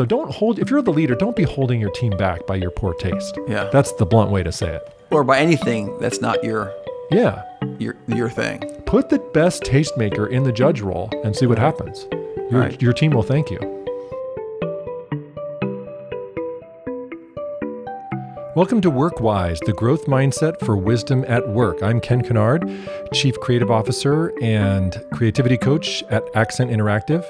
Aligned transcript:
So 0.00 0.06
don't 0.06 0.32
hold, 0.32 0.58
if 0.58 0.70
you're 0.70 0.80
the 0.80 0.94
leader, 0.94 1.14
don't 1.14 1.36
be 1.36 1.42
holding 1.42 1.78
your 1.78 1.90
team 1.90 2.16
back 2.16 2.46
by 2.46 2.54
your 2.54 2.70
poor 2.70 2.94
taste. 2.94 3.38
Yeah. 3.46 3.68
That's 3.70 3.92
the 3.92 4.06
blunt 4.06 4.30
way 4.30 4.42
to 4.42 4.50
say 4.50 4.76
it. 4.76 4.90
or 5.10 5.24
by 5.24 5.38
anything 5.38 5.98
that's 5.98 6.22
not 6.22 6.42
your 6.42 6.72
Yeah. 7.10 7.42
your 7.78 7.96
your 8.06 8.30
thing. 8.30 8.60
Put 8.86 9.10
the 9.10 9.18
best 9.34 9.62
tastemaker 9.62 10.26
in 10.26 10.44
the 10.44 10.52
judge 10.52 10.80
role 10.80 11.10
and 11.22 11.36
see 11.36 11.44
what 11.44 11.58
happens. 11.58 12.06
Your, 12.50 12.60
Right. 12.62 12.80
your 12.80 12.94
team 12.94 13.10
will 13.10 13.22
thank 13.22 13.50
you. 13.50 13.58
Welcome 18.56 18.80
to 18.80 18.90
WorkWise, 18.90 19.58
the 19.66 19.74
growth 19.74 20.06
mindset 20.06 20.58
for 20.60 20.78
wisdom 20.78 21.26
at 21.28 21.46
work. 21.50 21.82
I'm 21.82 22.00
Ken 22.00 22.22
Kennard, 22.22 22.64
Chief 23.12 23.38
Creative 23.40 23.70
Officer 23.70 24.32
and 24.40 24.96
Creativity 25.12 25.58
Coach 25.58 26.02
at 26.10 26.24
Accent 26.34 26.70
Interactive. 26.70 27.24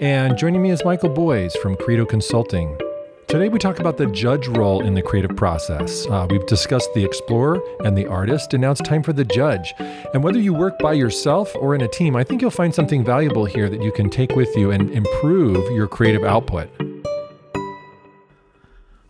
And 0.00 0.38
joining 0.38 0.62
me 0.62 0.70
is 0.70 0.84
Michael 0.84 1.08
Boys 1.08 1.56
from 1.56 1.74
Credo 1.74 2.06
Consulting. 2.06 2.78
Today, 3.26 3.48
we 3.48 3.58
talk 3.58 3.80
about 3.80 3.96
the 3.96 4.06
judge 4.06 4.46
role 4.46 4.80
in 4.80 4.94
the 4.94 5.02
creative 5.02 5.34
process. 5.34 6.06
Uh, 6.06 6.24
we've 6.30 6.46
discussed 6.46 6.94
the 6.94 7.04
explorer 7.04 7.60
and 7.84 7.98
the 7.98 8.06
artist, 8.06 8.54
and 8.54 8.60
now 8.60 8.70
it's 8.70 8.80
time 8.80 9.02
for 9.02 9.12
the 9.12 9.24
judge. 9.24 9.74
And 10.14 10.22
whether 10.22 10.38
you 10.38 10.54
work 10.54 10.78
by 10.78 10.92
yourself 10.92 11.52
or 11.56 11.74
in 11.74 11.80
a 11.80 11.88
team, 11.88 12.14
I 12.14 12.22
think 12.22 12.40
you'll 12.40 12.52
find 12.52 12.72
something 12.72 13.04
valuable 13.04 13.44
here 13.44 13.68
that 13.68 13.82
you 13.82 13.90
can 13.90 14.08
take 14.08 14.36
with 14.36 14.54
you 14.56 14.70
and 14.70 14.88
improve 14.90 15.68
your 15.74 15.88
creative 15.88 16.22
output. 16.22 16.70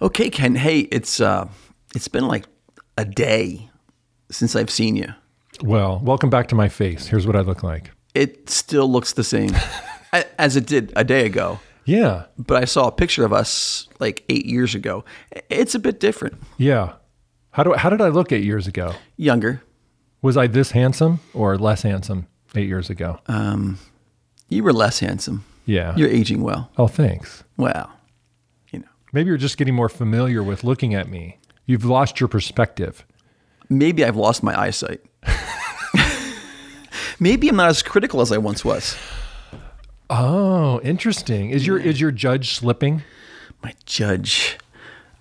Okay, 0.00 0.30
Ken. 0.30 0.54
Hey, 0.54 0.80
it's 0.90 1.20
uh, 1.20 1.48
it's 1.94 2.08
been 2.08 2.26
like 2.26 2.46
a 2.96 3.04
day 3.04 3.68
since 4.30 4.56
I've 4.56 4.70
seen 4.70 4.96
you. 4.96 5.12
Well, 5.62 6.00
welcome 6.02 6.30
back 6.30 6.48
to 6.48 6.54
my 6.54 6.70
face. 6.70 7.08
Here's 7.08 7.26
what 7.26 7.36
I 7.36 7.40
look 7.40 7.62
like. 7.62 7.90
It 8.14 8.48
still 8.48 8.90
looks 8.90 9.12
the 9.12 9.24
same 9.24 9.54
as 10.12 10.56
it 10.56 10.66
did 10.66 10.92
a 10.96 11.04
day 11.04 11.26
ago. 11.26 11.60
Yeah, 11.84 12.24
But 12.36 12.62
I 12.62 12.66
saw 12.66 12.88
a 12.88 12.92
picture 12.92 13.24
of 13.24 13.32
us 13.32 13.88
like 13.98 14.22
eight 14.28 14.44
years 14.44 14.74
ago. 14.74 15.04
It's 15.48 15.74
a 15.74 15.78
bit 15.78 16.00
different, 16.00 16.34
yeah. 16.58 16.92
How 17.52 17.62
do 17.62 17.72
how 17.72 17.88
did 17.90 18.00
I 18.02 18.08
look 18.08 18.30
eight 18.30 18.44
years 18.44 18.66
ago? 18.66 18.92
younger. 19.16 19.62
Was 20.20 20.36
I 20.36 20.46
this 20.48 20.72
handsome 20.72 21.20
or 21.32 21.56
less 21.56 21.82
handsome 21.82 22.26
eight 22.54 22.68
years 22.68 22.90
ago? 22.90 23.20
Um, 23.26 23.78
You 24.48 24.62
were 24.64 24.72
less 24.72 24.98
handsome. 25.00 25.44
yeah. 25.64 25.94
You're 25.96 26.10
aging 26.10 26.42
well. 26.42 26.70
oh, 26.76 26.88
thanks. 26.88 27.42
Well, 27.56 27.90
you 28.70 28.80
know, 28.80 28.88
Maybe 29.12 29.28
you're 29.28 29.38
just 29.38 29.56
getting 29.56 29.74
more 29.74 29.88
familiar 29.88 30.42
with 30.42 30.64
looking 30.64 30.94
at 30.94 31.08
me. 31.08 31.38
You've 31.66 31.84
lost 31.86 32.20
your 32.20 32.28
perspective. 32.28 33.06
maybe 33.70 34.04
I've 34.04 34.16
lost 34.16 34.42
my 34.42 34.54
eyesight. 34.58 35.00
maybe 37.20 37.48
I'm 37.48 37.56
not 37.56 37.68
as 37.70 37.82
critical 37.82 38.20
as 38.20 38.30
I 38.32 38.38
once 38.38 38.64
was. 38.64 38.96
Oh, 40.10 40.80
interesting. 40.82 41.50
Is 41.50 41.66
your 41.66 41.78
is 41.78 42.00
your 42.00 42.10
judge 42.10 42.54
slipping? 42.54 43.02
My 43.62 43.74
judge, 43.84 44.58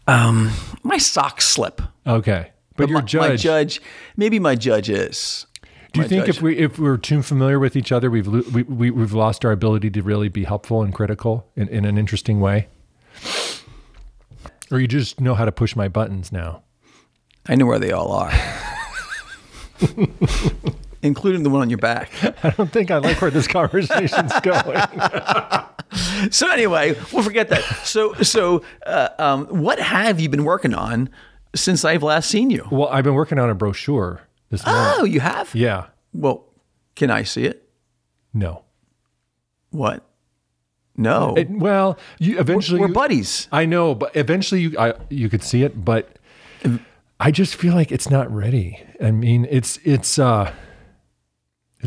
um, 0.07 0.51
my 0.83 0.97
socks 0.97 1.45
slip. 1.45 1.81
Okay, 2.05 2.51
but, 2.75 2.89
your 2.89 2.99
my, 2.99 3.05
judge. 3.05 3.29
my 3.29 3.35
judge, 3.35 3.81
maybe 4.15 4.39
my 4.39 4.55
judge 4.55 4.89
is. 4.89 5.45
do 5.91 6.01
you 6.01 6.07
think 6.07 6.25
judge. 6.25 6.37
if 6.37 6.41
we 6.41 6.57
if 6.57 6.79
we're 6.79 6.97
too 6.97 7.21
familiar 7.21 7.59
with 7.59 7.75
each 7.75 7.91
other, 7.91 8.09
we've 8.09 8.27
we, 8.27 8.63
we 8.63 8.91
we've 8.91 9.13
lost 9.13 9.43
our 9.43 9.51
ability 9.51 9.89
to 9.91 10.01
really 10.01 10.29
be 10.29 10.45
helpful 10.45 10.81
and 10.83 10.93
critical 10.93 11.49
in, 11.55 11.67
in 11.67 11.83
an 11.83 11.97
interesting 11.97 12.39
way? 12.39 12.67
Or 14.71 14.79
you 14.79 14.87
just 14.87 15.19
know 15.19 15.33
how 15.33 15.45
to 15.45 15.51
push 15.51 15.75
my 15.75 15.87
buttons 15.87 16.31
now? 16.31 16.63
I 17.47 17.55
know 17.55 17.65
where 17.65 17.79
they 17.79 17.91
all 17.91 18.11
are, 18.11 18.31
including 21.01 21.43
the 21.43 21.49
one 21.49 21.61
on 21.61 21.69
your 21.69 21.77
back. 21.79 22.11
I 22.43 22.49
don't 22.51 22.71
think 22.71 22.91
I 22.91 22.97
like 22.97 23.21
where 23.21 23.31
this 23.31 23.47
conversation's 23.47 24.31
going. 24.43 24.81
So 26.31 26.49
anyway, 26.51 26.95
we'll 27.13 27.23
forget 27.23 27.49
that. 27.49 27.63
So 27.85 28.13
so, 28.15 28.63
uh, 28.85 29.09
um, 29.19 29.45
what 29.47 29.79
have 29.79 30.19
you 30.19 30.29
been 30.29 30.43
working 30.43 30.73
on 30.73 31.09
since 31.55 31.85
I've 31.85 32.03
last 32.03 32.29
seen 32.29 32.49
you? 32.49 32.67
well, 32.71 32.89
I've 32.89 33.03
been 33.03 33.13
working 33.13 33.39
on 33.39 33.49
a 33.49 33.55
brochure 33.55 34.21
this 34.49 34.65
morning. 34.65 34.91
Oh, 34.97 35.03
you 35.05 35.19
have. 35.21 35.53
Yeah. 35.55 35.87
Well, 36.13 36.45
can 36.95 37.09
I 37.09 37.23
see 37.23 37.45
it? 37.45 37.67
No. 38.33 38.63
What? 39.71 40.03
No, 40.99 41.35
It- 41.37 41.49
well, 41.51 41.97
you 42.17 42.39
eventually 42.39 42.79
we're 42.79 42.87
you- 42.87 42.93
buddies. 42.93 43.47
I 43.51 43.65
know, 43.65 43.93
but 43.93 44.15
eventually 44.15 44.61
you 44.61 44.79
I, 44.79 44.93
you 45.09 45.29
could 45.29 45.43
see 45.43 45.61
it, 45.63 45.85
but 45.85 46.17
I 47.19 47.29
just 47.31 47.55
feel 47.55 47.75
like 47.75 47.91
it's 47.91 48.09
not 48.09 48.31
ready. 48.33 48.83
I 49.01 49.11
mean, 49.11 49.47
it's 49.49 49.77
it's 49.83 50.17
uh 50.17 50.51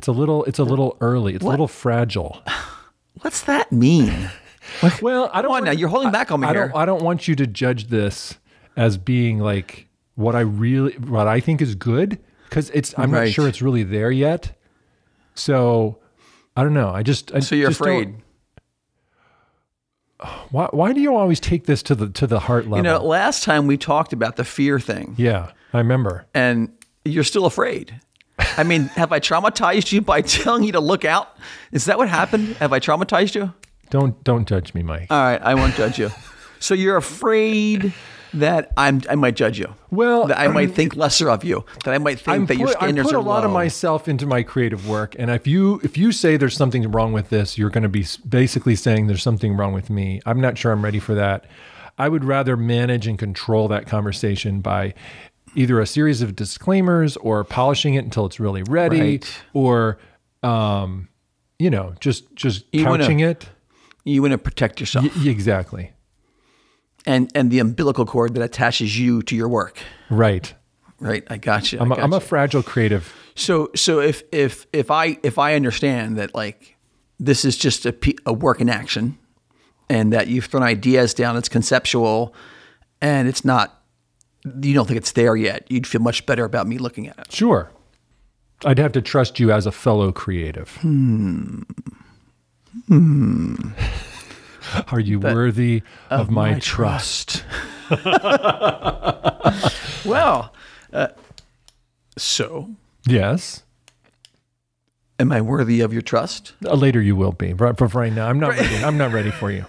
it's 0.01 0.09
a 0.09 0.13
little 0.13 0.45
it's 0.45 0.59
a 0.59 0.65
little 0.65 0.97
early. 1.03 1.35
It's 1.35 1.45
a 1.45 1.49
little 1.49 1.69
fragile. 1.69 2.43
What's 3.21 3.43
that 3.43 3.71
mean? 3.71 4.31
Well, 5.03 5.29
I 5.31 5.43
don't 5.43 5.51
want- 5.57 5.67
now, 5.67 5.73
you're 5.73 5.91
holding 5.91 6.11
back 6.11 6.33
on 6.33 6.41
me 6.41 6.47
I 6.47 6.53
here. 6.53 6.69
don't 6.69 6.77
I 6.81 6.87
don't 6.87 7.03
want 7.03 7.29
you 7.29 7.37
to 7.37 7.47
judge 7.47 7.89
this 7.89 8.39
as 8.79 8.97
being 8.97 9.41
like 9.41 9.89
what 10.15 10.35
I 10.35 10.41
really 10.41 10.95
what 10.95 11.29
I 11.29 11.39
think 11.41 11.61
is 11.61 11.75
good 11.75 12.19
cuz 12.49 12.71
it's 12.71 12.95
I'm 12.97 13.11
not 13.11 13.29
sure 13.29 13.47
it's 13.47 13.61
really 13.61 13.83
there 13.83 14.11
yet. 14.11 14.57
So, 15.35 15.99
I 16.57 16.63
don't 16.63 16.73
know. 16.75 16.89
I 16.89 17.03
just 17.03 17.35
I 17.35 17.41
So 17.41 17.55
you're 17.55 17.69
just 17.69 17.81
afraid. 17.81 18.15
Why 20.51 20.69
why 20.73 20.93
do 20.95 21.01
you 21.01 21.15
always 21.15 21.41
take 21.41 21.67
this 21.67 21.83
to 21.85 21.95
the 21.95 22.09
to 22.11 22.27
the 22.27 22.41
heart 22.41 22.65
level? 22.65 22.79
You 22.79 22.83
know, 22.85 23.05
last 23.05 23.43
time 23.43 23.67
we 23.67 23.77
talked 23.77 24.13
about 24.15 24.37
the 24.37 24.45
fear 24.45 24.81
thing, 24.81 25.15
yeah, 25.19 25.51
I 25.75 25.79
remember. 25.79 26.27
and 26.35 26.73
you're 27.05 27.25
still 27.25 27.45
afraid. 27.47 28.01
I 28.57 28.63
mean, 28.63 28.85
have 28.97 29.13
I 29.13 29.21
traumatized 29.21 29.93
you 29.93 30.01
by 30.01 30.21
telling 30.23 30.65
you 30.65 30.73
to 30.73 30.81
look 30.81 31.05
out? 31.05 31.37
Is 31.73 31.85
that 31.87 31.99
what 31.99 32.09
happened? 32.09 32.57
Have 32.57 32.73
I 32.73 32.81
traumatized 32.81 33.35
you? 33.35 33.53
Don't 33.91 34.23
don't 34.25 34.47
judge 34.47 34.73
me, 34.73 34.83
Mike. 34.83 35.09
All 35.11 35.19
right, 35.19 35.41
I 35.43 35.55
won't 35.55 35.75
judge 35.75 35.99
you. 35.99 36.11
So 36.61 36.75
you're 36.75 36.97
afraid 36.97 37.93
that 38.35 38.73
I'm 38.77 39.03
I 39.09 39.17
might 39.17 39.35
judge 39.35 39.59
you. 39.59 39.75
Well, 39.91 40.27
that 40.27 40.39
I 40.39 40.49
might 40.49 40.73
think 40.73 40.95
lesser 40.95 41.29
of 41.29 41.43
you. 41.43 41.65
That 41.85 41.95
I 41.95 41.99
might 41.99 42.21
think 42.21 42.29
I'm 42.29 42.47
that 42.47 42.57
your 42.57 42.69
put, 42.69 42.83
I 42.83 42.93
put 42.93 43.15
a 43.15 43.21
lot 43.21 43.45
of 43.45 43.51
myself 43.51 44.09
into 44.09 44.27
my 44.27 44.43
creative 44.43 44.89
work, 44.89 45.17
and 45.19 45.31
if 45.31 45.47
you 45.47 45.81
if 45.83 45.99
you 45.99 46.13
say 46.13 46.37
there's 46.37 46.57
something 46.57 46.91
wrong 46.91 47.13
with 47.13 47.31
this, 47.31 47.59
you're 47.59 47.71
going 47.71 47.83
to 47.83 47.89
be 47.89 48.07
basically 48.29 48.77
saying 48.77 49.09
there's 49.09 49.23
something 49.23 49.57
wrong 49.57 49.73
with 49.73 49.91
me. 49.91 50.21
I'm 50.27 50.41
not 50.41 50.57
sure 50.59 50.71
I'm 50.73 50.85
ready 50.85 51.01
for 51.01 51.15
that. 51.15 51.47
I 51.99 52.09
would 52.09 52.25
rather 52.25 52.57
manage 52.57 53.07
and 53.07 53.19
control 53.19 53.69
that 53.69 53.87
conversation 53.87 54.61
by 54.61 54.95
either 55.55 55.81
a 55.81 55.87
series 55.87 56.23
of 56.23 56.37
disclaimers 56.37 57.17
or 57.19 57.45
polishing 57.45 57.95
it 57.95 58.05
until 58.05 58.27
it's 58.27 58.39
really 58.41 58.63
ready, 58.63 59.01
Right. 59.01 59.43
or 59.53 59.99
um, 60.43 61.09
you 61.59 61.71
know, 61.71 61.95
just 62.01 62.35
just 62.35 62.65
wanna- 62.75 62.99
couching 63.05 63.21
it. 63.21 63.49
You 64.05 64.23
want 64.23 64.33
to 64.33 64.39
protect 64.39 64.81
yourself 64.81 65.05
Y- 65.17 65.29
exactly. 65.31 65.93
and 67.07 67.31
and 67.35 67.51
the 67.51 67.59
umbilical 67.59 68.07
cord 68.07 68.35
that 68.35 68.43
attaches 68.43 68.99
you 68.99 69.23
to 69.23 69.37
your 69.37 69.49
work. 69.49 69.79
Right. 70.11 70.55
Right, 70.99 71.25
I 71.31 71.39
got 71.39 71.73
you. 71.73 71.79
I 71.79 71.83
I'm 71.83 71.93
a, 71.93 71.97
got 71.97 72.05
I'm 72.05 72.13
a 72.13 72.21
fragile 72.21 72.63
creative. 72.63 73.15
So 73.35 73.71
so 73.75 74.01
if 74.01 74.23
if 74.33 74.67
if 74.73 74.91
I 74.91 75.19
if 75.23 75.39
I 75.39 75.55
understand 75.55 76.17
that 76.19 76.35
like 76.35 76.77
this 77.19 77.45
is 77.45 77.57
just 77.57 77.87
a, 77.87 77.95
a 78.27 78.33
work 78.35 78.61
in 78.61 78.69
action, 78.69 79.19
and 79.89 80.13
that 80.13 80.29
you've 80.29 80.45
thrown 80.47 80.63
ideas 80.63 81.13
down, 81.15 81.37
it's 81.37 81.49
conceptual, 81.49 82.35
and 83.03 83.29
it's 83.29 83.45
not, 83.45 83.80
you 84.45 84.75
don't 84.75 84.87
think 84.87 84.97
it's 84.99 85.13
there 85.13 85.37
yet. 85.37 85.67
You'd 85.71 85.87
feel 85.87 86.01
much 86.01 86.25
better 86.27 86.45
about 86.45 86.67
me 86.67 86.79
looking 86.79 87.09
at 87.09 87.19
it. 87.19 87.33
Sure. 87.33 87.71
I'd 88.65 88.79
have 88.79 88.93
to 88.93 89.03
trust 89.03 89.39
you 89.41 89.51
as 89.53 89.67
a 89.67 89.73
fellow 89.73 90.13
creative. 90.13 90.77
Hmm. 90.77 91.63
Hmm. 92.89 93.55
Are 94.93 95.01
you 95.01 95.19
worthy 95.19 95.83
of, 96.11 96.31
my, 96.31 96.53
my 96.53 96.59
trust? 96.61 97.45
Well, 100.05 100.53
uh, 100.93 101.09
so 102.17 102.71
Yes. 103.07 103.63
am 105.19 105.33
I 105.33 105.41
worthy 105.41 105.81
of 105.81 105.93
your 105.93 106.03
trust? 106.03 106.53
Uh, 106.65 106.75
later 106.75 107.01
you 107.03 107.17
will 107.17 107.33
be. 107.33 107.53
But 107.53 107.77
for 107.79 107.87
right 107.89 108.13
now, 108.13 108.29
I'm 108.29 108.39
not 108.41 108.51
ready. 108.51 108.77
I'm 108.85 108.97
not 108.97 109.13
ready 109.13 109.31
for 109.31 109.51
you. 109.51 109.67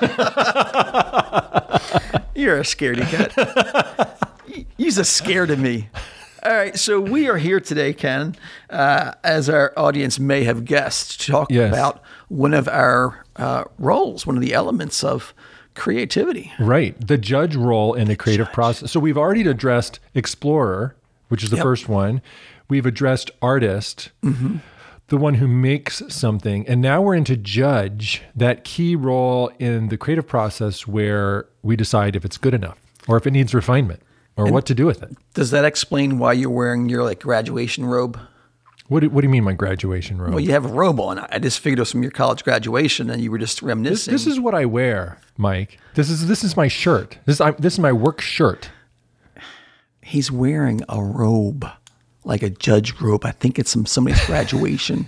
You're 2.38 2.58
a 2.58 2.62
scaredy 2.62 3.02
cat. 3.10 4.30
You're 4.76 5.00
a 5.00 5.04
scared 5.04 5.50
of 5.50 5.58
me. 5.58 5.88
All 6.44 6.52
right, 6.54 6.78
so 6.78 7.00
we 7.00 7.28
are 7.28 7.36
here 7.36 7.58
today, 7.58 7.92
Ken, 7.92 8.36
uh, 8.70 9.14
as 9.24 9.48
our 9.50 9.72
audience 9.76 10.20
may 10.20 10.44
have 10.44 10.64
guessed, 10.64 11.20
to 11.22 11.32
talk 11.32 11.50
Yes. 11.50 11.72
about 11.72 12.00
one 12.28 12.54
of 12.54 12.68
our 12.68 13.24
uh, 13.34 13.64
roles, 13.80 14.24
one 14.24 14.36
of 14.36 14.40
the 14.42 14.54
elements 14.54 15.02
of 15.02 15.34
creativity. 15.74 16.52
Right. 16.60 16.94
The 17.04 17.18
judge 17.18 17.56
role 17.56 17.94
in 17.94 18.06
the 18.06 18.14
creative 18.14 18.52
process. 18.52 18.92
So 18.92 19.00
we've 19.00 19.18
already 19.18 19.42
addressed 19.42 19.98
explorer, 20.14 20.94
which 21.28 21.42
is 21.42 21.50
the 21.50 21.56
Yep. 21.56 21.64
first 21.64 21.88
one. 21.88 22.22
We've 22.68 22.86
addressed 22.86 23.32
artist, 23.42 24.10
the 25.08 25.16
one 25.16 25.34
who 25.34 25.48
makes 25.48 26.02
something. 26.08 26.66
And 26.68 26.80
now 26.80 27.02
we're 27.02 27.14
into 27.14 27.36
judge, 27.36 28.22
that 28.36 28.64
key 28.64 28.94
role 28.94 29.50
in 29.58 29.88
the 29.88 29.96
creative 29.96 30.26
process 30.26 30.86
where 30.86 31.46
we 31.62 31.76
decide 31.76 32.14
if 32.14 32.24
it's 32.24 32.36
good 32.36 32.54
enough 32.54 32.78
or 33.06 33.16
if 33.16 33.26
it 33.26 33.32
needs 33.32 33.54
refinement 33.54 34.02
or 34.36 34.50
what 34.52 34.66
to 34.66 34.74
do 34.74 34.86
with 34.86 35.02
it. 35.02 35.16
Does 35.34 35.50
that 35.50 35.64
explain 35.64 36.18
why 36.18 36.34
you're 36.34 36.50
wearing 36.50 36.88
your 36.88 37.02
like 37.02 37.20
graduation 37.20 37.84
robe? 37.84 38.18
What 38.88 39.00
do, 39.00 39.10
what 39.10 39.20
do 39.20 39.26
you 39.26 39.30
mean 39.30 39.44
my 39.44 39.52
graduation 39.52 40.20
robe? 40.20 40.30
Well, 40.30 40.40
you 40.40 40.52
have 40.52 40.64
a 40.64 40.68
robe 40.68 40.98
on. 41.00 41.18
I 41.18 41.38
just 41.38 41.60
figured 41.60 41.78
it 41.78 41.82
was 41.82 41.92
from 41.92 42.02
your 42.02 42.10
college 42.10 42.42
graduation, 42.42 43.10
and 43.10 43.20
you 43.20 43.30
were 43.30 43.36
just 43.36 43.56
this, 43.56 43.62
reminiscing. 43.62 44.12
this 44.12 44.26
is 44.26 44.40
what 44.40 44.54
I 44.54 44.64
wear, 44.64 45.20
Mike. 45.36 45.78
This 45.94 46.08
is 46.08 46.26
this 46.26 46.42
is 46.42 46.56
my 46.56 46.68
shirt. 46.68 47.18
This 47.26 47.38
I, 47.38 47.50
this 47.50 47.74
is 47.74 47.78
my 47.80 47.92
work 47.92 48.22
shirt. 48.22 48.70
He's 50.00 50.32
wearing 50.32 50.80
a 50.88 51.02
robe, 51.02 51.66
like 52.24 52.42
a 52.42 52.50
judge 52.50 52.96
group. 52.96 53.24
I 53.24 53.32
think 53.32 53.58
it's 53.58 53.72
from 53.72 53.86
somebody's 53.86 54.20
graduation. 54.26 55.06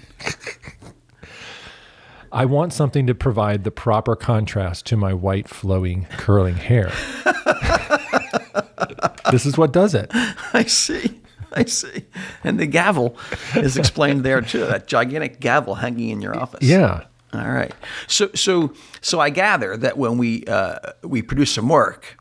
I 2.32 2.44
want 2.44 2.72
something 2.72 3.06
to 3.06 3.14
provide 3.14 3.64
the 3.64 3.70
proper 3.70 4.14
contrast 4.14 4.86
to 4.86 4.96
my 4.96 5.12
white 5.12 5.48
flowing 5.48 6.06
curling 6.12 6.54
hair. 6.54 6.92
this 9.30 9.46
is 9.46 9.58
what 9.58 9.72
does 9.72 9.94
it. 9.94 10.10
I 10.52 10.64
see. 10.64 11.20
I 11.52 11.64
see. 11.64 12.04
And 12.44 12.60
the 12.60 12.66
gavel 12.66 13.16
is 13.56 13.76
explained 13.76 14.24
there 14.24 14.40
too. 14.40 14.60
That 14.60 14.86
gigantic 14.86 15.40
gavel 15.40 15.74
hanging 15.74 16.10
in 16.10 16.20
your 16.20 16.38
office. 16.38 16.62
Yeah. 16.62 17.04
All 17.32 17.50
right. 17.50 17.74
So 18.06 18.30
so 18.34 18.72
so 19.00 19.20
I 19.20 19.30
gather 19.30 19.76
that 19.76 19.98
when 19.98 20.18
we 20.18 20.44
uh, 20.44 20.78
we 21.02 21.22
produce 21.22 21.52
some 21.52 21.68
work, 21.68 22.16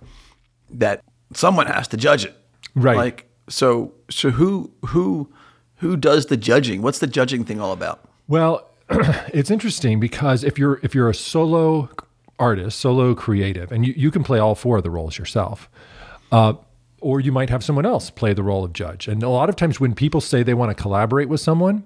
that 0.72 1.04
someone 1.34 1.68
has 1.68 1.88
to 1.90 1.98
judge 1.98 2.26
it. 2.26 2.36
Right. 2.76 2.98
Like 2.98 3.29
so 3.50 3.94
so 4.10 4.32
who 4.32 4.72
who 4.88 5.30
who 5.78 5.98
does 5.98 6.28
the 6.28 6.38
judging? 6.38 6.82
What's 6.82 7.00
the 7.00 7.08
judging 7.08 7.44
thing 7.44 7.60
all 7.60 7.72
about? 7.72 8.02
Well, 8.28 8.70
it's 8.90 9.52
interesting 9.52 10.00
because 10.00 10.44
if 10.44 10.58
you're 10.58 10.80
if 10.84 10.96
you're 10.96 11.10
a 11.10 11.16
solo 11.16 11.90
artist, 12.38 12.80
solo 12.80 13.14
creative, 13.14 13.72
and 13.72 13.86
you, 13.86 13.94
you 13.96 14.12
can 14.12 14.24
play 14.24 14.40
all 14.40 14.56
four 14.56 14.78
of 14.78 14.84
the 14.84 14.90
roles 14.90 15.18
yourself, 15.18 15.70
uh, 16.32 16.54
or 17.02 17.20
you 17.20 17.32
might 17.32 17.50
have 17.50 17.64
someone 17.64 17.86
else 17.86 18.10
play 18.10 18.34
the 18.34 18.44
role 18.44 18.64
of 18.64 18.74
judge. 18.74 19.08
And 19.08 19.22
a 19.24 19.30
lot 19.30 19.50
of 19.50 19.56
times 19.56 19.80
when 19.80 19.94
people 19.94 20.22
say 20.22 20.44
they 20.44 20.54
want 20.54 20.76
to 20.76 20.82
collaborate 20.82 21.30
with 21.30 21.42
someone, 21.42 21.84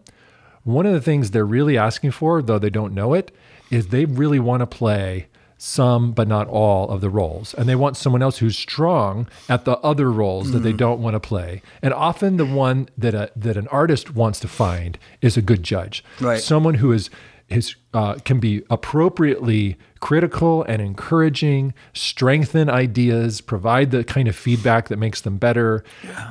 one 0.63 0.85
of 0.85 0.93
the 0.93 1.01
things 1.01 1.31
they're 1.31 1.45
really 1.45 1.77
asking 1.77 2.11
for, 2.11 2.41
though 2.41 2.59
they 2.59 2.69
don't 2.69 2.93
know 2.93 3.13
it, 3.13 3.31
is 3.69 3.87
they 3.87 4.05
really 4.05 4.39
want 4.39 4.61
to 4.61 4.67
play 4.67 5.27
some 5.65 6.11
but 6.11 6.27
not 6.27 6.45
all 6.49 6.89
of 6.89 6.99
the 6.99 7.09
roles. 7.09 7.53
And 7.53 7.69
they 7.69 7.75
want 7.75 7.95
someone 7.95 8.21
else 8.21 8.39
who's 8.39 8.57
strong 8.57 9.27
at 9.47 9.63
the 9.63 9.77
other 9.77 10.11
roles 10.11 10.51
that 10.51 10.59
they 10.59 10.73
don't 10.73 11.01
want 11.01 11.13
to 11.13 11.19
play. 11.21 11.61
And 11.81 11.93
often 11.93 12.35
the 12.35 12.45
one 12.45 12.89
that 12.97 13.13
a, 13.15 13.31
that 13.35 13.55
an 13.55 13.69
artist 13.69 14.13
wants 14.13 14.41
to 14.41 14.47
find 14.49 14.99
is 15.21 15.37
a 15.37 15.41
good 15.41 15.63
judge. 15.63 16.03
Right. 16.19 16.41
someone 16.41 16.75
who 16.75 16.91
is 16.91 17.09
is 17.49 17.75
uh, 17.93 18.15
can 18.25 18.39
be 18.39 18.63
appropriately 18.69 19.77
critical 19.99 20.63
and 20.63 20.81
encouraging, 20.81 21.73
strengthen 21.93 22.69
ideas, 22.69 23.41
provide 23.41 23.91
the 23.91 24.03
kind 24.03 24.27
of 24.27 24.35
feedback 24.35 24.87
that 24.89 24.97
makes 24.97 25.21
them 25.21 25.37
better, 25.37 25.83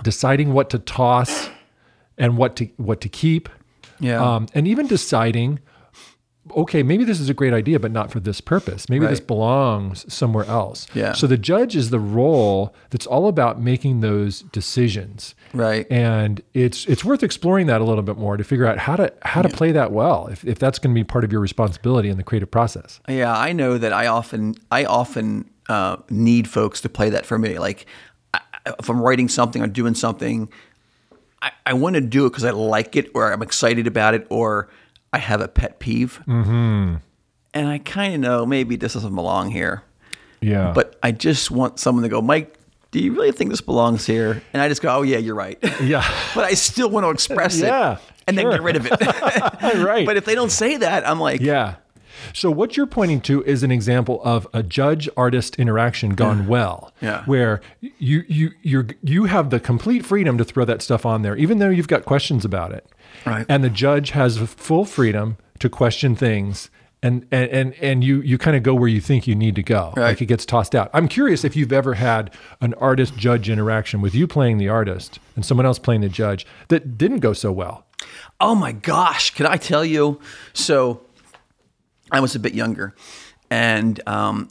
deciding 0.03 0.53
what 0.53 0.69
to 0.71 0.79
toss 0.79 1.49
and 2.19 2.37
what 2.37 2.57
to 2.57 2.67
what 2.77 3.01
to 3.01 3.09
keep, 3.09 3.49
Yeah. 4.01 4.21
um, 4.23 4.47
and 4.55 4.67
even 4.69 4.87
deciding, 4.87 5.61
okay, 6.51 6.83
maybe 6.83 7.05
this 7.05 7.21
is 7.21 7.29
a 7.29 7.35
great 7.35 7.53
idea, 7.53 7.79
but 7.79 7.93
not 7.93 8.11
for 8.11 8.19
this 8.19 8.41
purpose. 8.41 8.89
Maybe 8.89 9.07
this 9.07 9.21
belongs 9.21 10.13
somewhere 10.13 10.45
else. 10.47 10.87
Yeah. 10.95 11.13
So 11.13 11.27
the 11.27 11.39
judge 11.39 11.77
is 11.77 11.91
the 11.91 12.01
role 12.01 12.75
that's 12.91 13.07
all 13.07 13.29
about 13.29 13.61
making 13.61 14.01
those 14.01 14.43
decisions. 14.43 15.35
Right. 15.55 15.87
And 15.91 16.43
it's 16.53 16.87
it's 16.87 17.05
worth 17.05 17.23
exploring 17.23 17.67
that 17.69 17.81
a 17.81 17.85
little 17.85 18.03
bit 18.03 18.17
more 18.17 18.37
to 18.37 18.45
figure 18.45 18.67
out 18.67 18.79
how 18.79 18.97
to 18.97 19.13
how 19.23 19.43
to 19.43 19.49
play 19.49 19.73
that 19.73 19.93
well 19.93 20.27
if, 20.27 20.45
if 20.45 20.59
that's 20.59 20.79
going 20.79 20.95
to 20.95 20.99
be 20.99 21.05
part 21.05 21.25
of 21.25 21.31
your 21.31 21.41
responsibility 21.41 22.09
in 22.09 22.17
the 22.17 22.25
creative 22.25 22.51
process. 22.51 23.01
Yeah, 23.09 23.37
I 23.37 23.53
know 23.53 23.79
that 23.79 23.93
I 23.93 24.09
often 24.09 24.57
I 24.71 24.85
often 24.85 25.49
uh, 25.69 25.99
need 26.11 26.49
folks 26.49 26.81
to 26.81 26.89
play 26.89 27.11
that 27.11 27.25
for 27.25 27.39
me. 27.39 27.59
Like 27.59 27.87
I, 28.35 28.41
if 28.79 28.89
I'm 28.89 29.01
writing 29.01 29.29
something 29.29 29.63
or 29.63 29.69
doing 29.69 29.95
something, 29.95 30.49
I, 31.41 31.53
I 31.67 31.73
want 31.75 31.95
to 31.95 32.01
do 32.01 32.27
it 32.27 32.31
because 32.31 32.45
I 32.45 32.51
like 32.51 32.97
it 32.97 33.11
or 33.15 33.33
I'm 33.33 33.43
excited 33.43 33.87
about 33.87 34.15
it 34.15 34.27
or 34.29 34.69
I 35.13 35.19
have 35.19 35.41
a 35.41 35.49
pet 35.49 35.79
peeve, 35.79 36.21
mm-hmm. 36.27 36.97
and 37.55 37.69
I 37.69 37.79
kind 37.79 38.15
of 38.15 38.21
know 38.21 38.47
maybe 38.47 38.77
this 38.77 38.95
doesn't 38.95 39.15
belong 39.15 39.51
here, 39.51 39.83
Yeah. 40.41 40.73
but 40.75 40.99
I 41.03 41.13
just 41.13 41.51
want 41.51 41.79
someone 41.79 42.03
to 42.03 42.09
go, 42.09 42.23
Mike. 42.23 42.59
Do 42.93 42.99
you 42.99 43.15
really 43.15 43.33
think 43.33 43.49
this 43.51 43.63
belongs 43.63 44.05
here? 44.05 44.43
And 44.53 44.61
I 44.61 44.69
just 44.69 44.83
go, 44.83 44.95
oh 44.95 45.01
yeah, 45.03 45.17
you're 45.17 45.35
right. 45.35 45.59
yeah. 45.83 46.07
but 46.35 46.45
I 46.45 46.53
still 46.53 46.91
want 46.91 47.05
to 47.05 47.11
express 47.11 47.59
Yeah, 47.59 47.95
it 47.95 47.99
and 48.27 48.37
sure. 48.37 48.51
then 48.51 48.59
get 48.59 48.63
rid 48.63 48.77
of 48.77 48.87
it. 48.87 49.01
right. 49.83 50.05
But 50.05 50.19
if 50.19 50.27
they 50.27 50.35
don't 50.35 50.53
say 50.53 50.77
that, 50.77 51.09
I'm 51.09 51.19
like, 51.19 51.41
Yeah. 51.41 51.77
So 52.33 52.51
what 52.51 52.77
you're 52.77 52.87
pointing 52.87 53.21
to 53.23 53.43
is 53.45 53.63
an 53.63 53.71
example 53.71 54.21
of 54.25 54.47
a 54.53 54.63
judge 54.63 55.09
artist 55.17 55.57
interaction 55.57 56.15
gone 56.15 56.47
well. 56.47 56.93
Yeah. 57.01 57.25
Where 57.25 57.61
you 57.81 58.25
you 58.29 58.51
you 58.63 58.87
you 59.03 59.25
have 59.25 59.51
the 59.51 59.61
complete 59.61 60.05
freedom 60.05 60.39
to 60.39 60.45
throw 60.45 60.65
that 60.65 60.83
stuff 60.83 61.05
on 61.07 61.23
there 61.23 61.37
even 61.37 61.59
though 61.59 61.71
you've 61.71 61.89
got 61.89 62.05
questions 62.05 62.45
about 62.45 62.73
it. 62.73 62.87
Right. 63.27 63.47
And 63.49 63.63
the 63.63 63.71
judge 63.71 64.11
has 64.11 64.39
full 64.39 64.85
freedom 64.85 65.37
to 65.59 65.69
question 65.69 66.15
things 66.17 66.71
and 67.03 67.27
and 67.33 67.51
and, 67.51 67.75
and 67.81 68.05
you 68.05 68.21
you 68.23 68.39
kind 68.39 68.57
of 68.57 68.63
go 68.63 68.75
where 68.75 68.89
you 68.89 69.01
think 69.01 69.27
you 69.27 69.35
need 69.35 69.57
to 69.57 69.63
go. 69.63 69.93
Right. 69.97 70.11
Like 70.11 70.23
it 70.23 70.27
gets 70.27 70.47
tossed 70.47 70.75
out. 70.75 70.91
I'm 70.95 71.09
curious 71.09 71.45
if 71.45 71.57
you've 71.57 71.73
ever 71.73 71.95
had 71.95 72.33
an 72.61 72.75
artist 72.75 73.17
judge 73.17 73.51
interaction 73.51 74.01
with 74.01 74.15
you 74.15 74.27
playing 74.27 74.59
the 74.59 74.69
artist 74.69 75.19
and 75.35 75.45
someone 75.45 75.67
else 75.67 75.79
playing 75.79 76.01
the 76.03 76.09
judge 76.09 76.47
that 76.69 76.97
didn't 76.97 77.21
go 77.21 77.33
so 77.33 77.51
well. 77.51 77.87
Oh 78.41 78.55
my 78.55 78.73
gosh, 78.73 79.31
can 79.31 79.47
I 79.47 79.57
tell 79.57 79.85
you? 79.85 80.21
So 80.53 81.03
I 82.13 82.21
was 82.21 82.35
a 82.35 82.39
bit 82.39 82.55
younger 82.55 82.95
and 83.51 84.07
um, 84.07 84.49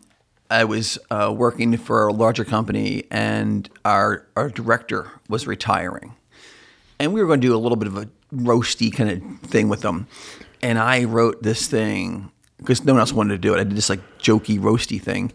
I 0.50 0.66
was 0.66 0.98
uh, 1.10 1.34
working 1.36 1.78
for 1.78 2.08
a 2.08 2.14
larger 2.14 2.44
company 2.44 3.04
and 3.10 3.70
our, 3.86 4.28
our 4.36 4.50
director 4.50 5.12
was 5.30 5.48
retiring. 5.48 6.16
And 7.00 7.14
we 7.14 7.22
were 7.22 7.28
going 7.28 7.42
to 7.42 7.48
do 7.48 7.56
a 7.56 7.58
little 7.58 7.78
bit 7.78 7.88
of 7.88 7.98
a 7.98 8.10
roasty 8.34 8.94
kind 8.94 9.10
of 9.10 9.50
thing 9.50 9.70
with 9.70 9.82
them. 9.82 10.08
And 10.62 10.78
I 10.78 11.06
wrote 11.06 11.42
this 11.42 11.68
thing 11.68 12.32
because 12.58 12.84
no 12.84 12.94
one 12.94 13.00
else 13.00 13.14
wanted 13.14 13.34
to 13.34 13.38
do 13.40 13.54
it. 13.54 13.60
I 13.60 13.64
did 13.64 13.76
this 13.76 13.90
like 13.90 14.02
jokey, 14.20 14.60
roasty 14.60 15.02
thing 15.02 15.32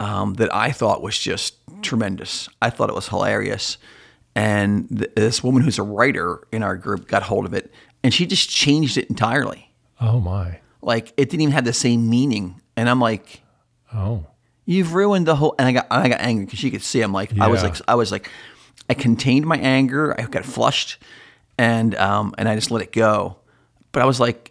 um, 0.00 0.34
that 0.34 0.52
I 0.54 0.72
thought 0.72 1.02
was 1.02 1.18
just 1.18 1.56
tremendous. 1.82 2.48
I 2.62 2.70
thought 2.70 2.88
it 2.88 2.94
was 2.94 3.08
hilarious. 3.08 3.78
And 4.34 4.88
th- 4.88 5.12
this 5.14 5.44
woman 5.44 5.62
who's 5.62 5.78
a 5.78 5.84
writer 5.84 6.46
in 6.50 6.62
our 6.62 6.76
group 6.76 7.06
got 7.06 7.22
hold 7.22 7.46
of 7.46 7.54
it 7.54 7.72
and 8.02 8.12
she 8.12 8.26
just 8.26 8.50
changed 8.50 8.96
it 8.98 9.08
entirely. 9.08 9.70
Oh 10.00 10.20
my. 10.20 10.58
Like 10.86 11.08
it 11.16 11.30
didn't 11.30 11.42
even 11.42 11.52
have 11.54 11.64
the 11.64 11.72
same 11.72 12.08
meaning. 12.10 12.60
And 12.76 12.88
I'm 12.88 13.00
like, 13.00 13.42
Oh. 13.94 14.26
you've 14.66 14.92
ruined 14.94 15.26
the 15.26 15.36
whole 15.36 15.54
and 15.58 15.68
i 15.68 15.72
got 15.72 15.86
i 15.90 16.08
got 16.08 16.20
angry 16.20 16.44
because 16.46 16.58
she 16.58 16.68
could 16.70 16.82
see 16.82 17.00
i'm 17.02 17.12
like 17.12 17.30
i 17.38 17.46
was 17.46 17.62
like 17.62 17.76
i 17.86 17.94
was 17.94 18.10
like 18.10 18.28
i 18.90 18.94
contained 18.94 19.46
my 19.46 19.56
anger 19.58 20.18
i 20.18 20.24
got 20.24 20.44
flushed 20.44 20.98
and 21.58 21.94
um 21.94 22.34
and 22.38 22.48
i 22.48 22.56
just 22.56 22.72
let 22.72 22.82
it 22.82 22.90
go 22.90 23.36
but 23.92 24.02
i 24.02 24.04
was 24.06 24.18
like 24.18 24.50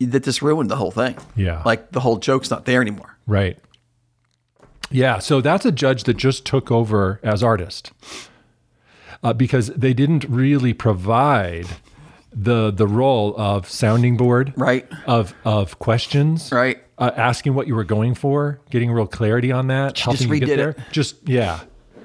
that 0.00 0.24
just 0.24 0.42
ruined 0.42 0.70
the 0.70 0.76
whole 0.76 0.90
thing 0.90 1.16
Yeah. 1.34 1.62
like 1.64 1.92
the 1.92 2.00
whole 2.00 2.18
joke's 2.18 2.50
not 2.50 2.66
there 2.66 2.82
anymore 2.82 3.16
Right. 3.26 3.56
Yeah. 4.90 5.18
So 5.20 5.40
that's 5.40 5.64
a 5.64 5.72
judge 5.72 6.04
that 6.04 6.18
just 6.18 6.44
took 6.44 6.70
over 6.70 7.18
as 7.22 7.42
artist 7.42 7.92
uh, 9.22 9.32
because 9.32 9.68
they 9.68 9.94
didn't 9.94 10.24
really 10.28 10.74
provide 10.74 11.66
the 12.34 12.70
the 12.70 12.86
role 12.86 13.34
of 13.36 13.68
sounding 13.68 14.16
board, 14.16 14.52
Right. 14.56 14.86
Of 15.06 15.34
of 15.44 15.78
questions, 15.78 16.50
Right. 16.52 16.78
Uh, 16.98 17.10
asking 17.16 17.54
what 17.54 17.66
you 17.66 17.74
were 17.74 17.84
going 17.84 18.14
for, 18.14 18.60
getting 18.70 18.90
real 18.92 19.06
clarity 19.06 19.50
on 19.52 19.66
that, 19.68 19.96
She 19.98 20.04
helping 20.04 20.28
just 20.28 20.40
you 20.40 20.46
get 20.46 20.56
there. 20.56 20.70
it. 20.70 20.78
Just 20.92 21.16
yeah, 21.28 21.60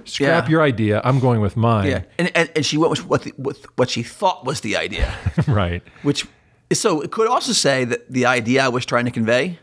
scrap 0.06 0.46
Yeah. 0.46 0.50
your 0.52 0.62
idea. 0.62 1.02
I'm 1.04 1.20
going 1.20 1.40
with 1.42 1.56
mine. 1.56 1.88
yeah 1.88 2.02
and 2.18 2.32
and, 2.36 2.50
and 2.56 2.66
she 2.66 2.78
went 2.78 2.90
with 2.92 3.06
what 3.06 3.22
the, 3.24 3.34
with 3.38 3.66
what 3.76 3.90
she 3.90 4.04
thought 4.04 4.46
was 4.46 4.62
the 4.62 4.76
idea 4.78 5.14
right. 5.48 5.84
which 6.04 6.26
so 6.74 7.02
it 7.02 7.12
could 7.12 7.28
also 7.28 7.54
say 7.54 7.86
that 7.86 8.12
the 8.12 8.26
idea 8.26 8.62
i 8.66 8.68
was 8.68 8.86
trying 8.86 9.06
to 9.06 9.12
convey 9.12 9.58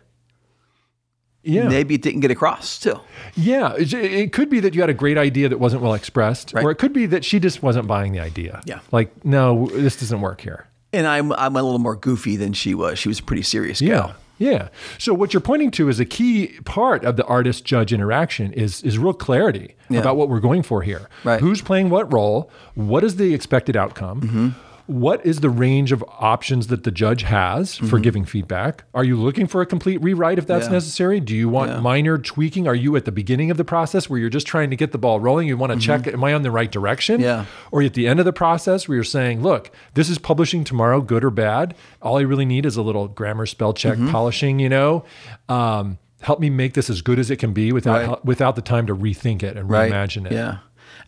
Yeah. 1.45 1.69
maybe 1.69 1.95
it 1.95 2.03
didn't 2.03 2.21
get 2.21 2.31
across 2.31 2.79
too 2.79 2.99
Yeah, 3.37 3.75
it, 3.77 3.93
it 3.93 4.33
could 4.33 4.49
be 4.51 4.61
that 4.61 4.75
you 4.75 4.81
had 4.81 4.91
a 4.91 4.95
great 4.95 5.19
idea 5.19 5.49
that 5.49 5.59
wasn't 5.61 5.83
well 5.83 5.95
expressed, 5.95 6.53
Right. 6.55 6.65
or 6.65 6.71
it 6.71 6.77
could 6.77 6.93
be 6.93 7.07
that 7.07 7.25
she 7.25 7.39
just 7.39 7.63
wasn't 7.63 7.87
buying 7.87 8.13
the 8.13 8.21
idea. 8.21 8.61
Yeah. 8.65 8.81
like 8.93 9.25
no, 9.25 9.67
this 9.73 9.97
doesn't 9.97 10.21
work 10.21 10.41
here. 10.41 10.67
and 10.93 11.07
i'm 11.07 11.33
i'm 11.33 11.57
a 11.57 11.63
little 11.63 11.79
more 11.81 11.97
goofy 11.97 12.37
than 12.37 12.53
she 12.53 12.75
was 12.75 12.99
she 12.99 13.09
was 13.09 13.19
a 13.21 13.23
pretty 13.23 13.43
serious 13.43 13.81
gal. 13.81 13.89
Yeah. 14.09 14.15
Yeah. 14.37 14.69
So 14.99 15.15
what 15.15 15.33
you're 15.33 15.41
pointing 15.53 15.71
to 15.73 15.89
is 15.89 16.01
a 16.01 16.05
key 16.05 16.59
part 16.65 17.05
of 17.05 17.15
the 17.17 17.25
artist 17.27 17.65
judge 17.65 17.93
interaction 17.93 18.53
is 18.53 18.83
is 18.83 18.99
real 18.99 19.13
clarity 19.15 19.77
Yeah. 19.89 20.01
about 20.01 20.17
what 20.17 20.29
we're 20.29 20.41
going 20.41 20.63
for 20.65 20.83
here. 20.83 21.09
Right. 21.23 21.41
Who's 21.41 21.63
playing 21.63 21.89
what 21.91 22.13
role? 22.13 22.51
What 22.75 23.05
is 23.05 23.15
the 23.17 23.33
expected 23.33 23.77
outcome? 23.77 24.21
Mm-hmm. 24.23 24.49
What 24.87 25.25
is 25.25 25.41
the 25.41 25.49
range 25.49 25.93
of 25.93 26.05
options 26.19 26.67
that 26.67 26.85
the 26.85 26.91
judge 26.91 27.23
has 27.23 27.77
for 27.77 27.99
giving 27.99 28.27
feedback? 28.27 28.85
Are 28.93 29.03
you 29.03 29.17
looking 29.17 29.47
for 29.47 29.63
a 29.63 29.67
complete 29.67 30.03
rewrite 30.03 30.37
if 30.39 30.47
that's 30.47 30.65
Mm-hmm. 30.67 30.73
Yeah. 30.75 30.77
necessary? 30.77 31.21
Do 31.21 31.35
you 31.35 31.49
want 31.49 31.71
Yeah. 31.71 31.81
minor 31.81 32.19
tweaking? 32.19 32.69
Are 32.69 32.75
you 32.75 32.95
at 32.97 33.07
the 33.07 33.13
beginning 33.13 33.51
of 33.51 33.57
the 33.57 33.65
process 33.65 34.11
where 34.11 34.19
you're 34.21 34.29
just 34.29 34.47
trying 34.47 34.69
to 34.69 34.77
get 34.77 34.93
the 34.93 34.99
ball 34.99 35.21
rolling? 35.21 35.49
You 35.49 35.57
want 35.57 35.73
to 35.73 35.79
check, 35.79 36.07
am 36.07 36.23
I 36.23 36.35
on 36.35 36.43
the 36.43 36.51
right 36.51 36.71
direction? 36.71 37.15
Mm-hmm. 37.17 37.25
Yeah. 37.25 37.45
Or 37.71 37.81
at 37.83 37.95
the 37.95 38.07
end 38.07 38.19
of 38.19 38.27
the 38.27 38.33
process 38.35 38.87
where 38.87 38.97
you're 38.97 39.05
saying, 39.05 39.43
look, 39.43 39.71
this 39.95 40.11
is 40.11 40.19
publishing 40.19 40.65
tomorrow, 40.65 41.01
good 41.01 41.25
or 41.25 41.31
bad. 41.31 41.75
All 42.03 42.19
I 42.19 42.23
really 42.23 42.45
need 42.45 42.67
is 42.67 42.77
a 42.77 42.83
little 42.83 43.09
grammar, 43.09 43.47
spell 43.47 43.73
check, 43.73 43.95
Mm-hmm. 43.95 44.11
polishing, 44.11 44.59
you 44.59 44.69
know. 44.69 45.05
Um, 45.49 45.97
help 46.21 46.41
me 46.41 46.51
make 46.51 46.75
this 46.75 46.91
as 46.91 47.01
good 47.01 47.19
as 47.19 47.31
it 47.31 47.37
can 47.37 47.55
be 47.55 47.73
without 47.73 48.07
Right. 48.09 48.25
without 48.25 48.55
the 48.55 48.63
time 48.63 48.87
to 48.89 48.95
rethink 48.95 49.43
it 49.43 49.57
and 49.57 49.69
reimagine 49.71 50.27
it. 50.27 50.33
Yeah. 50.33 50.59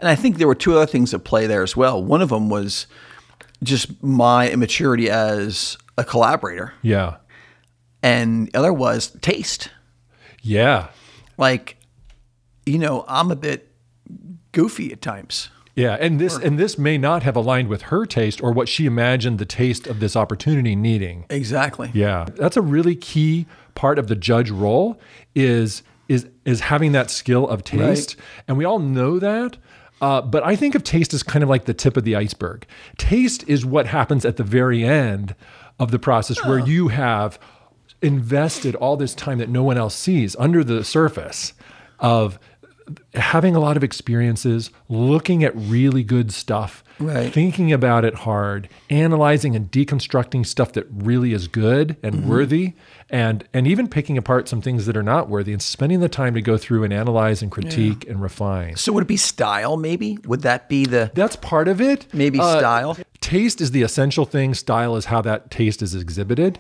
And 0.01 0.09
I 0.09 0.15
think 0.15 0.39
there 0.39 0.47
were 0.47 0.55
two 0.55 0.75
other 0.77 0.87
things 0.87 1.13
at 1.15 1.25
play 1.25 1.47
there 1.47 1.63
as 1.63 1.77
well. 1.77 2.03
One 2.03 2.21
of 2.23 2.29
them 2.31 2.49
was 2.51 2.87
just 3.63 4.03
my 4.03 4.51
immaturity 4.51 5.09
as 5.11 5.77
a 5.99 6.05
collaborator, 6.05 6.73
Yeah. 6.83 7.17
and 8.03 8.49
the 8.49 8.59
other 8.59 8.73
was 8.73 9.09
taste. 9.23 9.71
Yeah. 10.43 10.89
Like, 11.39 11.77
you 12.65 12.79
know, 12.79 13.05
I'm 13.09 13.31
a 13.31 13.37
bit 13.37 13.71
goofy 14.53 14.93
at 14.93 15.01
times. 15.03 15.51
Yeah, 15.75 15.99
and 16.01 16.19
this 16.19 16.37
and 16.39 16.59
this 16.59 16.79
may 16.79 16.97
not 16.97 17.23
have 17.23 17.37
aligned 17.37 17.69
with 17.69 17.83
her 17.83 18.07
taste 18.07 18.43
or 18.43 18.51
what 18.51 18.67
she 18.67 18.87
imagined 18.87 19.39
the 19.39 19.45
taste 19.45 19.87
of 19.87 20.01
this 20.01 20.17
opportunity 20.17 20.75
needing. 20.75 21.27
Exactly. 21.29 21.91
Yeah, 21.93 22.25
that's 22.35 22.57
a 22.57 22.63
really 22.63 22.95
key 22.97 23.45
part 23.75 23.99
of 23.99 24.07
the 24.09 24.17
judge 24.17 24.51
role 24.51 24.99
is 25.35 25.83
is 26.09 26.29
is 26.47 26.61
having 26.61 26.93
that 26.93 27.11
skill 27.11 27.47
of 27.47 27.63
taste, 27.63 28.17
and 28.49 28.57
we 28.57 28.65
all 28.65 28.79
know 28.79 29.19
that. 29.19 29.59
Uh, 30.01 30.21
but 30.21 30.45
I 30.45 30.57
think 30.57 30.75
of 30.75 30.85
taste 30.85 31.15
as 31.15 31.23
kind 31.23 31.43
of 31.43 31.49
like 31.49 31.65
the 31.65 31.75
tip 31.75 31.97
of 31.97 32.05
the 32.05 32.17
iceberg. 32.17 32.67
Taste 32.99 33.49
is 33.49 33.65
what 33.65 33.87
happens 33.87 34.25
at 34.25 34.37
the 34.37 34.45
very 34.45 34.85
end 34.85 35.35
of 35.79 35.91
the 35.91 35.99
process, 35.99 36.45
where 36.45 36.59
you 36.59 36.89
have 36.89 37.39
invested 38.03 38.75
all 38.75 38.97
this 38.97 39.15
time 39.15 39.39
that 39.39 39.49
no 39.49 39.63
one 39.63 39.79
else 39.79 39.95
sees 39.95 40.37
under 40.37 40.63
the 40.63 40.85
surface 40.85 41.55
of 41.99 42.39
having 43.15 43.57
a 43.57 43.61
lot 43.61 43.77
of 43.77 43.83
experiences, 43.85 44.71
looking 44.89 45.43
at 45.45 45.53
really 45.57 46.03
good 46.05 46.33
stuff, 46.33 46.83
Right. 46.99 47.31
thinking 47.33 47.73
about 47.73 48.05
it 48.07 48.15
hard, 48.15 48.69
analyzing 48.89 49.55
and 49.55 49.71
deconstructing 49.71 50.47
stuff 50.47 50.73
that 50.73 50.87
really 50.91 51.33
is 51.35 51.47
good 51.49 51.97
and 52.03 52.15
Mm-hmm. 52.17 52.29
worthy, 52.31 52.73
and 53.11 53.45
and 53.53 53.67
even 53.67 53.87
picking 53.89 54.17
apart 54.17 54.49
some 54.49 54.63
things 54.63 54.87
that 54.87 54.97
are 54.97 55.03
not 55.03 55.29
worthy, 55.29 55.53
and 55.53 55.61
spending 55.61 56.01
the 56.01 56.09
time 56.09 56.33
to 56.35 56.41
go 56.41 56.57
through 56.57 56.85
and 56.85 56.93
analyze 56.93 57.43
and 57.43 57.51
critique 57.53 58.09
and 58.09 58.23
refine. 58.23 58.77
So 58.77 58.93
would 58.95 59.03
it 59.03 59.09
be 59.09 59.19
style? 59.19 59.77
Maybe 59.77 60.19
would 60.25 60.43
that 60.43 60.69
be 60.69 60.87
the 60.87 61.11
That's 61.15 61.37
part 61.37 61.69
of 61.69 61.81
it. 61.81 62.07
maybe 62.15 62.39
Uh, 62.41 62.59
style? 62.61 62.97
taste 63.21 63.61
is 63.61 63.73
the 63.73 63.83
essential 63.83 64.25
thing. 64.25 64.55
Style 64.55 64.97
is 64.97 65.07
how 65.07 65.21
that 65.23 65.51
taste 65.51 65.83
is 65.83 65.95
exhibited. 65.95 66.59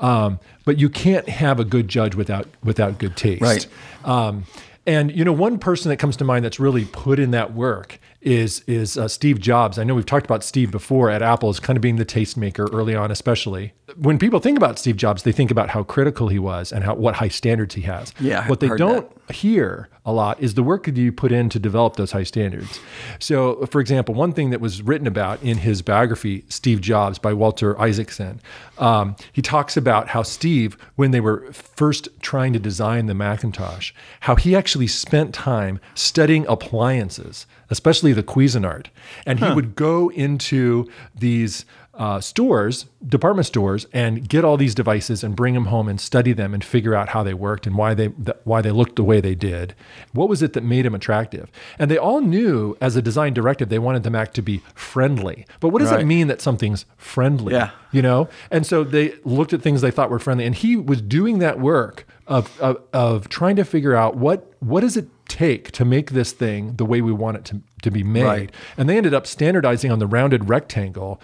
Um, 0.00 0.38
but 0.64 0.78
you 0.78 0.88
can't 0.88 1.28
have 1.28 1.58
a 1.60 1.64
good 1.64 1.88
judge 1.88 2.14
without 2.14 2.46
without 2.62 2.98
good 2.98 3.16
taste. 3.16 3.42
Right. 3.42 3.66
Um, 4.04 4.44
and 4.86 5.16
you 5.16 5.24
know, 5.24 5.32
one 5.32 5.58
person 5.58 5.88
that 5.90 5.98
comes 5.98 6.16
to 6.16 6.24
mind 6.24 6.44
that's 6.44 6.58
really 6.58 6.84
put 6.86 7.18
in 7.18 7.30
that 7.32 7.54
work 7.54 8.00
is 8.20 8.62
is 8.66 8.96
uh, 8.96 9.08
Steve 9.08 9.40
Jobs. 9.40 9.78
I 9.78 9.84
know 9.84 9.94
we've 9.94 10.06
talked 10.06 10.26
about 10.26 10.44
Steve 10.44 10.70
before 10.70 11.10
at 11.10 11.22
Apple 11.22 11.48
as 11.48 11.60
kind 11.60 11.76
of 11.76 11.80
being 11.80 11.96
the 11.96 12.04
tastemaker 12.04 12.72
early 12.72 12.94
on, 12.94 13.10
especially 13.10 13.74
when 13.96 14.18
people 14.18 14.40
think 14.40 14.56
about 14.56 14.78
Steve 14.78 14.96
Jobs, 14.96 15.22
they 15.22 15.32
think 15.32 15.50
about 15.50 15.70
how 15.70 15.82
critical 15.82 16.28
he 16.28 16.38
was 16.38 16.72
and 16.72 16.84
how 16.84 16.94
what 16.94 17.14
high 17.14 17.28
standards 17.28 17.74
he 17.74 17.82
has. 17.82 18.12
Yeah, 18.20 18.40
I've 18.42 18.50
what 18.50 18.60
they 18.60 18.68
don't 18.68 19.10
hear 19.30 19.88
a 20.04 20.12
lot 20.12 20.40
is 20.40 20.54
the 20.54 20.62
work 20.62 20.84
that 20.84 20.96
you 20.96 21.12
put 21.12 21.30
in 21.30 21.48
to 21.48 21.58
develop 21.58 21.94
those 21.96 22.10
high 22.10 22.24
standards. 22.24 22.80
So, 23.20 23.66
for 23.66 23.80
example, 23.80 24.14
one 24.14 24.32
thing 24.32 24.50
that 24.50 24.60
was 24.60 24.82
written 24.82 25.06
about 25.06 25.40
in 25.42 25.58
his 25.58 25.80
biography, 25.80 26.44
Steve 26.48 26.80
Jobs 26.80 27.18
by 27.18 27.32
Walter 27.32 27.80
Isaacson, 27.80 28.40
um, 28.78 29.14
he 29.32 29.42
talks 29.42 29.76
about 29.76 30.08
how 30.08 30.22
Steve, 30.22 30.76
when 30.96 31.12
they 31.12 31.20
were 31.20 31.52
first 31.52 32.08
trying 32.20 32.52
to 32.52 32.58
design 32.58 33.06
the 33.06 33.14
Macintosh, 33.14 33.92
how 34.20 34.34
he 34.34 34.56
actually 34.56 34.88
spent 34.88 35.32
time 35.32 35.78
studying 35.94 36.46
appliances, 36.48 37.46
especially 37.70 38.12
the 38.12 38.24
Cuisinart, 38.24 38.86
and 39.24 39.38
he 39.38 39.52
would 39.52 39.76
go 39.76 40.08
into 40.10 40.90
these 41.14 41.64
uh, 41.94 42.20
stores, 42.20 42.86
department 43.06 43.44
stores, 43.46 43.86
and 43.92 44.26
get 44.28 44.44
all 44.44 44.56
these 44.56 44.74
devices 44.74 45.22
and 45.22 45.36
bring 45.36 45.52
them 45.54 45.66
home 45.66 45.88
and 45.88 46.00
study 46.00 46.32
them 46.32 46.54
and 46.54 46.64
figure 46.64 46.94
out 46.94 47.10
how 47.10 47.22
they 47.22 47.34
worked 47.34 47.66
and 47.66 47.76
why 47.76 47.92
they 47.92 48.08
th- 48.08 48.36
why 48.44 48.62
they 48.62 48.70
looked 48.70 48.96
the 48.96 49.04
way 49.04 49.20
they 49.20 49.34
did. 49.34 49.74
What 50.12 50.28
was 50.28 50.42
it 50.42 50.54
that 50.54 50.64
made 50.64 50.86
them 50.86 50.94
attractive? 50.94 51.50
And 51.78 51.90
they 51.90 51.98
all 51.98 52.20
knew, 52.22 52.76
as 52.80 52.96
a 52.96 53.02
design 53.02 53.34
directive, 53.34 53.68
they 53.68 53.78
wanted 53.78 54.04
the 54.04 54.10
Mac 54.10 54.32
to 54.34 54.42
be 54.42 54.62
friendly. 54.74 55.46
But 55.60 55.68
what 55.68 55.80
does 55.80 55.90
Right. 55.90 56.00
it 56.00 56.06
mean 56.06 56.28
that 56.28 56.40
something's 56.40 56.86
friendly? 56.96 57.52
Yeah. 57.54 57.70
you 57.92 58.00
know. 58.00 58.28
And 58.50 58.66
so 58.66 58.84
they 58.84 59.14
looked 59.24 59.52
at 59.52 59.60
things 59.60 59.82
they 59.82 59.90
thought 59.90 60.08
were 60.08 60.18
friendly, 60.18 60.46
and 60.46 60.54
he 60.54 60.76
was 60.76 61.02
doing 61.02 61.40
that 61.40 61.60
work 61.60 62.06
of 62.26 62.58
of, 62.60 62.78
of 62.94 63.28
trying 63.28 63.56
to 63.56 63.64
figure 63.64 63.94
out 63.94 64.16
what 64.16 64.50
what 64.60 64.82
is 64.82 64.96
it 64.96 65.08
take 65.32 65.70
to 65.72 65.84
make 65.84 66.10
this 66.10 66.32
thing 66.32 66.76
the 66.76 66.84
way 66.84 67.00
we 67.00 67.10
want 67.10 67.38
it 67.38 67.44
to, 67.46 67.62
to 67.80 67.90
be 67.90 68.02
made. 68.04 68.24
Right. 68.24 68.52
And 68.76 68.86
they 68.86 68.98
ended 68.98 69.14
up 69.14 69.26
standardizing 69.26 69.90
on 69.90 69.98
the 69.98 70.06
rounded 70.06 70.50
rectangle 70.50 71.20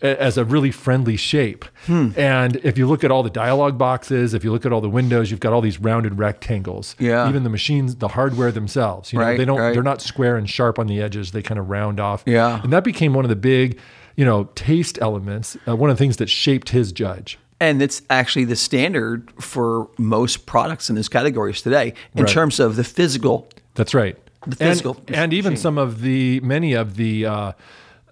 as 0.00 0.38
a 0.38 0.44
really 0.46 0.70
friendly 0.70 1.16
shape. 1.16 1.66
Hmm. 1.84 2.12
And 2.16 2.56
if 2.64 2.78
you 2.78 2.86
look 2.86 3.04
at 3.04 3.10
all 3.10 3.22
the 3.22 3.28
dialog 3.30 3.76
boxes, 3.76 4.32
if 4.32 4.42
you 4.42 4.50
look 4.50 4.64
at 4.64 4.72
all 4.72 4.80
the 4.80 4.88
windows, 4.88 5.30
you've 5.30 5.40
got 5.40 5.52
all 5.52 5.60
these 5.60 5.78
rounded 5.78 6.18
rectangles. 6.18 6.96
Yeah. 6.98 7.28
Even 7.28 7.44
the 7.44 7.50
machines, 7.50 7.96
the 7.96 8.08
hardware 8.08 8.50
themselves, 8.50 9.12
you 9.12 9.18
know, 9.18 9.26
Right, 9.26 9.36
they 9.36 9.44
don't 9.44 9.58
right. 9.60 9.74
they're 9.74 9.82
not 9.82 10.00
square 10.00 10.36
and 10.38 10.48
sharp 10.48 10.78
on 10.78 10.86
the 10.86 11.02
edges. 11.02 11.32
They 11.32 11.42
kind 11.42 11.60
of 11.60 11.68
round 11.68 12.00
off. 12.00 12.22
Yeah. 12.26 12.62
And 12.62 12.72
that 12.72 12.82
became 12.82 13.12
one 13.12 13.26
of 13.26 13.28
the 13.28 13.36
big, 13.36 13.78
you 14.16 14.24
know, 14.24 14.44
taste 14.54 14.98
elements, 15.02 15.58
uh, 15.68 15.76
one 15.76 15.90
of 15.90 15.96
the 15.96 16.02
things 16.02 16.16
that 16.16 16.30
shaped 16.30 16.70
his 16.70 16.92
judge. 16.92 17.38
And 17.60 17.82
it's 17.82 18.00
actually 18.08 18.46
the 18.46 18.56
standard 18.56 19.30
for 19.38 19.88
most 19.98 20.46
products 20.46 20.88
in 20.88 20.96
this 20.96 21.08
categories 21.08 21.60
today 21.62 21.92
in 22.14 22.24
Right. 22.24 22.32
terms 22.32 22.58
of 22.58 22.76
the 22.76 22.84
physical. 22.84 23.48
That's 23.74 23.92
right. 23.94 24.16
The 24.46 24.56
physical 24.56 24.96
and, 25.08 25.16
and 25.16 25.32
even 25.34 25.56
some 25.56 25.76
of 25.76 26.00
the 26.00 26.40
many 26.40 26.72
of 26.72 26.96
the 26.96 27.26
uh, 27.26 27.52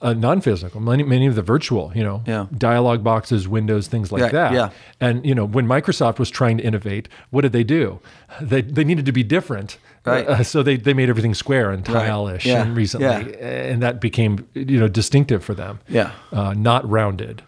uh, 0.03 0.13
non-physical, 0.13 0.81
many, 0.81 1.03
many 1.03 1.27
of 1.27 1.35
the 1.35 1.43
virtual, 1.43 1.91
you 1.95 2.05
know, 2.05 2.23
Yeah. 2.27 2.47
dialogue 2.57 3.03
boxes, 3.03 3.49
windows, 3.49 3.89
things 3.89 4.13
like 4.13 4.21
Yeah, 4.21 4.29
that. 4.29 4.53
yeah. 4.53 4.69
And 5.01 5.25
you 5.25 5.35
know, 5.35 5.47
when 5.47 5.67
Microsoft 5.67 6.19
was 6.19 6.29
trying 6.31 6.59
to 6.59 6.63
innovate, 6.65 7.09
what 7.31 7.41
did 7.43 7.53
they 7.53 7.65
do? 7.65 7.99
They 8.43 8.61
they 8.61 8.85
needed 8.85 9.07
to 9.07 9.13
be 9.13 9.23
different, 9.25 9.79
Right. 10.05 10.29
Uh, 10.29 10.43
so 10.43 10.63
they 10.63 10.77
they 10.77 10.93
made 10.95 11.09
everything 11.09 11.33
square 11.35 11.71
and 11.71 11.89
Right. 11.89 12.07
tile-ish 12.07 12.45
Yeah, 12.47 12.63
and 12.63 12.77
recently, 12.77 13.07
yeah. 13.07 13.73
and 13.73 13.83
that 13.83 13.99
became 14.01 14.47
you 14.55 14.79
know 14.79 14.89
distinctive 14.89 15.43
for 15.43 15.55
them. 15.55 15.81
Yeah. 15.89 16.11
uh, 16.33 16.53
not 16.55 16.89
rounded. 16.89 17.43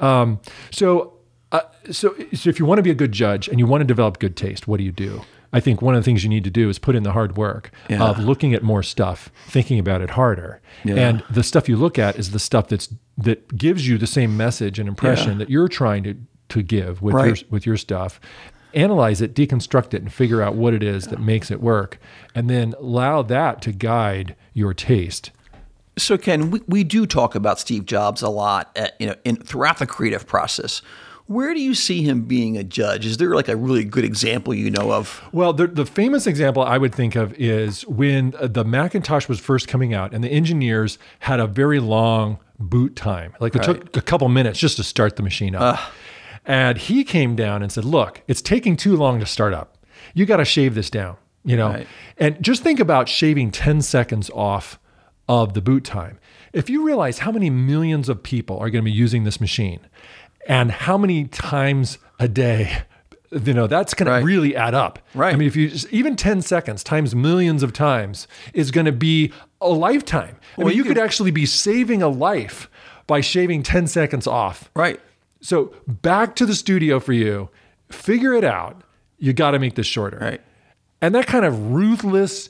Um, 0.00 0.40
so, 0.72 1.12
uh, 1.52 1.60
so, 1.90 2.14
so 2.34 2.50
if 2.50 2.58
you 2.58 2.66
want 2.66 2.78
to 2.78 2.82
be 2.82 2.90
a 2.90 2.94
good 2.94 3.12
judge 3.12 3.48
and 3.48 3.58
you 3.58 3.66
want 3.66 3.80
to 3.80 3.86
develop 3.86 4.18
good 4.18 4.36
taste, 4.36 4.66
what 4.66 4.78
do 4.78 4.84
you 4.84 4.92
do? 4.92 5.22
I 5.52 5.60
think 5.60 5.80
one 5.80 5.94
of 5.94 6.00
the 6.00 6.04
things 6.04 6.22
you 6.24 6.28
need 6.28 6.44
to 6.44 6.50
do 6.50 6.68
is 6.68 6.78
put 6.78 6.96
in 6.96 7.02
the 7.04 7.12
hard 7.12 7.36
work 7.36 7.70
Yeah. 7.88 8.02
of 8.02 8.18
looking 8.18 8.52
at 8.52 8.62
more 8.62 8.82
stuff, 8.82 9.30
thinking 9.46 9.78
about 9.78 10.02
it 10.02 10.10
harder. 10.10 10.60
Yeah. 10.84 10.96
And 10.96 11.22
the 11.30 11.42
stuff 11.44 11.68
you 11.68 11.76
look 11.76 11.98
at 11.98 12.16
is 12.16 12.32
the 12.32 12.38
stuff 12.40 12.68
that's 12.68 12.88
that 13.16 13.56
gives 13.56 13.88
you 13.88 13.96
the 13.96 14.06
same 14.06 14.36
message 14.36 14.78
and 14.78 14.88
impression 14.88 15.32
Yeah. 15.32 15.38
that 15.38 15.50
you're 15.50 15.68
trying 15.68 16.02
to 16.04 16.14
to 16.48 16.62
give 16.62 17.00
with 17.00 17.14
Right. 17.14 17.26
your 17.26 17.36
with 17.50 17.64
your 17.64 17.76
stuff. 17.76 18.20
Analyze 18.74 19.22
it, 19.22 19.34
deconstruct 19.34 19.94
it, 19.94 20.02
and 20.02 20.12
figure 20.12 20.42
out 20.42 20.54
what 20.56 20.74
it 20.74 20.82
is 20.82 21.06
that 21.06 21.20
makes 21.20 21.50
it 21.50 21.62
work, 21.62 21.98
and 22.34 22.50
then 22.50 22.74
allow 22.78 23.22
that 23.22 23.62
to 23.62 23.72
guide 23.72 24.36
your 24.52 24.74
taste. 24.74 25.30
So 25.96 26.18
Ken, 26.18 26.50
we, 26.50 26.60
we 26.68 26.84
do 26.84 27.06
talk 27.06 27.34
about 27.34 27.58
Steve 27.58 27.86
Jobs 27.86 28.20
a 28.20 28.28
lot, 28.28 28.70
at, 28.76 28.94
you 29.00 29.06
know, 29.06 29.14
in 29.24 29.36
throughout 29.36 29.78
the 29.78 29.86
creative 29.86 30.26
process. 30.26 30.82
Where 31.26 31.54
do 31.54 31.60
you 31.60 31.74
see 31.74 32.02
him 32.02 32.22
being 32.22 32.56
a 32.56 32.62
judge? 32.62 33.04
Is 33.04 33.16
there 33.16 33.34
like 33.34 33.48
a 33.48 33.56
really 33.56 33.82
good 33.84 34.04
example 34.04 34.54
you 34.54 34.70
know 34.70 34.92
of? 34.92 35.22
Well, 35.32 35.52
the, 35.52 35.66
the 35.66 35.84
famous 35.86 36.26
example 36.26 36.62
I 36.62 36.78
would 36.78 36.94
think 36.94 37.16
of 37.16 37.32
is 37.34 37.84
when 37.86 38.34
uh, 38.38 38.46
the 38.46 38.64
Macintosh 38.64 39.28
was 39.28 39.40
first 39.40 39.66
coming 39.66 39.92
out, 39.92 40.14
and 40.14 40.22
the 40.22 40.28
engineers 40.30 40.98
had 41.20 41.40
a 41.40 41.46
very 41.48 41.80
long 41.80 42.38
boot 42.60 42.94
time. 42.94 43.34
Like 43.40 43.56
it 43.56 43.62
took 43.64 43.96
a 43.96 44.00
couple 44.02 44.28
minutes 44.28 44.58
just 44.60 44.76
to 44.76 44.84
start 44.84 45.16
the 45.16 45.22
machine 45.24 45.54
up. 45.56 45.80
and 46.44 46.78
he 46.78 47.02
came 47.02 47.34
down 47.34 47.60
and 47.62 47.72
said, 47.72 47.84
"Look, 47.84 48.22
it's 48.28 48.40
taking 48.40 48.76
too 48.76 48.94
long 48.96 49.18
to 49.18 49.26
start 49.26 49.52
up. 49.52 49.76
You 50.14 50.26
got 50.26 50.36
to 50.36 50.44
shave 50.44 50.74
this 50.76 50.90
down." 50.90 51.16
You 51.44 51.56
know, 51.56 51.68
Right. 51.70 51.86
and 52.18 52.40
just 52.42 52.62
think 52.62 52.78
about 52.80 53.08
shaving 53.08 53.50
ten 53.50 53.82
seconds 53.82 54.30
off 54.30 54.78
of 55.28 55.54
the 55.54 55.60
boot 55.60 55.82
time. 55.84 56.18
If 56.52 56.70
you 56.70 56.84
realize 56.86 57.18
how 57.18 57.30
many 57.32 57.50
millions 57.50 58.08
of 58.08 58.22
people 58.22 58.58
are 58.58 58.70
going 58.70 58.84
to 58.84 58.90
be 58.90 58.96
using 58.96 59.24
this 59.24 59.40
machine, 59.40 59.80
and 60.46 60.70
how 60.70 60.96
many 60.98 61.24
times 61.26 61.98
a 62.18 62.28
day. 62.28 62.82
You 63.32 63.52
know 63.54 63.66
that's 63.66 63.92
going 63.92 64.08
Right. 64.08 64.20
to 64.20 64.24
really 64.26 64.54
add 64.54 64.72
up. 64.72 65.00
Right. 65.12 65.34
I 65.34 65.36
mean, 65.36 65.48
if 65.48 65.56
you 65.56 65.68
just, 65.68 65.92
even 65.92 66.14
ten 66.14 66.40
seconds 66.40 66.84
times 66.84 67.14
millions 67.14 67.62
of 67.64 67.72
times 67.72 68.28
is 68.54 68.70
going 68.70 68.86
to 68.86 68.92
be 68.92 69.32
a 69.60 69.68
lifetime. 69.68 70.36
I 70.56 70.60
mean, 70.62 70.68
you 70.70 70.76
you 70.76 70.82
could 70.84 70.94
could- 70.96 71.02
actually 71.02 71.32
be 71.32 71.44
saving 71.44 72.02
a 72.02 72.08
life 72.08 72.70
by 73.08 73.20
shaving 73.20 73.64
ten 73.64 73.88
seconds 73.88 74.26
off. 74.28 74.70
Right. 74.76 75.00
So 75.40 75.74
back 75.86 76.36
to 76.36 76.46
the 76.46 76.54
studio 76.54 77.00
for 77.00 77.12
you. 77.12 77.50
Figure 77.90 78.32
it 78.32 78.44
out. 78.44 78.82
You 79.18 79.32
got 79.32 79.50
to 79.52 79.58
make 79.58 79.74
this 79.74 79.86
shorter. 79.86 80.18
Right. 80.20 80.40
And 81.02 81.14
that 81.14 81.26
kind 81.26 81.44
of 81.44 81.72
ruthless, 81.72 82.48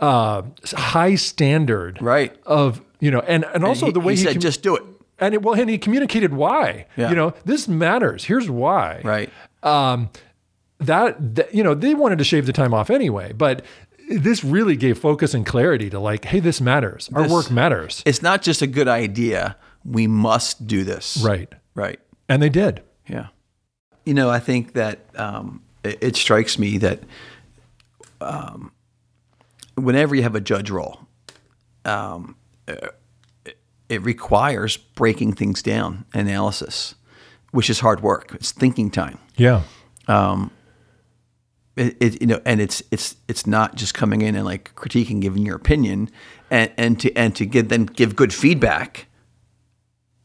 uh, 0.00 0.42
high 0.74 1.14
standard. 1.14 2.00
Right. 2.02 2.36
Of 2.44 2.82
you 3.00 3.10
know, 3.10 3.20
and 3.20 3.44
and 3.54 3.64
also 3.64 3.86
he, 3.86 3.92
the 3.92 4.00
way 4.00 4.12
he 4.14 4.20
he, 4.20 4.26
said, 4.26 4.36
commu- 4.36 4.40
just 4.42 4.62
do 4.62 4.76
it. 4.76 4.82
And 5.20 5.34
it, 5.34 5.42
well, 5.42 5.54
and 5.58 5.68
he 5.68 5.78
communicated 5.78 6.32
why. 6.32 6.86
Yeah. 6.96 7.10
You 7.10 7.16
know, 7.16 7.34
this 7.44 7.68
matters. 7.68 8.24
Here's 8.24 8.48
why. 8.50 9.00
Right. 9.04 9.30
Um, 9.62 10.10
that, 10.78 11.34
that 11.34 11.54
you 11.54 11.62
know, 11.64 11.74
they 11.74 11.94
wanted 11.94 12.18
to 12.18 12.24
shave 12.24 12.46
the 12.46 12.52
time 12.52 12.72
off 12.72 12.90
anyway, 12.90 13.32
but 13.32 13.64
this 14.10 14.42
really 14.44 14.76
gave 14.76 14.98
focus 14.98 15.34
and 15.34 15.44
clarity 15.44 15.90
to 15.90 15.98
like, 15.98 16.24
hey, 16.24 16.40
this 16.40 16.60
matters. 16.60 17.10
Our 17.14 17.24
This- 17.24 17.32
work 17.32 17.50
matters. 17.50 18.02
It's 18.06 18.22
not 18.22 18.42
just 18.42 18.62
a 18.62 18.66
good 18.66 18.88
idea. 18.88 19.56
We 19.84 20.06
must 20.06 20.66
do 20.66 20.84
this. 20.84 21.18
Right. 21.22 21.52
Right. 21.74 21.98
And 22.28 22.42
they 22.42 22.48
did. 22.48 22.82
Yeah. 23.06 23.28
You 24.04 24.14
know, 24.14 24.30
I 24.30 24.38
think 24.38 24.72
that 24.74 25.00
um, 25.16 25.62
it, 25.84 25.98
it 26.00 26.16
strikes 26.16 26.58
me 26.58 26.78
that 26.78 27.00
um, 28.20 28.72
whenever 29.74 30.14
you 30.14 30.22
have 30.22 30.34
a 30.34 30.40
judge 30.40 30.70
role, 30.70 31.00
um, 31.84 32.36
uh, 32.66 32.88
it 33.88 34.02
requires 34.02 34.76
breaking 34.76 35.32
things 35.34 35.62
down, 35.62 36.04
analysis, 36.12 36.94
which 37.52 37.70
is 37.70 37.80
hard 37.80 38.02
work. 38.02 38.34
It's 38.34 38.52
thinking 38.52 38.90
time. 38.90 39.18
Yeah. 39.36 39.62
Um, 40.06 40.50
it, 41.76 41.96
it, 42.00 42.20
you 42.20 42.26
know, 42.26 42.40
and 42.44 42.60
it's 42.60 42.82
it's 42.90 43.16
it's 43.28 43.46
not 43.46 43.76
just 43.76 43.94
coming 43.94 44.22
in 44.22 44.34
and 44.34 44.44
like 44.44 44.74
critiquing, 44.74 45.20
giving 45.20 45.46
your 45.46 45.56
opinion, 45.56 46.10
and 46.50 46.70
and 46.76 47.00
to 47.00 47.12
and 47.14 47.34
to 47.36 47.46
give 47.46 47.68
then 47.68 47.86
give 47.86 48.16
good 48.16 48.34
feedback. 48.34 49.06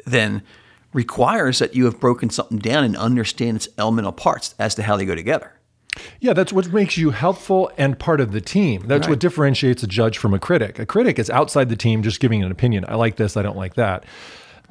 Then 0.06 0.44
requires 0.92 1.60
that 1.60 1.76
you 1.76 1.86
have 1.86 2.00
broken 2.00 2.30
something 2.30 2.60
down 2.60 2.84
and 2.84 2.96
understand 2.98 3.58
its 3.58 3.68
elemental 3.78 4.12
parts 4.12 4.54
as 4.60 4.76
to 4.76 4.84
how 4.84 4.98
they 4.98 5.06
go 5.06 5.16
together. 5.16 5.53
Yeah, 6.20 6.34
that's 6.34 6.54
what 6.54 6.72
makes 6.74 6.98
you 6.98 7.12
helpful 7.12 7.72
and 7.78 7.98
part 7.98 8.20
of 8.20 8.32
the 8.32 8.42
team. 8.42 8.84
That's 8.88 9.08
what 9.08 9.20
differentiates 9.20 9.84
a 9.84 9.88
judge 9.88 10.18
from 10.18 10.34
a 10.34 10.40
critic. 10.40 10.80
A 10.80 10.86
critic 10.86 11.20
is 11.20 11.30
outside 11.30 11.70
the 11.70 11.76
team 11.76 12.04
just 12.04 12.20
giving 12.20 12.44
an 12.44 12.52
opinion. 12.52 12.86
I 12.88 12.96
like 12.96 13.18
this, 13.18 13.38
I 13.38 13.42
don't 13.42 13.58
like 13.58 13.76
that. 13.76 14.06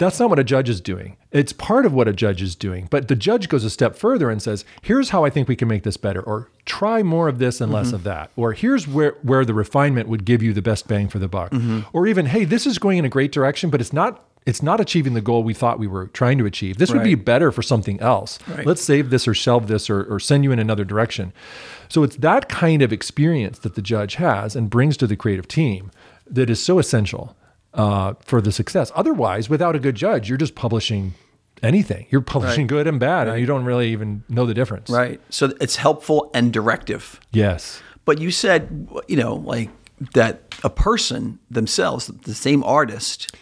That's 0.03 0.19
not 0.19 0.31
what 0.31 0.39
a 0.41 0.45
judge 0.45 0.69
is 0.69 0.81
doing. 0.81 1.17
It's 1.31 1.53
part 1.53 1.87
of 1.87 1.93
what 1.93 2.09
a 2.09 2.13
judge 2.13 2.43
is 2.43 2.57
doing. 2.57 2.89
But 2.91 3.07
the 3.07 3.15
judge 3.15 3.49
goes 3.49 3.63
a 3.63 3.71
step 3.71 3.95
further 3.95 4.31
and 4.31 4.43
says, 4.43 4.65
here's 4.83 5.11
how 5.11 5.25
I 5.25 5.31
think 5.31 5.47
we 5.47 5.55
can 5.55 5.69
make 5.69 5.85
this 5.85 5.97
better, 5.97 6.21
or 6.21 6.51
try 6.67 7.05
more 7.05 7.29
of 7.29 7.39
this 7.39 7.61
and 7.61 7.71
less 7.71 7.87
mm-hmm. 7.89 7.95
of 7.97 8.03
that, 8.05 8.31
or 8.35 8.53
here's 8.53 8.89
where, 8.89 9.13
where 9.23 9.45
the 9.45 9.55
refinement 9.55 10.09
would 10.09 10.25
give 10.25 10.43
you 10.43 10.53
the 10.53 10.61
best 10.61 10.89
bang 10.89 11.09
for 11.09 11.21
the 11.21 11.29
buck. 11.29 11.53
Mm-hmm. 11.53 11.81
Or 11.93 12.09
even, 12.09 12.27
hey, 12.27 12.45
this 12.45 12.67
is 12.67 12.79
going 12.79 12.99
in 12.99 13.05
a 13.05 13.09
great 13.09 13.31
direction, 13.31 13.71
but 13.71 13.81
it's 13.81 13.93
not 13.93 14.25
it's 14.45 14.61
not 14.61 14.81
achieving 14.81 15.15
the 15.15 15.21
goal 15.21 15.45
we 15.45 15.55
thought 15.55 15.79
we 15.79 15.87
were 15.87 16.09
trying 16.09 16.37
to 16.39 16.47
achieve. 16.47 16.79
This 16.79 16.93
would 16.93 17.05
be 17.05 17.15
better 17.15 17.53
for 17.53 17.63
something 17.63 18.01
else. 18.01 18.41
Right. 18.49 18.67
Let's 18.67 18.83
save 18.83 19.11
this 19.11 19.29
or 19.29 19.35
shelve 19.35 19.69
this 19.69 19.89
or, 19.89 20.03
or 20.13 20.19
send 20.19 20.43
you 20.43 20.51
in 20.51 20.59
another 20.59 20.85
direction. 20.85 21.33
So 21.89 22.03
it's 22.03 22.17
that 22.17 22.49
kind 22.49 22.83
of 22.83 22.93
experience 22.93 23.61
that 23.61 23.77
the 23.77 23.83
judge 23.83 24.17
has 24.17 24.57
and 24.57 24.69
brings 24.69 24.97
to 24.97 25.07
the 25.07 25.15
creative 25.15 25.47
team 25.47 25.93
that 26.27 26.51
is 26.51 26.61
so 26.61 26.81
essential 26.81 27.37
uh, 27.75 28.15
for 28.21 28.41
the 28.41 28.53
success. 28.53 28.91
Otherwise, 28.95 29.49
without 29.49 29.75
a 29.75 29.79
good 29.79 29.95
judge, 29.95 30.29
you're 30.29 30.39
just 30.39 30.55
publishing 30.55 31.15
anything. 31.63 32.07
You're 32.11 32.21
publishing 32.21 32.63
Right. 32.63 32.69
good 32.69 32.87
and 32.87 32.99
bad, 33.01 33.29
and 33.29 33.39
you 33.41 33.47
don't 33.47 33.65
really 33.65 33.91
even 33.93 34.25
know 34.29 34.47
the 34.47 34.55
difference. 34.55 34.91
Right. 34.91 35.21
So 35.31 35.53
it's 35.61 35.77
helpful 35.77 36.31
and 36.35 36.53
directive. 36.53 37.21
Yes. 37.31 37.81
But 38.05 38.19
you 38.19 38.31
said, 38.31 38.89
you 39.09 39.17
know, 39.17 39.35
like 39.37 39.71
that 40.15 40.55
a 40.65 40.71
person 40.71 41.39
themselves, 41.51 42.09
the 42.09 42.35
same 42.35 42.65
artist, 42.65 43.35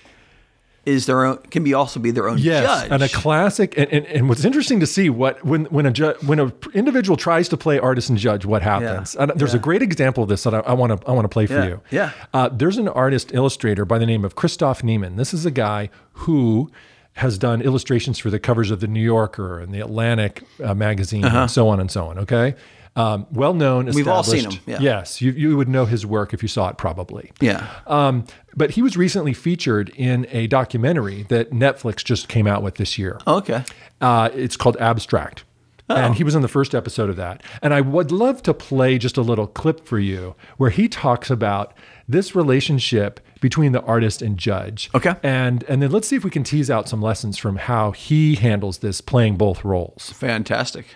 is 0.91 1.07
their 1.07 1.25
own 1.25 1.39
can 1.51 1.63
be 1.65 1.73
also 1.75 1.99
be 2.01 2.11
their 2.11 2.29
own 2.29 2.39
Yes, 2.39 2.65
judge. 2.65 2.91
and 2.93 3.03
a 3.03 3.09
classic. 3.09 3.77
And, 3.79 3.91
and, 3.93 4.07
and 4.07 4.29
what's 4.29 4.45
interesting 4.45 4.81
to 4.81 4.87
see 4.87 5.09
what 5.11 5.45
when 5.45 5.65
when 5.67 5.87
a 5.87 5.91
ju- 5.91 6.15
when 6.27 6.39
a 6.41 6.53
individual 6.75 7.17
tries 7.17 7.49
to 7.51 7.57
play 7.57 7.79
artist 7.79 8.09
and 8.11 8.19
judge, 8.19 8.45
what 8.45 8.63
happens? 8.63 9.15
Yeah, 9.15 9.23
And 9.23 9.33
there's 9.41 9.55
a 9.55 9.59
great 9.59 9.83
example 9.83 10.23
of 10.23 10.29
this 10.29 10.43
that 10.45 10.55
I 10.55 10.73
want 10.75 11.01
to 11.01 11.09
I 11.09 11.13
want 11.13 11.25
to 11.25 11.29
play 11.29 11.47
for 11.47 11.55
Yeah, 11.55 11.67
you. 11.67 11.81
yeah. 11.91 12.11
Uh, 12.35 12.49
there's 12.51 12.79
an 12.79 12.89
artist 12.89 13.33
illustrator 13.33 13.85
by 13.85 13.99
the 13.99 14.07
name 14.07 14.25
of 14.25 14.35
Christoph 14.35 14.83
Niemann. 14.85 15.17
This 15.17 15.33
is 15.35 15.47
a 15.47 15.51
guy 15.51 15.91
who 16.13 16.71
has 17.15 17.39
done 17.39 17.61
illustrations 17.61 18.19
for 18.19 18.31
the 18.31 18.39
covers 18.39 18.71
of 18.71 18.81
the 18.81 18.87
New 18.87 19.03
Yorker 19.03 19.59
and 19.59 19.75
the 19.75 19.81
Atlantic 19.81 20.43
uh, 20.63 20.75
magazine 20.75 21.25
and 21.25 21.51
so 21.51 21.69
on 21.69 21.81
and 21.81 21.91
so 21.91 22.07
on. 22.07 22.19
Okay. 22.19 22.55
Um, 22.97 23.27
well 23.31 23.55
known. 23.55 23.87
We've 23.87 24.09
all 24.09 24.23
seen 24.25 24.51
him, 24.51 24.61
yeah. 24.67 24.79
Yes, 24.81 25.21
you, 25.23 25.31
you 25.33 25.57
would 25.57 25.69
know 25.69 25.85
his 25.85 26.05
work 26.05 26.35
if 26.35 26.43
you 26.43 26.49
saw 26.49 26.69
it, 26.69 26.77
probably. 26.77 27.31
yeah. 27.41 27.69
Um, 27.87 28.25
but 28.57 28.73
he 28.73 28.83
was 28.83 28.97
recently 28.97 29.33
featured 29.33 29.91
in 29.91 30.27
a 30.31 30.49
documentary 30.49 31.23
that 31.29 31.51
Netflix 31.53 32.05
just 32.05 32.29
came 32.29 32.47
out 32.49 32.63
with 32.63 32.75
this 32.75 32.99
year. 32.99 33.21
Okay. 33.27 33.65
Uh, 34.01 34.31
it's 34.35 34.57
called 34.57 34.77
Abstract. 34.79 35.45
And 35.89 36.15
he 36.15 36.23
was 36.23 36.37
in 36.37 36.43
the 36.43 36.47
first 36.49 36.73
episode 36.73 37.11
of 37.11 37.17
that. 37.17 37.43
And 37.63 37.75
I 37.75 37.81
would 37.81 38.13
love 38.13 38.45
to 38.45 38.55
play 38.55 38.97
just 38.97 39.17
a 39.17 39.23
little 39.23 39.49
clip 39.49 39.85
for 39.85 39.99
you 39.99 40.37
where 40.57 40.71
he 40.71 40.89
talks 40.89 41.31
about 41.31 41.75
this 42.09 42.37
relationship 42.37 43.19
between 43.41 43.73
the 43.73 43.83
artist 43.83 44.23
and 44.23 44.39
judge. 44.39 44.89
Okay. 44.95 45.17
And 45.25 45.65
and 45.65 45.83
then 45.83 45.91
let's 45.91 46.07
see 46.07 46.15
if 46.15 46.23
we 46.23 46.31
can 46.31 46.45
tease 46.45 46.71
out 46.71 46.89
some 46.89 47.03
lessons 47.03 47.39
from 47.39 47.57
how 47.57 47.91
he 47.91 48.37
handles 48.37 48.79
this 48.79 49.01
playing 49.01 49.37
both 49.37 49.65
roles. 49.65 50.13
Fantastic. 50.15 50.87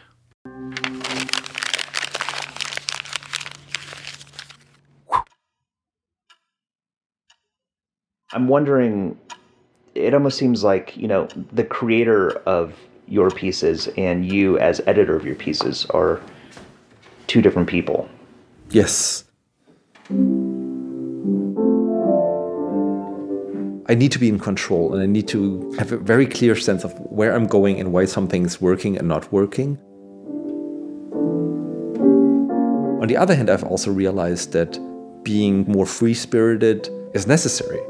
I'm 8.34 8.48
wondering, 8.48 9.16
it 9.94 10.12
almost 10.12 10.36
seems 10.36 10.64
like, 10.64 10.96
you 10.96 11.06
know, 11.06 11.28
the 11.52 11.62
creator 11.62 12.30
of 12.46 12.74
your 13.06 13.30
pieces 13.30 13.88
and 13.96 14.26
you 14.30 14.58
as 14.58 14.80
editor 14.88 15.14
of 15.14 15.24
your 15.24 15.36
pieces 15.36 15.86
are 15.90 16.20
two 17.28 17.40
different 17.40 17.68
people. 17.68 18.08
Yes. 18.70 19.22
I 23.86 23.94
need 23.94 24.10
to 24.10 24.18
be 24.18 24.28
in 24.28 24.40
control 24.40 24.92
and 24.94 25.00
I 25.00 25.06
need 25.06 25.28
to 25.28 25.72
have 25.78 25.92
a 25.92 25.96
very 25.96 26.26
clear 26.26 26.56
sense 26.56 26.82
of 26.82 26.92
where 27.02 27.36
I'm 27.36 27.46
going 27.46 27.78
and 27.78 27.92
why 27.92 28.04
something 28.04 28.44
is 28.44 28.60
working 28.60 28.98
and 28.98 29.06
not 29.06 29.30
working. 29.30 29.78
On 33.00 33.06
the 33.06 33.16
other 33.16 33.36
hand, 33.36 33.48
I've 33.48 33.62
also 33.62 33.92
realized 33.92 34.52
that 34.54 34.76
being 35.22 35.70
more 35.70 35.86
free 35.86 36.14
spirited 36.14 36.88
is 37.12 37.28
necessary. 37.28 37.80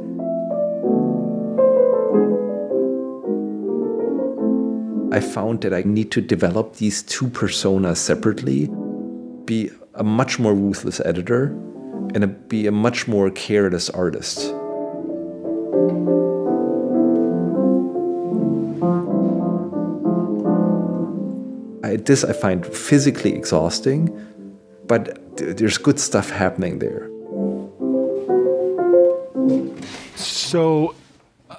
I 5.14 5.20
found 5.20 5.60
that 5.60 5.72
I 5.72 5.82
need 5.82 6.10
to 6.10 6.20
develop 6.20 6.74
these 6.78 7.04
two 7.04 7.26
personas 7.28 7.98
separately, 7.98 8.68
be 9.44 9.70
a 9.94 10.02
much 10.02 10.40
more 10.40 10.52
ruthless 10.52 10.98
editor, 10.98 11.52
and 12.16 12.24
a, 12.24 12.26
be 12.26 12.66
a 12.66 12.72
much 12.72 13.06
more 13.06 13.30
careless 13.30 13.88
artist. 13.90 14.52
I, 21.84 21.94
this 21.94 22.24
I 22.24 22.32
find 22.32 22.66
physically 22.66 23.36
exhausting, 23.36 24.10
but 24.88 25.36
th- 25.36 25.58
there's 25.58 25.78
good 25.78 26.00
stuff 26.00 26.28
happening 26.30 26.80
there. 26.80 27.08
So 30.16 30.96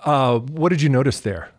uh, 0.03 0.39
what 0.39 0.69
did 0.71 0.81
you 0.81 0.89
notice 0.89 1.21
there? 1.21 1.54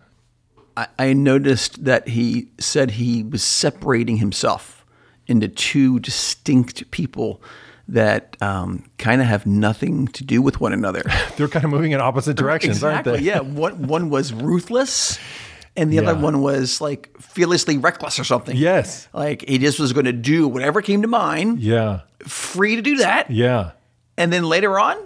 I, 0.77 0.87
I 0.99 1.13
noticed 1.13 1.85
that 1.85 2.09
he 2.09 2.49
said 2.59 2.93
he 2.93 3.23
was 3.23 3.43
separating 3.43 4.19
himself 4.19 4.85
into 5.27 5.49
two 5.49 5.99
distinct 6.01 6.91
people 6.91 7.41
that 7.89 8.37
um, 8.43 8.85
kind 8.99 9.21
of 9.21 9.27
have 9.29 9.47
nothing 9.47 10.09
to 10.09 10.25
do 10.25 10.43
with 10.43 10.61
one 10.61 10.73
another. 10.73 11.03
They're 11.37 11.49
kind 11.49 11.65
of 11.65 11.71
moving 11.71 11.93
in 11.93 12.01
opposite 12.01 12.37
directions, 12.37 12.77
exactly. 12.79 13.13
aren't 13.13 13.23
they? 13.23 13.27
Yeah. 13.27 13.41
One 13.41 13.87
one 13.87 14.11
was 14.11 14.33
ruthless, 14.33 15.19
and 15.77 15.93
the 15.93 15.99
other 16.01 16.15
one 16.17 16.41
was 16.43 16.81
like 16.81 17.17
fearlessly 17.21 17.79
reckless 17.79 18.19
or 18.19 18.25
something. 18.25 18.57
Yes. 18.57 19.09
Like 19.13 19.49
he 19.49 19.59
just 19.59 19.79
was 19.79 19.93
going 19.93 20.07
to 20.07 20.13
do 20.13 20.49
whatever 20.49 20.83
came 20.83 21.03
to 21.03 21.09
mind, 21.09 21.61
Yeah. 21.61 22.01
free 22.25 22.77
to 22.77 22.83
do 22.83 22.97
that, 22.97 23.31
Yeah. 23.31 23.73
and 24.19 24.33
then 24.33 24.45
later 24.45 24.79
on, 24.81 24.97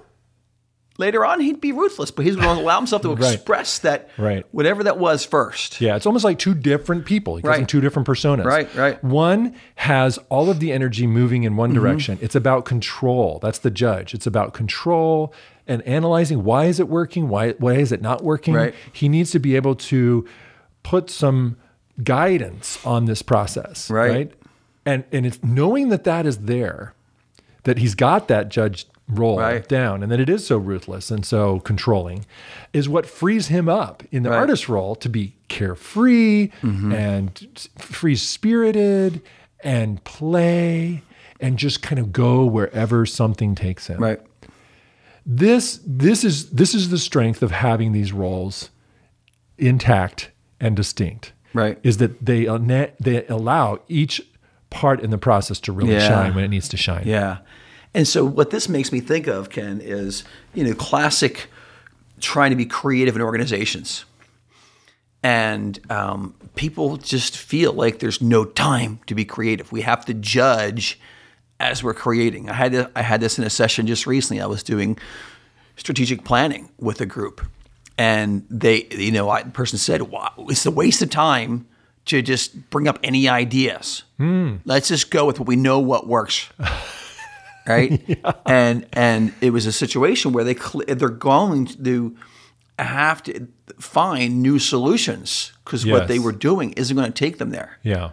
later 1.01 1.27
on 1.27 1.41
he'd 1.41 1.61
be 1.61 1.73
ruthless, 1.73 2.13
but 2.13 2.25
he's 2.25 2.37
going 2.37 2.57
to 2.57 2.63
allow 2.63 2.77
himself 2.79 3.03
to 3.03 3.15
Right. 3.17 3.35
express 3.35 3.81
that 3.81 4.09
Right. 4.17 4.47
whatever 4.53 4.85
that 4.85 4.99
was 4.99 5.25
first. 5.25 5.81
Yeah, 5.81 5.97
it's 5.97 6.07
almost 6.07 6.25
like 6.25 6.39
two 6.39 6.55
different 6.55 7.05
people. 7.07 7.35
He 7.37 7.43
calls 7.43 7.55
them 7.57 7.63
Right. 7.63 7.69
two 7.69 7.81
different 7.81 8.07
personas. 8.07 8.45
Right, 8.45 8.73
right. 8.77 9.03
One 9.03 9.55
has 9.77 10.19
all 10.29 10.49
of 10.51 10.61
the 10.61 10.71
energy 10.71 11.09
moving 11.09 11.43
in 11.43 11.53
Mm-hmm. 11.53 11.59
one 11.59 11.73
direction. 11.75 12.19
It's 12.21 12.37
about 12.37 12.65
control. 12.65 13.41
That's 13.43 13.59
the 13.59 13.71
judge. 13.73 14.15
It's 14.15 14.27
about 14.29 14.55
control 14.55 15.35
and 15.67 15.83
analyzing 15.83 16.45
why 16.45 16.67
is 16.67 16.79
it 16.79 16.89
working? 16.89 17.29
Why 17.29 17.53
why 17.59 17.75
is 17.75 17.91
it 17.93 18.01
not 18.03 18.23
working? 18.23 18.55
Right. 18.55 18.75
He 18.93 19.09
needs 19.09 19.31
to 19.33 19.39
be 19.41 19.57
able 19.57 19.75
to 19.77 20.27
put 20.83 21.11
some 21.11 21.57
guidance 22.03 22.79
on 22.85 23.05
this 23.05 23.23
process. 23.23 23.91
Right. 23.91 24.33
And 24.87 25.05
and 25.13 25.27
it's 25.27 25.43
knowing 25.43 25.91
that 25.91 26.05
that 26.05 26.27
is 26.27 26.39
there, 26.39 26.95
that 27.65 27.79
he's 27.79 27.95
got 27.95 28.29
that 28.29 28.49
judge 28.49 28.87
role 29.11 29.39
Right. 29.39 29.67
down 29.69 30.03
and 30.03 30.11
that 30.13 30.21
it 30.21 30.29
is 30.29 30.47
so 30.47 30.57
ruthless 30.57 31.11
and 31.11 31.25
so 31.27 31.61
controlling 31.61 32.25
is 32.73 32.89
what 32.89 33.07
frees 33.07 33.49
him 33.49 33.69
up 33.69 34.03
in 34.13 34.23
the 34.23 34.31
Right. 34.31 34.39
artist 34.39 34.69
role 34.69 34.95
to 34.97 35.09
be 35.09 35.35
carefree 35.49 36.51
Mm-hmm. 36.63 36.93
and 36.93 37.69
free 37.79 38.17
spirited 38.17 39.21
and 39.63 40.03
play 40.05 41.03
and 41.41 41.59
just 41.59 41.83
kind 41.83 41.99
of 41.99 42.13
go 42.13 42.45
wherever 42.45 43.05
something 43.07 43.55
takes 43.55 43.87
him. 43.89 44.01
Right. 44.01 44.21
This 45.27 45.81
this 45.87 46.25
is 46.25 46.51
this 46.51 46.75
is 46.75 46.89
the 46.91 46.99
strength 46.99 47.43
of 47.43 47.51
having 47.51 47.93
these 47.93 48.13
roles 48.13 48.71
intact 49.59 50.31
and 50.61 50.75
distinct. 50.77 51.33
Right. 51.53 51.79
Is 51.83 51.99
that 51.99 52.25
they 52.25 52.45
they 53.01 53.27
allow 53.27 53.81
each 53.89 54.23
part 54.71 55.01
in 55.01 55.11
the 55.11 55.19
process 55.19 55.59
to 55.61 55.73
really 55.73 55.93
Yeah. 55.95 56.09
shine 56.09 56.35
when 56.35 56.45
it 56.45 56.49
needs 56.49 56.69
to 56.69 56.77
shine. 56.77 57.03
Yeah. 57.07 57.39
And 57.95 58.07
so 58.07 58.25
what 58.25 58.51
this 58.51 58.69
makes 58.69 58.93
me 58.93 59.01
think 59.01 59.27
of, 59.27 59.51
Ken, 59.51 59.81
is, 59.81 60.25
you 60.55 60.65
know, 60.65 60.75
classic 60.75 61.49
trying 62.21 62.51
to 62.51 62.57
be 62.57 62.67
creative 62.67 63.17
in 63.17 63.23
organizations. 63.23 64.05
And 65.23 65.79
um, 65.91 66.35
people 66.55 66.97
just 66.97 67.37
feel 67.37 67.73
like 67.73 67.99
there's 67.99 68.23
no 68.23 68.45
time 68.45 69.01
to 69.07 69.15
be 69.15 69.25
creative. 69.25 69.73
We 69.73 69.83
have 69.83 70.05
to 70.07 70.15
judge 70.15 70.99
as 71.59 71.85
we're 71.85 71.95
creating. 71.95 72.49
I 72.49 72.55
had 72.55 72.91
I 72.97 73.03
had 73.03 73.21
this 73.21 73.39
in 73.39 73.45
a 73.45 73.51
session 73.51 73.87
just 73.87 74.07
recently. 74.07 74.41
I 74.41 74.47
was 74.47 74.63
doing 74.63 74.99
strategic 75.77 76.25
planning 76.25 76.71
with 76.79 77.01
a 77.03 77.07
group, 77.07 77.43
and 77.99 78.47
they, 78.49 78.87
you 78.91 79.13
know, 79.13 79.29
I, 79.29 79.43
the 79.43 79.51
person 79.51 79.79
said, 79.79 80.03
wow, 80.03 80.33
it's 80.49 80.65
a 80.65 80.71
waste 80.71 81.03
of 81.03 81.11
time 81.11 81.67
to 82.07 82.23
just 82.23 82.71
bring 82.71 82.89
up 82.89 82.99
any 83.03 83.29
ideas. 83.29 84.05
Let's 84.65 84.89
just 84.89 85.11
go 85.11 85.27
with 85.27 85.39
what 85.39 85.47
we 85.47 85.57
know 85.57 85.81
what 85.81 86.07
works. 86.07 86.49
right? 87.67 88.01
And 88.47 88.87
and 88.93 89.33
it 89.41 89.51
was 89.53 89.67
a 89.67 89.73
situation 89.73 90.33
where 90.33 90.45
they 90.45 90.55
cl- 90.55 90.85
they're 90.87 91.09
going 91.09 91.67
to 91.67 92.17
have 92.79 93.23
to 93.25 93.47
find 93.79 94.43
new 94.43 94.59
solutions 94.59 95.53
because 95.65 95.87
what 95.87 96.09
they 96.09 96.19
were 96.19 96.33
doing 96.33 96.73
isn't 96.73 96.97
going 96.97 97.13
to 97.13 97.25
take 97.25 97.39
them 97.39 97.51
there. 97.51 97.79
Yeah. 97.83 98.11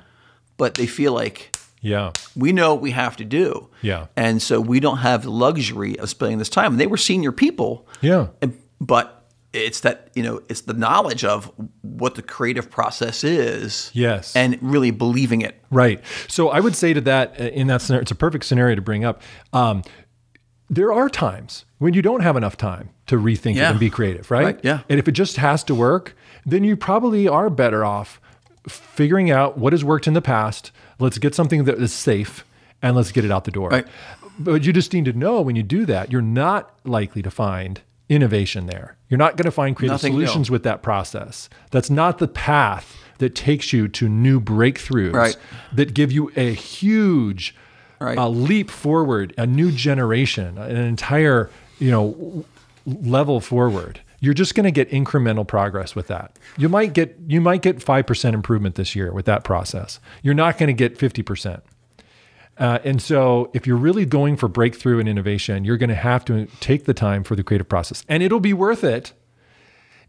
But 0.58 0.74
they 0.76 0.88
feel 0.88 1.14
like 1.14 1.56
Yeah. 1.82 2.12
we 2.36 2.52
know 2.52 2.74
what 2.74 2.82
we 2.82 2.92
have 2.92 3.16
to 3.18 3.26
do. 3.26 3.70
Yeah. 3.82 4.08
And 4.16 4.42
so 4.42 4.60
we 4.60 4.80
don't 4.80 4.98
have 4.98 5.24
the 5.24 5.32
luxury 5.32 5.98
of 6.00 6.10
spending 6.10 6.38
this 6.40 6.50
time. 6.50 6.74
And 6.74 6.80
they 6.80 6.88
were 6.88 6.98
senior 6.98 7.32
people. 7.32 7.88
Yeah. 8.02 8.28
But 8.82 9.17
it's 9.54 9.80
that, 9.82 10.10
you 10.14 10.24
know, 10.24 10.42
it's 10.50 10.62
the 10.62 10.74
knowledge 10.74 11.24
of 11.24 11.52
what 11.82 12.16
the 12.16 12.22
creative 12.22 12.70
process 12.70 13.24
is. 13.24 13.90
Yes. 13.94 14.36
And 14.36 14.58
really 14.62 14.92
believing 14.92 15.42
it. 15.42 15.62
Right. 15.72 16.04
So 16.28 16.50
I 16.50 16.60
would 16.60 16.76
say 16.76 16.94
to 16.94 17.02
that 17.02 17.40
uh, 17.40 17.46
in 17.46 17.68
that 17.68 17.82
scenario, 17.82 18.02
it's 18.02 18.12
a 18.12 18.16
perfect 18.16 18.46
scenario 18.46 18.76
to 18.76 18.82
bring 18.82 19.06
up. 19.06 19.22
Um, 19.54 19.84
there 20.70 20.92
are 20.92 21.10
times 21.10 21.66
when 21.78 21.94
you 21.94 22.02
don't 22.02 22.22
have 22.22 22.36
enough 22.36 22.58
time 22.58 22.90
to 23.08 23.16
rethink 23.16 23.56
it 23.56 23.60
and 23.62 23.80
be 23.80 23.90
creative, 23.90 24.30
right? 24.30 24.46
Right, 24.46 24.60
yeah. 24.64 24.82
And 24.90 25.00
if 25.00 25.08
it 25.08 25.14
just 25.14 25.38
has 25.38 25.64
to 25.66 25.76
work, 25.76 26.16
then 26.46 26.64
you 26.64 26.76
probably 26.76 27.28
are 27.28 27.50
better 27.50 27.86
off 27.86 28.20
figuring 28.68 29.32
out 29.32 29.58
what 29.58 29.72
has 29.72 29.84
worked 29.84 30.08
in 30.08 30.14
the 30.14 30.22
past. 30.22 30.72
Let's 31.00 31.18
get 31.18 31.34
something 31.34 31.64
that 31.64 31.78
is 31.82 31.94
safe 31.94 32.44
and 32.82 32.98
let's 32.98 33.14
get 33.14 33.24
it 33.24 33.32
out 33.32 33.46
the 33.46 33.52
door. 33.52 33.70
Right. 33.70 33.88
But 34.40 34.66
you 34.66 34.74
just 34.74 34.94
need 34.94 35.06
to 35.06 35.14
know 35.14 35.42
when 35.42 35.56
you 35.56 35.64
do 35.64 35.86
that, 35.86 36.12
you're 36.12 36.22
not 36.22 36.78
likely 36.84 37.22
to 37.22 37.32
find 37.32 37.82
innovation 38.10 38.68
there. 38.68 38.96
You're 39.10 39.18
not 39.18 39.36
going 39.38 39.46
to 39.46 39.52
find 39.52 39.76
creative 39.76 39.94
Nothing 39.94 40.14
new. 40.14 40.26
solutions 40.26 40.50
with 40.50 40.64
that 40.64 40.82
process. 40.82 41.50
That's 41.72 41.90
not 41.90 42.20
the 42.20 42.28
path 42.28 42.96
that 43.18 43.36
takes 43.36 43.74
you 43.74 43.88
to 43.90 44.08
new 44.08 44.40
breakthroughs 44.40 45.14
Right. 45.14 45.38
that 45.74 45.94
give 45.94 46.12
you 46.12 46.32
a 46.36 46.54
huge 46.54 47.56
Right. 48.00 48.18
uh, 48.18 48.28
leap 48.30 48.70
forward, 48.70 49.34
a 49.38 49.48
new 49.48 49.72
generation, 49.72 50.58
an 50.58 50.76
entire 50.78 51.50
you 51.80 51.92
know 51.92 52.46
level 52.86 53.40
forward. 53.42 54.02
You're 54.20 54.34
just 54.34 54.56
going 54.56 54.64
to 54.64 54.72
get 54.72 54.90
incremental 54.90 55.48
progress 55.48 55.96
with 55.96 56.08
that. 56.08 56.38
You 56.58 56.70
might 56.70 56.94
get 56.94 57.18
you 57.28 57.42
might 57.42 57.62
get 57.62 57.82
five 57.84 58.06
percent 58.08 58.36
improvement 58.36 58.76
this 58.76 58.96
year 58.96 59.12
with 59.14 59.26
that 59.26 59.44
process. 59.44 60.00
You're 60.24 60.34
not 60.36 60.58
going 60.58 60.68
to 60.68 60.74
get 60.74 60.98
fifty 60.98 61.22
percent. 61.24 61.64
Uh, 62.60 62.80
and 62.84 63.02
so, 63.02 63.52
if 63.54 63.68
you're 63.68 63.78
really 63.78 64.06
going 64.06 64.36
for 64.36 64.48
breakthrough 64.48 65.00
and 65.00 65.08
innovation, 65.08 65.64
you're 65.64 65.78
going 65.78 65.90
to 65.90 65.96
have 65.96 66.26
to 66.26 66.48
take 66.60 66.86
the 66.86 66.94
time 66.94 67.24
for 67.24 67.36
the 67.36 67.44
creative 67.44 67.70
process, 67.70 68.04
and 68.10 68.24
it'll 68.24 68.40
be 68.40 68.54
worth 68.54 68.84
it 68.84 69.14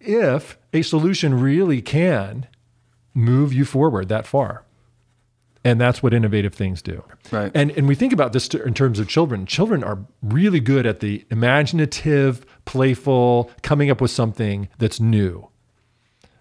if 0.00 0.56
a 0.72 0.82
solution 0.82 1.38
really 1.38 1.82
can 1.82 2.46
move 3.14 3.52
you 3.52 3.64
forward 3.64 4.08
that 4.08 4.26
far. 4.26 4.64
And 5.64 5.80
that's 5.80 6.02
what 6.02 6.14
innovative 6.14 6.54
things 6.54 6.80
do. 6.80 7.04
Right. 7.30 7.50
And 7.54 7.72
and 7.72 7.88
we 7.88 7.94
think 7.94 8.12
about 8.12 8.32
this 8.32 8.48
in 8.48 8.74
terms 8.74 8.98
of 8.98 9.08
children. 9.08 9.44
Children 9.44 9.84
are 9.84 9.98
really 10.22 10.60
good 10.60 10.86
at 10.86 11.00
the 11.00 11.26
imaginative, 11.30 12.46
playful, 12.64 13.50
coming 13.62 13.90
up 13.90 14.00
with 14.00 14.10
something 14.10 14.68
that's 14.78 15.00
new. 15.00 15.48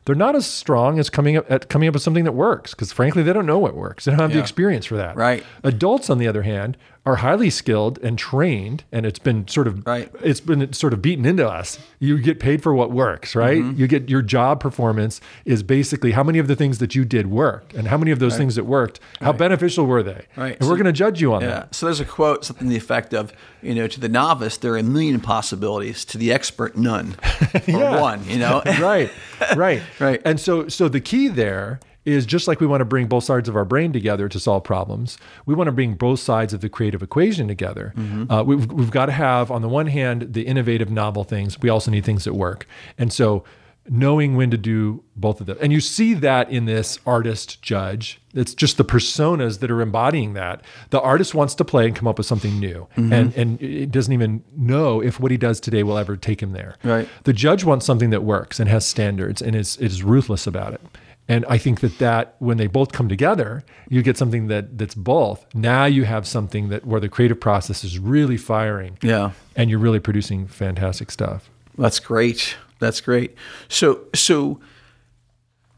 They're 0.08 0.16
not 0.16 0.38
as 0.38 0.46
strong 0.46 1.00
as 1.00 1.10
coming 1.10 1.36
up 1.36 1.52
at 1.52 1.68
coming 1.68 1.90
up 1.90 1.94
with 1.94 2.02
something 2.02 2.24
that 2.24 2.32
works 2.32 2.74
because 2.74 2.94
frankly 2.94 3.24
they 3.24 3.34
don't 3.34 3.46
know 3.46 3.60
what 3.60 3.76
works. 3.76 4.06
They 4.06 4.12
don't 4.12 4.22
have 4.22 4.32
the 4.32 4.40
experience 4.40 4.86
for 4.86 4.96
that. 4.96 5.18
Right. 5.18 5.44
Adults, 5.66 6.10
on 6.10 6.18
the 6.18 6.30
other 6.30 6.44
hand, 6.44 6.78
are 7.08 7.16
highly 7.16 7.50
skilled 7.50 7.98
and 8.04 8.20
trained, 8.20 8.84
and 8.92 9.06
it's 9.06 9.18
been 9.20 9.48
sort 9.48 9.66
of 9.66 9.86
Right. 9.88 10.12
it's 10.22 10.42
been 10.42 10.74
sort 10.74 10.92
of 10.92 11.02
beaten 11.02 11.26
into 11.26 11.48
us. 11.48 11.80
You 12.00 12.18
get 12.20 12.38
paid 12.40 12.62
for 12.62 12.74
what 12.74 12.92
works, 12.92 13.34
right? 13.34 13.60
Mm-hmm. 13.62 13.80
You 13.80 13.88
get 13.88 14.10
your 14.10 14.22
job 14.22 14.60
performance 14.60 15.22
is 15.46 15.64
basically 15.64 16.12
how 16.12 16.24
many 16.24 16.38
of 16.38 16.48
the 16.48 16.56
things 16.56 16.80
that 16.80 16.96
you 16.96 17.06
did 17.06 17.28
worked, 17.28 17.74
and 17.74 17.88
how 17.88 17.98
many 17.98 18.12
of 18.12 18.20
those 18.20 18.36
things 18.36 18.56
that 18.56 18.66
worked, 18.66 19.00
how 19.22 19.32
beneficial 19.32 19.86
were 19.86 20.04
they? 20.04 20.26
Right. 20.36 20.58
And 20.60 20.68
we're 20.70 20.76
going 20.76 20.86
to 20.86 20.92
judge 20.92 21.22
you 21.22 21.34
on 21.34 21.42
Yeah. 21.44 21.48
that. 21.48 21.76
So 21.76 21.86
there's 21.86 22.02
a 22.02 22.06
quote, 22.06 22.44
something 22.44 22.68
to 22.68 22.72
the 22.72 22.78
effect 22.78 23.14
of, 23.14 23.32
you 23.62 23.74
know, 23.74 23.88
to 23.88 24.00
the 24.02 24.10
novice, 24.10 24.58
there 24.58 24.74
are 24.74 24.78
a 24.78 24.84
million 24.84 25.20
possibilities. 25.22 26.04
To 26.06 26.18
the 26.18 26.32
expert, 26.34 26.76
none. 26.78 27.16
Or 27.54 27.62
Yeah. 27.68 28.02
one, 28.02 28.20
you 28.28 28.38
know? 28.38 28.62
right, 28.82 29.10
right, 29.56 29.82
Right. 30.00 30.22
And 30.26 30.40
so, 30.40 30.68
so 30.68 30.90
the 30.90 31.00
key 31.02 31.30
there 31.30 31.80
is 32.08 32.26
just 32.26 32.48
like 32.48 32.60
we 32.62 32.68
want 32.68 32.82
to 32.82 32.86
bring 32.86 33.08
both 33.08 33.24
sides 33.26 33.50
of 33.50 33.56
our 33.56 33.66
brain 33.66 33.92
together 33.92 34.30
to 34.30 34.40
solve 34.40 34.64
problems. 34.64 35.18
We 35.46 35.54
want 35.56 35.68
to 35.68 35.72
bring 35.74 35.96
both 35.96 36.20
sides 36.20 36.54
of 36.54 36.62
the 36.62 36.70
creative 36.70 37.04
equation 37.04 37.48
together. 37.48 37.94
Mm-hmm. 37.98 38.32
Uh, 38.32 38.44
we've 38.44 38.72
we've 38.72 38.92
got 38.92 39.08
to 39.08 39.12
have 39.12 39.52
on 39.52 39.62
the 39.62 39.70
one 39.70 39.88
hand 39.88 40.34
the 40.34 40.44
innovative, 40.44 40.90
novel 40.90 41.24
things. 41.24 41.60
We 41.60 41.70
also 41.70 41.92
need 41.92 42.06
things 42.06 42.24
that 42.24 42.34
work. 42.34 42.66
And 42.98 43.12
so, 43.12 43.44
knowing 43.90 44.36
when 44.36 44.52
to 44.52 44.58
do 44.58 45.02
both 45.16 45.40
of 45.40 45.48
them, 45.48 45.58
and 45.62 45.72
you 45.72 45.80
see 45.82 46.14
that 46.14 46.50
in 46.50 46.66
this 46.66 47.00
artist 47.06 47.62
judge. 47.62 48.20
It's 48.34 48.54
just 48.54 48.78
the 48.78 48.86
personas 48.86 49.60
that 49.62 49.72
are 49.72 49.82
embodying 49.82 50.34
that. 50.34 50.62
The 50.92 51.02
artist 51.02 51.34
wants 51.34 51.56
to 51.56 51.66
play 51.66 51.88
and 51.88 51.96
come 51.96 52.08
up 52.08 52.18
with 52.20 52.28
something 52.28 52.60
new, 52.60 52.88
Mm-hmm. 52.96 53.14
and 53.14 53.34
and 53.36 53.62
it 53.62 53.90
doesn't 53.92 54.14
even 54.14 54.44
know 54.56 55.02
if 55.02 55.20
what 55.20 55.32
he 55.32 55.38
does 55.38 55.60
today 55.60 55.84
will 55.84 55.98
ever 55.98 56.16
take 56.16 56.42
him 56.44 56.52
there. 56.54 56.76
Right. 56.84 57.10
The 57.24 57.34
judge 57.34 57.64
wants 57.64 57.86
something 57.86 58.12
that 58.12 58.24
works 58.24 58.60
and 58.60 58.70
has 58.70 58.86
standards 58.86 59.42
and 59.42 59.56
is 59.56 59.76
is 59.78 60.04
ruthless 60.04 60.46
about 60.48 60.74
it. 60.74 60.82
And 61.30 61.46
I 61.50 61.58
think 61.58 61.82
that 61.82 61.98
that 62.00 62.36
when 62.40 62.58
they 62.58 62.68
both 62.68 62.94
come 62.94 63.10
together, 63.10 63.64
you 63.90 64.02
get 64.02 64.18
something 64.18 64.48
that 64.48 64.78
that's 64.78 64.96
both. 64.96 65.46
Now 65.54 65.86
you 65.86 66.06
have 66.06 66.26
something 66.26 66.70
that 66.70 66.86
where 66.86 67.02
the 67.02 67.10
creative 67.10 67.40
process 67.40 67.84
is 67.84 68.00
really 68.00 68.38
firing. 68.38 68.98
Yeah. 69.02 69.32
And 69.56 69.70
you're 69.70 69.80
really 69.80 70.00
producing 70.00 70.48
fantastic 70.48 71.12
stuff. 71.12 71.50
That's 71.78 72.00
great. 72.00 72.56
That's 72.80 73.02
great. 73.02 73.36
So, 73.70 74.02
so 74.14 74.60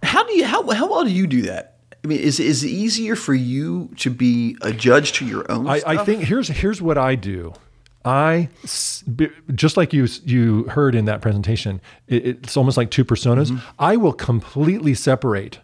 how 0.04 0.24
do 0.26 0.34
you, 0.34 0.46
how, 0.46 0.70
how 0.70 0.90
well 0.90 1.04
do 1.04 1.12
you 1.12 1.28
do 1.28 1.42
that? 1.44 1.78
I 2.04 2.08
mean, 2.08 2.20
is, 2.20 2.40
is 2.40 2.64
it 2.64 2.70
easier 2.70 3.16
for 3.16 3.34
you 3.34 3.90
to 3.98 4.10
be 4.10 4.58
a 4.62 4.72
judge 4.72 5.14
to 5.14 5.26
your 5.26 5.50
own 5.52 5.68
I, 5.68 5.82
I 5.86 6.06
think 6.06 6.24
here's 6.24 6.48
here's 6.48 6.82
what 6.82 6.98
I 6.98 7.16
do. 7.16 7.54
I 8.06 8.50
just 9.54 9.78
like 9.78 9.92
you 9.94 10.08
you 10.24 10.64
heard 10.66 10.96
in 10.96 11.06
that 11.06 11.22
presentation, 11.22 11.82
it, 12.08 12.26
it's 12.26 12.58
almost 12.58 12.78
like 12.78 12.92
two 12.92 13.04
personas. 13.04 13.52
Mm-hmm. 13.52 13.58
I 13.78 13.98
will 13.98 14.14
completely 14.14 14.94
separate 14.94 15.60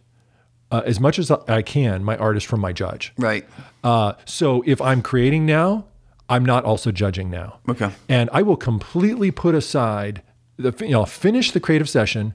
uh, 0.72 0.82
as 0.86 1.00
much 1.00 1.18
as 1.18 1.32
I 1.32 1.62
can 1.62 2.04
my 2.04 2.18
artist 2.18 2.48
from 2.48 2.60
my 2.60 2.74
judge. 2.74 3.14
Right. 3.18 3.46
Uh, 3.84 4.14
so 4.26 4.64
if 4.66 4.82
I'm 4.82 5.02
creating 5.02 5.46
now, 5.46 5.86
I'm 6.28 6.44
not 6.44 6.66
also 6.66 6.92
judging 6.92 7.30
now. 7.30 7.60
Okay. 7.70 7.92
And 8.10 8.30
I 8.34 8.42
will 8.42 8.58
completely 8.58 9.32
put 9.32 9.56
aside 9.56 10.22
the 10.58 10.74
you 10.82 10.92
know 10.92 11.06
finish 11.06 11.52
the 11.52 11.60
creative 11.60 11.90
session. 11.90 12.34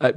Uh, 0.00 0.12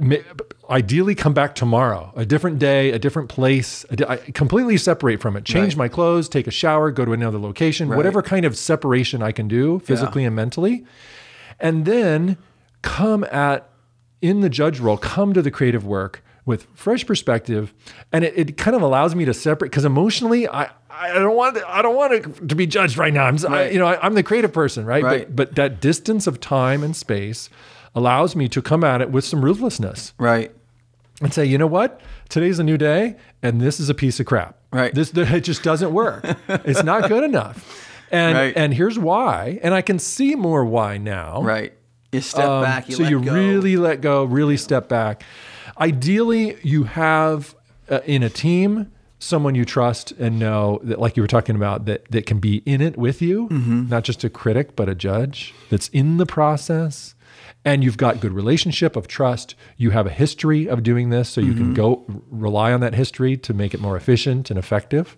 ideally, 0.70 1.14
come 1.14 1.34
back 1.34 1.56
tomorrow, 1.56 2.12
a 2.14 2.24
different 2.24 2.60
day, 2.60 2.92
a 2.92 2.98
different 3.00 3.28
place. 3.28 3.84
a 3.90 3.96
di- 3.96 4.06
I 4.08 4.16
completely 4.16 4.76
separate 4.76 5.20
from 5.20 5.36
it. 5.36 5.44
Change 5.44 5.72
Right. 5.74 5.78
my 5.78 5.88
clothes, 5.88 6.28
take 6.28 6.46
a 6.46 6.52
shower, 6.52 6.92
go 6.92 7.04
to 7.04 7.12
another 7.12 7.38
location, 7.38 7.88
whatever 7.88 8.22
kind 8.22 8.44
of 8.44 8.56
separation 8.56 9.22
I 9.24 9.32
can 9.32 9.48
do 9.48 9.80
physically 9.80 10.24
and 10.24 10.36
mentally, 10.36 10.84
and 11.58 11.84
then 11.84 12.36
come 12.82 13.24
at 13.24 13.68
in 14.20 14.40
the 14.40 14.48
judge 14.48 14.78
role, 14.78 14.96
come 14.96 15.32
to 15.32 15.42
the 15.42 15.50
creative 15.50 15.84
work 15.84 16.22
with 16.44 16.66
fresh 16.74 17.04
perspective, 17.04 17.74
and 18.12 18.24
it, 18.24 18.32
it 18.36 18.56
kind 18.56 18.76
of 18.76 18.82
allows 18.82 19.16
me 19.16 19.24
to 19.24 19.34
separate 19.34 19.70
because 19.70 19.84
emotionally, 19.84 20.48
I 20.48 20.70
I 20.90 21.12
don't 21.14 21.34
want 21.34 21.58
I 21.66 21.82
don't 21.82 21.96
want 21.96 22.48
to 22.48 22.54
be 22.54 22.66
judged 22.68 22.96
right 22.98 23.12
now. 23.12 23.24
I'm 23.24 23.34
s- 23.34 23.44
I- 23.44 23.48
Right. 23.50 23.72
you 23.72 23.80
know 23.80 23.86
I, 23.86 24.06
am 24.06 24.14
the 24.14 24.22
creative 24.22 24.52
person, 24.52 24.84
right? 24.86 25.02
Right. 25.02 25.26
But 25.26 25.34
but 25.36 25.54
that 25.56 25.80
distance 25.80 26.28
of 26.28 26.38
time 26.38 26.84
and 26.84 26.94
space 26.94 27.50
allows 27.94 28.34
me 28.36 28.48
to 28.48 28.62
come 28.62 28.82
at 28.84 29.00
it 29.00 29.10
with 29.10 29.24
some 29.24 29.44
ruthlessness 29.44 30.12
Right. 30.18 30.50
and 31.20 31.32
say, 31.32 31.44
you 31.44 31.58
know 31.58 31.66
what? 31.66 32.00
Today's 32.28 32.58
a 32.58 32.64
new 32.64 32.78
day, 32.78 33.16
and 33.42 33.60
this 33.60 33.78
is 33.78 33.88
a 33.88 33.94
piece 33.94 34.18
of 34.20 34.26
crap. 34.26 34.56
Right. 34.72 34.94
This 34.94 35.12
it 35.14 35.40
just 35.44 35.62
doesn't 35.62 35.92
work. 35.92 36.24
it's 36.48 36.82
not 36.82 37.08
good 37.08 37.24
enough. 37.24 37.88
And 38.10 38.36
Right. 38.36 38.56
and 38.56 38.72
here's 38.74 38.98
why. 38.98 39.58
And 39.62 39.74
I 39.74 39.82
can 39.82 39.98
see 39.98 40.34
more 40.34 40.64
why 40.64 40.96
now. 40.98 41.42
Right. 41.42 41.74
You 42.12 42.20
step 42.22 42.48
Um, 42.48 42.62
back. 42.62 42.88
You 42.88 42.96
so 42.96 43.02
you 43.04 43.20
go. 43.22 43.32
really 43.34 43.76
let 43.76 44.00
go, 44.00 44.24
really 44.24 44.56
step 44.56 44.88
back. 44.88 45.22
Ideally, 45.80 46.56
you 46.62 46.84
have 46.84 47.54
uh, 47.90 48.00
in 48.06 48.22
a 48.22 48.28
team 48.30 48.90
someone 49.18 49.54
you 49.54 49.64
trust 49.64 50.12
and 50.12 50.38
know 50.38 50.80
that, 50.82 50.98
like 50.98 51.16
you 51.16 51.22
were 51.22 51.26
talking 51.28 51.54
about, 51.56 51.84
that 51.86 52.04
that 52.10 52.26
can 52.26 52.38
be 52.38 52.56
in 52.66 52.80
it 52.80 52.96
with 52.96 53.22
you, 53.22 53.48
Mm-hmm. 53.48 53.88
not 53.88 54.04
just 54.04 54.24
a 54.24 54.30
critic 54.30 54.74
but 54.76 54.88
a 54.88 54.94
judge 54.94 55.54
that's 55.70 55.88
in 55.88 56.16
the 56.18 56.26
process. 56.26 57.14
And 57.64 57.84
you've 57.84 57.96
got 57.96 58.18
good 58.20 58.32
relationship 58.32 58.96
of 58.96 59.06
trust. 59.06 59.54
You 59.76 59.90
have 59.90 60.06
a 60.06 60.10
history 60.10 60.68
of 60.68 60.82
doing 60.82 61.10
this, 61.10 61.28
so 61.28 61.40
you 61.40 61.52
Mm-hmm. 61.52 61.58
can 61.62 61.74
go 61.74 62.04
rely 62.30 62.72
on 62.72 62.80
that 62.80 62.94
history 62.94 63.36
to 63.36 63.54
make 63.54 63.72
it 63.72 63.80
more 63.80 63.96
efficient 63.96 64.50
and 64.50 64.58
effective. 64.58 65.16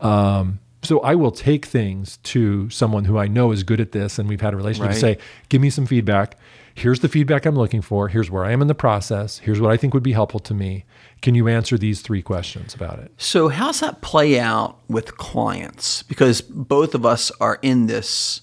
Um, 0.00 0.58
so 0.82 1.00
I 1.00 1.14
will 1.14 1.30
take 1.30 1.64
things 1.64 2.18
to 2.24 2.68
someone 2.70 3.04
who 3.04 3.16
I 3.18 3.26
know 3.26 3.52
is 3.52 3.62
good 3.62 3.80
at 3.80 3.92
this, 3.92 4.18
and 4.18 4.28
we've 4.28 4.40
had 4.40 4.52
a 4.52 4.56
relationship. 4.56 4.90
Right. 4.92 5.00
Say, 5.00 5.18
give 5.48 5.62
me 5.62 5.70
some 5.70 5.86
feedback. 5.86 6.36
Here's 6.74 7.00
the 7.00 7.08
feedback 7.08 7.46
I'm 7.46 7.54
looking 7.56 7.80
for. 7.80 8.08
Here's 8.08 8.30
where 8.30 8.44
I 8.44 8.50
am 8.52 8.60
in 8.60 8.66
the 8.68 8.74
process. 8.74 9.38
Here's 9.38 9.60
what 9.60 9.70
I 9.70 9.76
think 9.76 9.94
would 9.94 10.02
be 10.02 10.12
helpful 10.12 10.40
to 10.40 10.52
me. 10.54 10.84
Can 11.22 11.34
you 11.36 11.46
answer 11.48 11.78
these 11.78 12.02
three 12.02 12.20
questions 12.20 12.74
about 12.74 12.98
it? 12.98 13.12
So, 13.16 13.48
how's 13.48 13.80
that 13.80 14.02
play 14.02 14.38
out 14.40 14.76
with 14.88 15.16
clients? 15.16 16.02
Because 16.02 16.42
both 16.42 16.94
of 16.94 17.06
us 17.06 17.30
are 17.40 17.58
in 17.62 17.86
this 17.86 18.40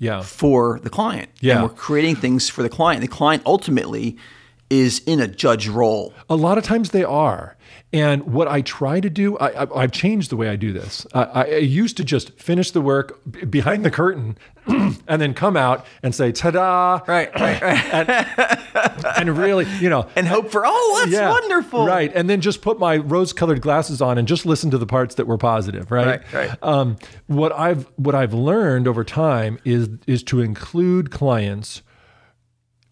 Yeah. 0.00 0.22
for 0.22 0.80
the 0.80 0.90
client. 0.90 1.30
Yeah. 1.40 1.54
And 1.54 1.62
we're 1.62 1.76
creating 1.76 2.16
things 2.16 2.48
for 2.48 2.64
the 2.64 2.68
client. 2.68 3.02
The 3.02 3.06
client 3.06 3.44
ultimately 3.46 4.16
is 4.68 5.02
in 5.06 5.20
a 5.20 5.28
judge 5.28 5.68
role. 5.68 6.12
A 6.28 6.36
lot 6.36 6.58
of 6.58 6.64
times 6.64 6.90
they 6.90 7.04
are. 7.04 7.56
And 7.92 8.32
what 8.32 8.46
I 8.46 8.60
try 8.60 9.00
to 9.00 9.10
do, 9.10 9.36
I, 9.38 9.64
I, 9.64 9.82
I've 9.82 9.90
changed 9.90 10.30
the 10.30 10.36
way 10.36 10.48
I 10.48 10.54
do 10.54 10.72
this. 10.72 11.06
I, 11.12 11.22
I 11.24 11.46
used 11.56 11.96
to 11.96 12.04
just 12.04 12.38
finish 12.38 12.70
the 12.70 12.80
work 12.80 13.20
b- 13.28 13.44
behind 13.44 13.84
the 13.84 13.90
curtain 13.90 14.38
and 14.66 15.20
then 15.20 15.34
come 15.34 15.56
out 15.56 15.84
and 16.02 16.14
say, 16.14 16.30
ta 16.30 16.52
da. 16.52 17.00
Right, 17.08 17.34
right, 17.34 17.60
right. 17.60 19.16
And 19.18 19.36
really, 19.36 19.66
you 19.80 19.90
know, 19.90 20.08
and 20.14 20.28
hope 20.28 20.52
for, 20.52 20.62
oh, 20.64 21.04
that's 21.04 21.40
wonderful. 21.40 21.84
Right. 21.84 22.12
And 22.14 22.30
then 22.30 22.40
just 22.40 22.62
put 22.62 22.78
my 22.78 22.98
rose 22.98 23.32
colored 23.32 23.60
glasses 23.60 24.00
on 24.00 24.18
and 24.18 24.28
just 24.28 24.46
listen 24.46 24.70
to 24.70 24.78
the 24.78 24.86
parts 24.86 25.16
that 25.16 25.26
were 25.26 25.38
positive. 25.38 25.90
Right. 25.90 26.06
Right, 26.06 26.32
right. 26.32 26.62
Um, 26.62 26.96
what 27.26 27.52
I've 27.52 27.86
what 27.96 28.14
I've 28.14 28.32
learned 28.34 28.86
over 28.86 29.02
time 29.04 29.58
is 29.64 29.88
is 30.06 30.22
to 30.24 30.40
include 30.40 31.10
clients 31.10 31.82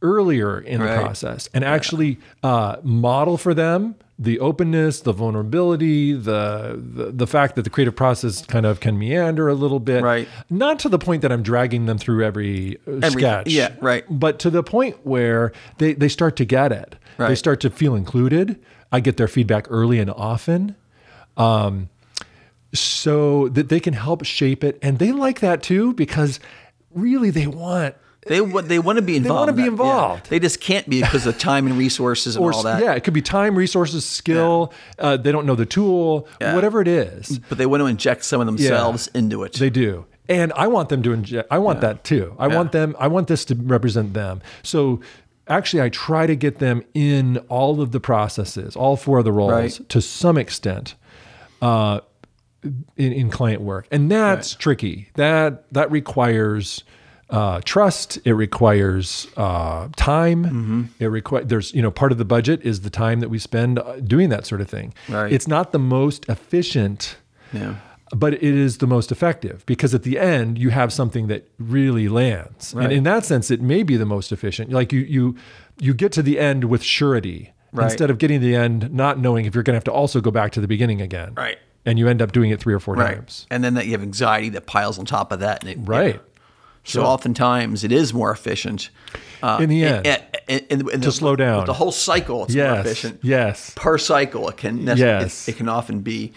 earlier 0.02 0.60
in 0.60 0.80
the 0.80 0.86
process 0.86 1.48
and 1.52 1.64
actually 1.64 2.18
uh, 2.42 2.76
model 2.82 3.36
for 3.36 3.54
them 3.54 3.94
the 4.20 4.40
openness, 4.40 5.02
the 5.02 5.12
vulnerability, 5.12 6.12
the, 6.12 6.76
the 6.76 7.12
the 7.12 7.26
fact 7.26 7.54
that 7.54 7.62
the 7.62 7.70
creative 7.70 7.94
process 7.94 8.44
kind 8.44 8.66
of 8.66 8.80
can 8.80 8.98
meander 8.98 9.46
a 9.48 9.54
little 9.54 9.78
bit. 9.78 10.02
Right. 10.02 10.26
Not 10.50 10.80
to 10.80 10.88
the 10.88 10.98
point 10.98 11.22
that 11.22 11.30
I'm 11.30 11.42
dragging 11.44 11.86
them 11.86 11.98
through 11.98 12.24
every, 12.24 12.78
uh, 12.88 12.94
Every- 13.02 13.22
sketch. 13.22 13.46
yeah, 13.48 13.74
right. 13.80 14.04
But 14.10 14.40
to 14.40 14.50
the 14.50 14.64
point 14.64 14.96
where 15.06 15.52
they, 15.78 15.92
they 15.92 16.08
start 16.08 16.34
to 16.36 16.44
get 16.44 16.72
it. 16.72 16.96
They 17.16 17.34
start 17.36 17.60
to 17.60 17.70
feel 17.70 17.94
included. 17.96 18.60
I 18.92 19.00
get 19.00 19.16
their 19.18 19.28
feedback 19.28 19.66
early 19.70 19.98
and 20.00 20.10
often. 20.10 20.74
Um, 21.36 21.88
so 22.72 23.48
that 23.50 23.68
they 23.68 23.80
can 23.80 23.94
help 23.94 24.24
shape 24.24 24.62
it. 24.62 24.78
And 24.82 24.98
they 24.98 25.12
like 25.12 25.40
that 25.40 25.62
too 25.62 25.94
because 25.94 26.38
really 26.92 27.30
they 27.30 27.46
want 27.46 27.94
They 28.28 28.40
want 28.40 28.68
they 28.68 28.78
want 28.78 28.96
to 28.96 29.02
be 29.02 29.16
involved. 29.16 29.48
They 29.48 29.52
wanna 29.52 29.52
be 29.52 29.62
that. 29.62 29.64
Yeah. 29.66 29.70
involved. 29.72 30.30
They 30.30 30.38
just 30.38 30.60
can't 30.60 30.88
be 30.88 31.00
because 31.00 31.26
of 31.26 31.38
time 31.38 31.66
and 31.66 31.76
resources 31.78 32.36
and 32.36 32.44
or 32.44 32.52
all 32.52 32.62
that. 32.62 32.82
yeah, 32.82 32.94
it 32.94 33.04
could 33.04 33.14
be 33.14 33.22
time, 33.22 33.56
resources, 33.56 34.04
skill. 34.04 34.72
Uh, 34.98 35.16
they 35.16 35.32
don't 35.32 35.46
know 35.46 35.54
the 35.54 35.66
tool, 35.66 36.28
Yeah. 36.40 36.54
whatever 36.54 36.80
it 36.80 36.88
is. 36.88 37.38
But 37.48 37.58
they 37.58 37.66
want 37.66 37.80
to 37.82 37.86
inject 37.86 38.24
some 38.24 38.40
of 38.40 38.46
themselves 38.46 39.08
into 39.14 39.42
it. 39.44 39.54
They 39.54 39.70
do. 39.70 40.06
And 40.28 40.52
I 40.54 40.66
want 40.66 40.90
them 40.90 41.02
to 41.04 41.12
inject, 41.12 41.48
I 41.50 41.58
want 41.58 41.80
that 41.80 42.04
too. 42.04 42.34
I 42.38 42.48
want 42.48 42.72
them, 42.72 42.94
I 42.98 43.08
want 43.08 43.28
this 43.28 43.44
to 43.46 43.54
represent 43.54 44.12
them. 44.12 44.42
So 44.62 45.00
actually, 45.46 45.80
I 45.82 45.88
try 45.88 46.26
to 46.26 46.36
get 46.36 46.58
them 46.58 46.82
in 46.92 47.38
all 47.48 47.80
of 47.80 47.92
the 47.92 48.00
processes, 48.00 48.76
all 48.76 48.96
four 48.96 49.18
of 49.20 49.24
the 49.24 49.32
roles 49.32 49.52
Right. 49.52 49.88
to 49.88 50.00
some 50.02 50.36
extent. 50.36 50.94
Uh, 51.62 52.00
in, 52.96 53.12
in 53.12 53.30
client 53.30 53.62
work, 53.62 53.86
and 53.92 54.10
that's 54.10 54.54
tricky. 54.54 55.08
That 55.14 55.72
that 55.72 55.90
requires 55.92 56.82
uh, 57.30 57.60
trust. 57.64 58.18
It 58.24 58.32
requires 58.34 59.26
uh, 59.36 59.88
time. 59.96 60.44
Mm-hmm. 60.44 60.82
It 60.98 61.06
requires 61.06 61.46
there's 61.46 61.74
you 61.74 61.82
know 61.82 61.90
part 61.90 62.12
of 62.12 62.18
the 62.18 62.24
budget 62.24 62.62
is 62.62 62.80
the 62.80 62.90
time 62.90 63.20
that 63.20 63.28
we 63.28 63.38
spend 63.38 63.78
uh, 63.78 64.00
doing 64.00 64.28
that 64.30 64.46
sort 64.46 64.60
of 64.60 64.68
thing. 64.68 64.94
Right. 65.08 65.32
It's 65.32 65.46
not 65.48 65.72
the 65.72 65.78
most 65.78 66.28
efficient 66.28 67.16
yeah. 67.52 67.76
but 68.16 68.34
it 68.34 68.42
is 68.42 68.78
the 68.78 68.86
most 68.86 69.12
effective 69.12 69.64
because 69.66 69.94
at 69.94 70.02
the 70.02 70.18
end 70.18 70.58
you 70.58 70.70
have 70.70 70.92
something 70.92 71.26
that 71.28 71.48
really 71.58 72.08
lands 72.08 72.74
Right. 72.74 72.84
and 72.84 72.92
in 72.92 73.04
that 73.04 73.24
sense 73.24 73.50
it 73.50 73.60
may 73.62 73.82
be 73.82 73.96
the 73.96 74.04
most 74.06 74.32
efficient 74.32 74.70
like 74.70 74.92
you 74.92 75.00
you 75.00 75.36
you 75.80 75.94
get 75.94 76.12
to 76.12 76.22
the 76.22 76.38
end 76.38 76.64
with 76.64 76.82
surety 76.82 77.52
Right. 77.72 77.84
instead 77.84 78.10
of 78.10 78.16
getting 78.18 78.40
to 78.40 78.46
the 78.46 78.54
end 78.54 78.92
not 78.92 79.18
knowing 79.18 79.44
if 79.46 79.54
you're 79.54 79.62
going 79.64 79.74
to 79.74 79.76
have 79.78 79.84
to 79.84 79.92
also 79.92 80.20
go 80.20 80.30
back 80.30 80.52
to 80.52 80.60
the 80.60 80.68
beginning 80.68 81.00
again 81.02 81.32
Right. 81.36 81.58
and 81.86 81.98
you 81.98 82.06
end 82.08 82.20
up 82.22 82.32
doing 82.32 82.50
it 82.50 82.60
three 82.60 82.74
or 82.74 82.80
four 82.80 82.94
Right. 82.96 83.14
times 83.16 83.46
And 83.50 83.62
then 83.64 83.74
that 83.74 83.86
you 83.86 83.92
have 83.92 84.02
anxiety 84.02 84.48
that 84.50 84.66
piles 84.66 84.98
on 84.98 85.04
top 85.06 85.32
of 85.32 85.40
that. 85.40 85.62
And 85.62 85.70
it, 85.72 85.78
right 85.88 86.20
yeah. 86.88 86.92
So 87.02 87.04
oftentimes 87.04 87.84
it 87.84 87.92
is 87.92 88.12
more 88.14 88.30
efficient. 88.30 88.90
Uh, 89.42 89.58
In 89.60 89.68
the 89.68 89.84
end. 89.84 90.06
in- 90.06 90.18
in- 90.48 90.66
in- 90.70 90.80
in 90.90 91.00
To 91.00 91.08
the- 91.08 91.12
slow 91.12 91.36
down. 91.36 91.66
The 91.66 91.72
whole 91.74 91.92
cycle, 91.92 92.44
it's 92.44 92.54
more 92.54 92.64
yes 92.64 92.86
efficient. 92.86 93.20
yes 93.22 93.72
Per 93.76 93.98
cycle, 93.98 94.48
it 94.48 94.56
can 94.56 94.86
Yes. 94.86 95.46
it, 95.48 95.52
it 95.52 95.56
can 95.58 95.68
often 95.68 96.00
be. 96.00 96.32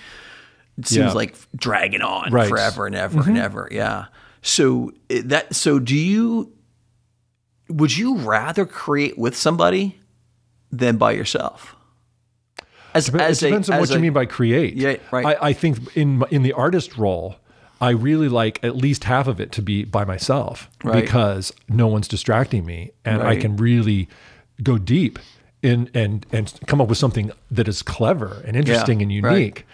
It 0.77 0.87
seems 0.87 1.07
Yeah. 1.07 1.11
like 1.13 1.35
dragging 1.55 2.01
on 2.01 2.31
Right. 2.31 2.43
Mm-hmm. 2.43 2.49
forever 2.49 2.85
and 2.87 2.95
ever 2.95 3.21
and 3.21 3.37
ever. 3.37 3.67
Yeah. 3.71 4.05
So 4.41 4.91
that. 5.09 5.55
So 5.55 5.79
do 5.79 5.95
you? 5.95 6.51
Would 7.69 7.95
you 7.97 8.17
rather 8.17 8.65
create 8.65 9.17
with 9.17 9.35
somebody 9.35 9.99
than 10.71 10.97
by 10.97 11.11
yourself? 11.13 11.75
As, 12.93 13.09
But 13.09 13.21
as 13.21 13.41
it 13.41 13.47
depends 13.47 13.69
a, 13.69 13.73
on 13.73 13.79
as 13.81 13.89
what 13.89 13.95
you 13.95 14.01
mean 14.01 14.11
by 14.13 14.25
create. 14.25 14.75
Yeah, 14.75 14.97
right. 15.11 15.25
I, 15.25 15.47
I 15.49 15.53
think 15.53 15.95
in 15.95 16.23
in 16.31 16.43
the 16.43 16.51
artist 16.53 16.97
role, 16.97 17.37
I 17.81 17.89
really 17.89 18.29
like 18.29 18.63
at 18.63 18.75
least 18.75 19.05
half 19.05 19.27
of 19.27 19.41
it 19.41 19.51
to 19.53 19.61
be 19.61 19.83
by 19.83 20.05
myself 20.05 20.69
Right. 20.83 21.03
because 21.03 21.51
no 21.67 21.87
one's 21.87 22.07
distracting 22.07 22.65
me, 22.65 22.91
and 23.03 23.21
I 23.23 23.35
can 23.35 23.57
really 23.57 24.07
go 24.63 24.77
deep 24.77 25.17
in 25.63 25.89
and 25.93 26.25
and 26.31 26.53
come 26.67 26.79
up 26.79 26.87
with 26.87 26.97
something 26.99 27.31
that 27.49 27.67
is 27.67 27.81
clever 27.81 28.41
and 28.45 28.55
interesting 28.55 29.01
and 29.01 29.23
right. 29.23 29.33
unique. 29.35 29.65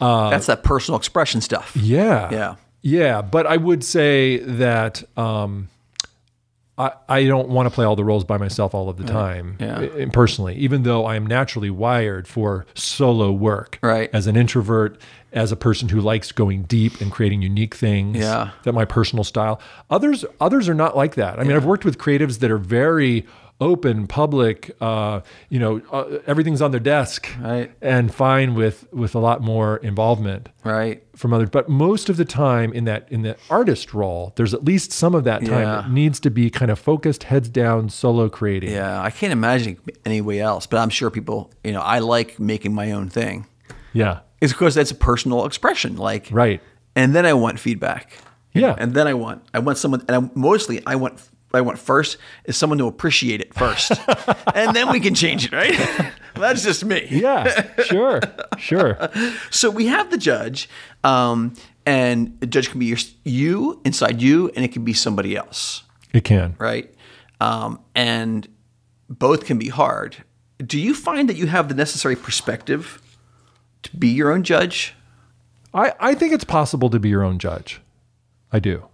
That's 0.00 0.46
that 0.46 0.62
personal 0.64 0.98
expression 0.98 1.40
stuff. 1.42 1.76
Yeah. 1.76 2.30
Yeah. 2.32 2.54
Yeah. 2.82 3.20
But 3.22 3.46
I 3.46 3.58
would 3.58 3.84
say 3.84 4.38
that 4.38 5.02
um, 5.18 5.68
I, 6.80 6.92
I 7.08 7.24
don't 7.26 7.48
want 7.50 7.68
to 7.68 7.74
play 7.74 7.84
all 7.84 7.94
the 7.96 8.04
roles 8.04 8.24
by 8.24 8.38
myself 8.38 8.74
all 8.74 8.88
of 8.88 8.96
the 8.96 9.04
time 9.04 9.56
Yeah. 9.60 9.80
i- 9.80 10.06
personally, 10.06 10.54
even 10.56 10.82
though 10.82 11.04
I 11.04 11.16
am 11.16 11.26
naturally 11.26 11.70
wired 11.70 12.26
for 12.26 12.64
solo 12.74 13.30
work. 13.32 13.78
Right. 13.82 14.08
As 14.12 14.26
an 14.26 14.36
introvert, 14.36 15.00
as 15.32 15.52
a 15.52 15.56
person 15.56 15.88
who 15.90 16.00
likes 16.00 16.32
going 16.32 16.62
deep 16.62 17.00
and 17.00 17.12
creating 17.12 17.42
unique 17.42 17.74
things. 17.74 18.16
Yeah. 18.18 18.50
That 18.64 18.72
my 18.72 18.84
personal 18.86 19.24
style. 19.24 19.60
Others 19.90 20.24
others 20.40 20.68
are 20.68 20.74
not 20.74 20.96
like 20.96 21.14
that. 21.16 21.38
I 21.38 21.44
mean, 21.44 21.56
I've 21.56 21.66
worked 21.66 21.84
with 21.84 21.98
creatives 21.98 22.38
that 22.40 22.50
are 22.50 22.58
very 22.58 23.26
open, 23.60 24.06
public, 24.06 24.74
uh, 24.80 25.20
you 25.50 25.58
know, 25.58 25.80
uh, 25.92 26.18
everything's 26.26 26.62
on 26.62 26.70
their 26.70 26.80
desk 26.80 27.28
Right. 27.40 27.70
and 27.82 28.12
fine 28.14 28.54
with 28.54 28.86
with 28.92 29.14
a 29.14 29.18
lot 29.18 29.42
more 29.42 29.76
involvement 29.78 30.48
Right. 30.64 31.02
from 31.14 31.32
others. 31.34 31.50
But 31.50 31.68
most 31.68 32.08
of 32.08 32.16
the 32.16 32.24
time 32.24 32.72
in 32.72 32.84
that 32.86 33.06
in 33.10 33.22
the 33.22 33.36
artist 33.50 33.92
role, 33.92 34.32
there's 34.36 34.54
at 34.54 34.64
least 34.64 34.92
some 34.92 35.14
of 35.14 35.24
that 35.24 35.40
time 35.44 35.60
Yeah. 35.62 35.74
that 35.82 35.90
needs 35.90 36.18
to 36.20 36.30
be 36.30 36.50
kind 36.50 36.70
of 36.70 36.78
focused, 36.78 37.24
heads 37.24 37.48
down, 37.48 37.88
solo 37.90 38.28
creating. 38.28 38.70
Yeah, 38.72 39.00
I 39.02 39.10
can't 39.10 39.32
imagine 39.32 39.76
any 40.06 40.20
way 40.20 40.40
else. 40.40 40.66
But 40.66 40.78
I'm 40.78 40.90
sure 40.90 41.10
people, 41.10 41.50
you 41.62 41.72
know, 41.72 41.80
I 41.82 41.98
like 41.98 42.40
making 42.40 42.74
my 42.74 42.92
own 42.92 43.08
thing. 43.08 43.46
Yeah. 43.92 44.20
It's 44.40 44.52
because 44.52 44.74
that's 44.74 44.90
a 44.90 44.94
personal 44.94 45.44
expression. 45.44 45.96
Like, 45.96 46.28
Right. 46.32 46.60
And 46.96 47.14
then 47.14 47.26
I 47.26 47.34
want 47.34 47.58
feedback. 47.60 48.12
Yeah. 48.52 48.74
And 48.78 48.94
then 48.94 49.06
I 49.06 49.14
want, 49.14 49.42
I 49.54 49.60
want 49.60 49.78
someone, 49.78 50.02
and 50.08 50.16
I, 50.24 50.30
mostly 50.34 50.80
I 50.86 50.96
want, 50.96 51.20
I 51.52 51.60
want 51.62 51.78
first 51.78 52.16
is 52.44 52.56
someone 52.56 52.78
to 52.78 52.86
appreciate 52.86 53.40
it 53.40 53.52
first, 53.54 53.92
and 54.54 54.74
then 54.74 54.90
we 54.90 55.00
can 55.00 55.14
change 55.14 55.46
it. 55.46 55.52
Right? 55.52 56.12
that's 56.34 56.62
just 56.62 56.84
me. 56.84 57.06
Yeah. 57.10 57.82
Sure. 57.82 58.20
sure. 58.58 59.10
So 59.50 59.70
we 59.70 59.86
have 59.86 60.10
the 60.10 60.18
judge, 60.18 60.68
um, 61.02 61.54
and 61.84 62.38
the 62.40 62.46
judge 62.46 62.70
can 62.70 62.78
be 62.78 62.86
your, 62.86 62.98
you 63.24 63.80
inside 63.84 64.22
you, 64.22 64.50
and 64.54 64.64
it 64.64 64.72
can 64.72 64.84
be 64.84 64.92
somebody 64.92 65.36
else. 65.36 65.82
It 66.12 66.24
can. 66.24 66.54
right? 66.58 66.92
Um, 67.40 67.80
and 67.94 68.46
both 69.08 69.44
can 69.44 69.58
be 69.58 69.68
hard. 69.68 70.18
Do 70.58 70.78
you 70.78 70.94
find 70.94 71.28
that 71.28 71.36
you 71.36 71.46
have 71.46 71.68
the 71.68 71.74
necessary 71.74 72.16
perspective 72.16 73.00
to 73.82 73.96
be 73.96 74.08
your 74.08 74.30
own 74.30 74.42
judge? 74.42 74.94
I, 75.72 75.92
I 76.00 76.14
think 76.14 76.32
it's 76.32 76.44
possible 76.44 76.90
to 76.90 76.98
be 76.98 77.08
your 77.08 77.22
own 77.22 77.38
judge. 77.38 77.80
I 78.52 78.58
do. 78.58 78.86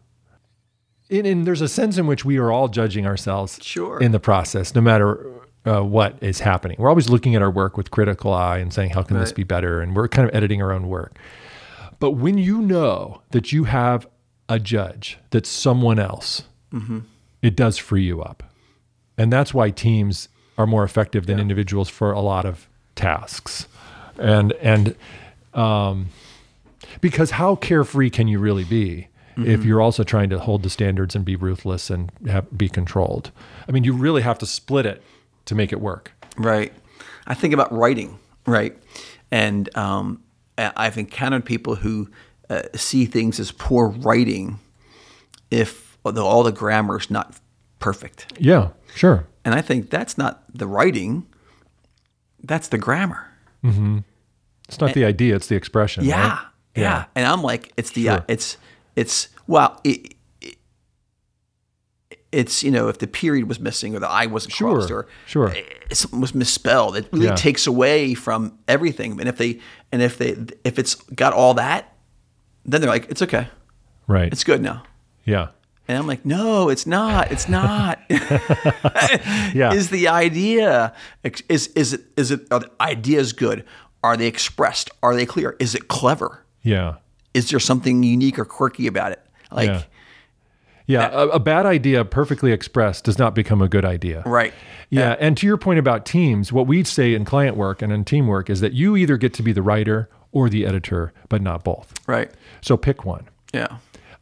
And, 1.11 1.27
and 1.27 1.47
there's 1.47 1.61
a 1.61 1.69
sense 1.69 1.99
in 1.99 2.07
which 2.07 2.25
we 2.25 2.37
are 2.39 2.51
all 2.51 2.69
judging 2.69 3.07
ourselves 3.07 3.59
Sure. 3.63 4.01
in 4.01 4.13
the 4.13 4.21
process, 4.21 4.75
no 4.75 4.81
matter 4.81 5.31
uh, 5.67 5.83
what 5.83 6.17
is 6.23 6.41
happening. 6.41 6.77
We're 6.79 6.89
always 6.89 7.09
looking 7.09 7.35
at 7.35 7.43
our 7.43 7.51
work 7.51 7.77
with 7.77 7.91
critical 7.91 8.33
eye 8.33 8.59
and 8.59 8.73
saying, 8.73 8.91
how 8.91 9.03
can 9.03 9.19
this 9.19 9.33
be 9.33 9.43
better? 9.45 9.81
And 9.81 9.95
we're 9.97 10.09
kind 10.09 10.29
of 10.29 10.35
editing 10.35 10.63
our 10.63 10.73
own 10.73 10.89
work. 10.89 11.17
But 11.99 12.13
when 12.13 12.39
you 12.39 12.61
know 12.61 13.23
that 13.31 13.53
you 13.53 13.65
have 13.65 14.07
a 14.49 14.59
judge 14.59 15.19
that's 15.31 15.49
someone 15.49 15.99
else, 15.99 16.43
Mm-hmm. 16.73 16.99
it 17.43 17.57
does 17.57 17.79
free 17.79 18.03
you 18.05 18.21
up. 18.23 18.43
And 19.17 19.33
that's 19.33 19.55
why 19.55 19.71
teams 19.71 20.29
are 20.59 20.67
more 20.67 20.83
effective 20.85 21.27
than 21.27 21.39
individuals 21.39 21.89
for 21.89 22.11
a 22.13 22.21
lot 22.21 22.45
of 22.45 22.69
tasks. 22.97 23.67
And, 24.19 24.53
and, 24.55 24.95
um, 25.55 26.09
because 27.01 27.31
how 27.33 27.55
carefree 27.55 28.11
can 28.11 28.27
you 28.29 28.39
really 28.39 28.65
be 28.65 29.09
if 29.37 29.61
Mm-hmm. 29.61 29.69
you're 29.69 29.81
also 29.83 30.03
trying 30.03 30.31
to 30.31 30.39
hold 30.39 30.63
the 30.63 30.71
standards 30.71 31.15
and 31.15 31.25
be 31.25 31.37
ruthless 31.37 31.91
and 31.91 32.11
have, 32.29 32.47
be 32.57 32.69
controlled? 32.69 33.31
I 33.69 33.73
mean, 33.73 33.85
you 33.85 33.93
really 33.93 34.23
have 34.23 34.39
to 34.39 34.47
split 34.47 34.87
it 34.87 35.03
to 35.47 35.55
make 35.55 35.73
it 35.73 35.81
work. 35.81 36.13
Right. 36.39 36.73
I 37.27 37.35
think 37.35 37.53
about 37.55 37.73
writing, 37.73 38.19
right? 38.47 38.77
And 39.31 39.75
um, 39.77 40.23
I've 40.57 40.97
encountered 40.99 41.45
people 41.45 41.75
who 41.77 42.09
uh, 42.49 42.63
see 42.75 43.05
things 43.07 43.39
as 43.41 43.51
poor 43.53 43.89
writing 43.89 44.59
if 45.51 45.99
although 46.05 46.27
all 46.27 46.43
the 46.45 46.53
grammar 46.53 46.99
is 46.99 47.11
not 47.11 47.35
perfect. 47.79 48.33
Yeah, 48.39 48.69
sure. 48.95 49.27
And 49.45 49.55
I 49.55 49.61
think 49.63 49.91
that's 49.91 50.17
not 50.17 50.45
the 50.53 50.67
writing, 50.67 51.27
that's 52.43 52.69
the 52.69 52.79
grammar. 52.79 53.27
It's 54.69 54.81
not 54.81 54.95
the 54.95 55.05
idea; 55.05 55.35
it's 55.37 55.49
the 55.49 55.57
expression. 55.57 56.05
Yeah, 56.05 56.29
right? 56.35 56.41
yeah. 56.77 57.05
And 57.17 57.27
I'm 57.27 57.43
like, 57.43 57.73
it's 57.77 57.91
the 57.91 58.05
Sure. 58.05 58.13
uh, 58.15 58.21
it's 58.29 58.57
it's 58.97 59.29
well, 59.47 59.81
it, 59.85 60.15
it, 60.41 60.57
it's 62.33 62.63
you 62.63 62.71
know 62.71 62.89
if 62.89 62.99
the 62.99 63.07
period 63.07 63.49
was 63.49 63.61
missing 63.61 63.95
or 63.95 63.99
the 64.01 64.09
I 64.09 64.27
wasn't 64.27 64.55
Sure, 64.55 64.75
crossed 64.75 64.91
or 64.91 65.07
sure. 65.27 65.51
eh, 65.51 65.63
something 65.93 66.21
was 66.21 66.35
misspelled. 66.35 66.97
It 66.97 67.09
really 67.13 67.27
Yeah. 67.27 67.35
takes 67.35 67.67
away 67.67 68.15
from 68.15 68.59
everything. 68.69 69.19
And 69.21 69.29
if 69.29 69.37
they 69.37 69.61
and 69.93 70.03
if 70.03 70.19
they 70.19 70.37
if 70.65 70.79
it's 70.79 70.95
got 70.95 71.33
all 71.33 71.55
that, 71.55 71.93
then 72.65 72.81
they're 72.81 72.91
like, 72.91 73.07
it's 73.11 73.23
okay, 73.23 73.49
Right. 74.07 74.33
it's 74.33 74.45
good 74.45 74.61
now. 74.63 74.83
yeah. 75.25 75.49
And 75.89 75.97
I'm 75.97 76.09
like, 76.09 76.25
no, 76.27 76.69
it's 76.69 76.85
not. 76.85 77.31
It's 77.31 77.49
not. 77.49 78.01
Yeah. 79.55 79.73
Is 79.73 79.91
the 79.91 80.09
idea 80.09 80.93
is 81.49 81.69
is 81.69 81.93
it 81.93 82.03
is 82.17 82.31
it 82.33 82.41
are 82.51 82.59
the 82.61 82.71
ideas 82.81 83.33
good? 83.33 83.65
Are 84.03 84.17
they 84.17 84.27
expressed? 84.27 84.91
Are 85.03 85.15
they 85.15 85.25
clear? 85.27 85.57
Is 85.61 85.75
it 85.75 85.87
clever? 85.89 86.45
yeah. 86.63 86.97
Is 87.37 87.51
there 87.51 87.61
something 87.61 88.03
unique 88.03 88.39
or 88.39 88.45
quirky 88.45 88.87
about 88.87 89.13
it? 89.13 89.21
Like, 89.53 89.69
Yeah. 89.69 89.83
Yeah. 90.89 91.09
A, 91.13 91.29
a 91.31 91.39
bad 91.41 91.67
idea 91.67 92.05
perfectly 92.05 92.53
expressed 92.53 93.05
does 93.05 93.19
not 93.19 93.35
become 93.35 93.61
a 93.61 93.69
good 93.69 93.85
idea. 93.85 94.23
right? 94.25 94.55
Yeah. 94.89 95.17
And 95.19 95.37
to 95.39 95.47
your 95.47 95.57
point 95.57 95.81
about 95.81 96.07
teams, 96.07 96.53
what 96.53 96.69
we 96.69 96.85
say 96.85 97.13
in 97.15 97.25
client 97.25 97.57
work 97.57 97.83
and 97.83 97.93
in 97.93 98.05
teamwork 98.05 98.49
is 98.49 98.61
that 98.61 98.73
you 98.73 98.97
either 98.97 99.17
get 99.17 99.35
to 99.35 99.43
be 99.43 99.53
the 99.53 99.63
writer 99.63 100.09
or 100.31 100.49
the 100.49 100.65
editor, 100.65 101.13
but 101.29 101.43
not 101.43 101.65
both. 101.65 101.93
Right. 102.07 102.31
So 102.61 102.77
pick 102.77 103.05
one. 103.05 103.29
Yeah. 103.53 103.79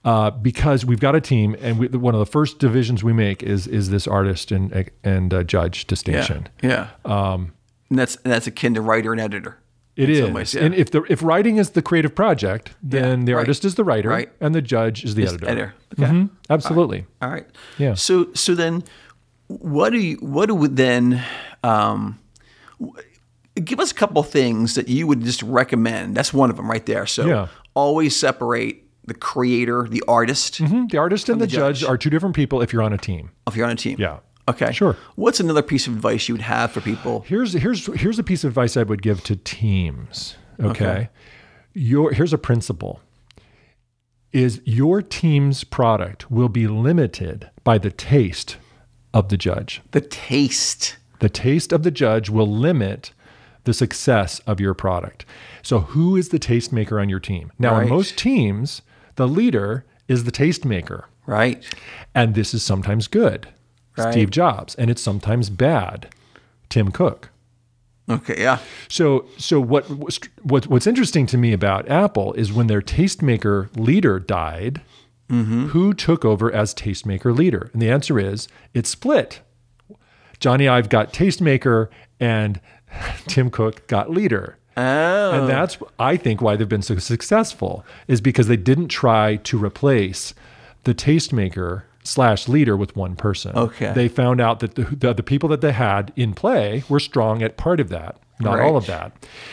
Uh, 0.07 0.31
because 0.31 0.87
we've 0.87 1.01
got 1.01 1.15
a 1.15 1.21
team, 1.21 1.55
and 1.61 1.79
we, 1.79 1.89
one 1.89 2.15
of 2.15 2.19
the 2.21 2.27
first 2.27 2.59
divisions 2.59 3.03
we 3.05 3.13
make 3.15 3.43
is 3.43 3.67
is 3.67 3.89
this 3.91 4.07
artist 4.07 4.51
and 4.53 4.91
and 5.03 5.33
uh, 5.35 5.43
judge 5.45 5.85
Yeah. 5.85 5.89
distinction. 5.89 6.49
Yeah. 6.63 6.89
Um, 7.07 7.53
and 7.91 7.99
that's 7.99 8.17
and 8.17 8.31
that's 8.33 8.47
akin 8.47 8.75
to 8.75 8.81
writer 8.83 9.13
and 9.13 9.21
editor. 9.21 9.59
It 9.97 10.11
is, 10.11 10.55
yeah. 10.55 10.63
and 10.65 10.75
if 10.75 10.91
the 10.91 11.03
if 11.09 11.23
writing 11.23 11.57
is 11.57 11.71
the 11.71 11.83
creative 11.83 12.15
project, 12.17 12.73
then 12.83 13.21
Yeah, 13.21 13.25
the 13.27 13.33
right. 13.35 13.39
artist 13.41 13.65
is 13.65 13.77
the 13.77 13.85
writer, 13.85 14.09
Right. 14.09 14.29
and 14.41 14.53
the 14.55 14.61
judge 14.63 15.05
is 15.05 15.15
the 15.15 15.23
editor. 15.27 15.47
editor. 15.49 15.75
Okay. 15.99 16.11
Mhm. 16.13 16.31
Absolutely. 16.51 17.07
All 17.23 17.31
right. 17.31 17.47
Yeah. 17.79 17.95
So 17.95 18.27
so 18.35 18.55
then, 18.57 18.83
what 19.47 19.91
do 19.91 19.99
you 19.99 20.17
what 20.17 20.47
do 20.47 20.55
we 20.57 20.67
then? 20.69 21.23
Um, 21.63 22.19
give 23.63 23.79
us 23.79 23.93
a 23.93 23.95
couple 23.95 24.23
things 24.25 24.75
that 24.75 24.89
you 24.89 25.07
would 25.07 25.23
just 25.23 25.43
recommend. 25.43 26.17
That's 26.17 26.33
one 26.35 26.51
of 26.51 26.57
them 26.57 26.69
right 26.71 26.85
there. 26.87 27.07
So 27.07 27.27
Yeah. 27.27 27.47
always 27.75 28.17
separate 28.17 28.83
the 29.07 29.15
creator, 29.15 29.87
the 29.89 30.03
artist, 30.09 30.61
Mhm. 30.61 30.91
The 30.91 30.99
artist 30.99 31.29
and 31.29 31.41
the, 31.41 31.47
the 31.47 31.53
judge. 31.53 31.81
judge. 31.81 31.89
are 31.89 31.97
two 31.99 32.11
different 32.11 32.35
people 32.35 32.63
if 32.63 32.73
you're 32.73 32.83
on 32.83 32.93
a 32.93 32.99
team. 32.99 33.31
if 33.47 33.55
you're 33.55 33.67
on 33.67 33.73
a 33.73 33.77
team. 33.77 33.97
Yeah. 33.99 34.17
Okay. 34.49 34.73
Sure. 34.73 34.97
What's 35.17 35.41
another 35.41 35.63
piece 35.63 35.87
of 35.87 35.95
advice 35.95 36.29
you 36.29 36.35
would 36.35 36.43
have 36.43 36.73
for 36.73 36.81
people? 36.81 37.25
Here's 37.27 37.55
here's 37.55 37.87
here's 37.99 38.19
a 38.19 38.23
piece 38.23 38.45
of 38.45 38.51
advice 38.51 38.77
I 38.77 38.83
would 38.83 39.03
give 39.03 39.23
to 39.25 39.37
teams. 39.37 40.37
Okay. 40.61 40.69
Okay. 40.69 41.09
Your 41.73 42.13
here's 42.13 42.33
a 42.33 42.39
principle. 42.39 43.01
Is 44.33 44.61
your 44.65 45.01
team's 45.01 45.65
product 45.65 46.31
will 46.31 46.49
be 46.49 46.67
limited 46.67 47.51
by 47.63 47.79
the 47.79 47.91
taste 47.91 48.57
of 49.15 49.29
the 49.29 49.37
judge. 49.37 49.81
The 49.93 50.01
taste. 50.01 50.97
The 51.21 51.29
taste 51.29 51.73
of 51.73 51.85
the 51.85 51.91
judge 51.91 52.29
will 52.29 52.49
limit 52.49 53.13
the 53.63 53.73
success 53.73 54.41
of 54.41 54.61
your 54.61 54.75
product. 54.75 55.25
So 55.63 55.81
who 55.81 56.17
is 56.17 56.29
the 56.29 56.39
tastemaker 56.39 57.01
on 57.01 57.09
your 57.09 57.21
team? 57.21 57.51
Now 57.59 57.79
in 57.79 57.89
most 57.89 58.19
teams, 58.19 58.83
the 59.15 59.29
leader 59.29 59.87
is 60.09 60.25
the 60.25 60.33
tastemaker. 60.33 61.05
Right. 61.27 61.65
And 62.15 62.35
this 62.35 62.53
is 62.53 62.63
sometimes 62.63 63.07
good. 63.07 63.49
Right. 63.97 64.13
Steve 64.13 64.31
Jobs, 64.31 64.75
and 64.75 64.91
it's 64.91 65.03
sometimes 65.03 65.51
bad. 65.51 66.09
Tim 66.69 66.91
Cook. 66.91 67.31
Okay. 68.09 68.43
Yeah. 68.43 68.59
So, 68.89 69.27
so 69.39 69.61
what, 69.61 69.85
what 70.43 70.67
what's 70.67 70.87
interesting 70.87 71.27
to 71.27 71.39
me 71.39 71.53
about 71.53 71.89
Apple 71.89 72.33
is 72.35 72.53
when 72.53 72.67
their 72.67 72.83
tastemaker 72.83 73.75
leader 73.77 74.19
died, 74.19 74.83
mm-hmm. 75.31 75.67
who 75.67 75.95
took 75.95 76.25
over 76.25 76.53
as 76.53 76.75
tastemaker 76.75 77.37
leader? 77.37 77.71
And 77.73 77.81
the 77.81 77.91
answer 77.91 78.19
is 78.19 78.49
it 78.75 78.87
split. 78.87 79.41
Jony 80.39 80.69
Ive 80.69 80.89
got 80.89 81.13
tastemaker, 81.13 81.89
and 82.21 82.61
Tim 83.27 83.51
Cook 83.51 83.87
got 83.87 84.11
leader. 84.11 84.59
Oh. 84.77 85.41
And 85.41 85.49
that's, 85.49 85.79
I 85.99 86.17
think, 86.17 86.43
why 86.43 86.57
they've 86.57 86.69
been 86.69 86.83
so 86.83 86.99
successful 86.99 87.85
is 88.09 88.21
because 88.21 88.49
they 88.49 88.57
didn't 88.57 88.89
try 88.89 89.37
to 89.37 89.63
replace 89.63 90.35
the 90.83 90.95
tastemaker 90.95 91.85
slash 92.05 92.49
leader 92.49 92.77
with 92.77 92.95
one 92.95 93.17
person. 93.17 93.57
Okay. 93.57 93.93
They 93.93 94.09
found 94.09 94.41
out 94.41 94.61
that 94.61 94.75
the, 94.77 94.85
the, 94.85 95.15
the 95.15 95.23
people 95.23 95.49
that 95.49 95.61
they 95.61 95.73
had 95.73 96.13
in 96.15 96.35
play 96.35 96.85
were 96.89 97.01
strong 97.01 97.43
at 97.43 97.57
part 97.57 97.81
of 97.81 97.89
that, 97.89 98.17
not 98.39 98.61
all 98.61 98.77
of 98.77 98.87
that. 98.87 99.13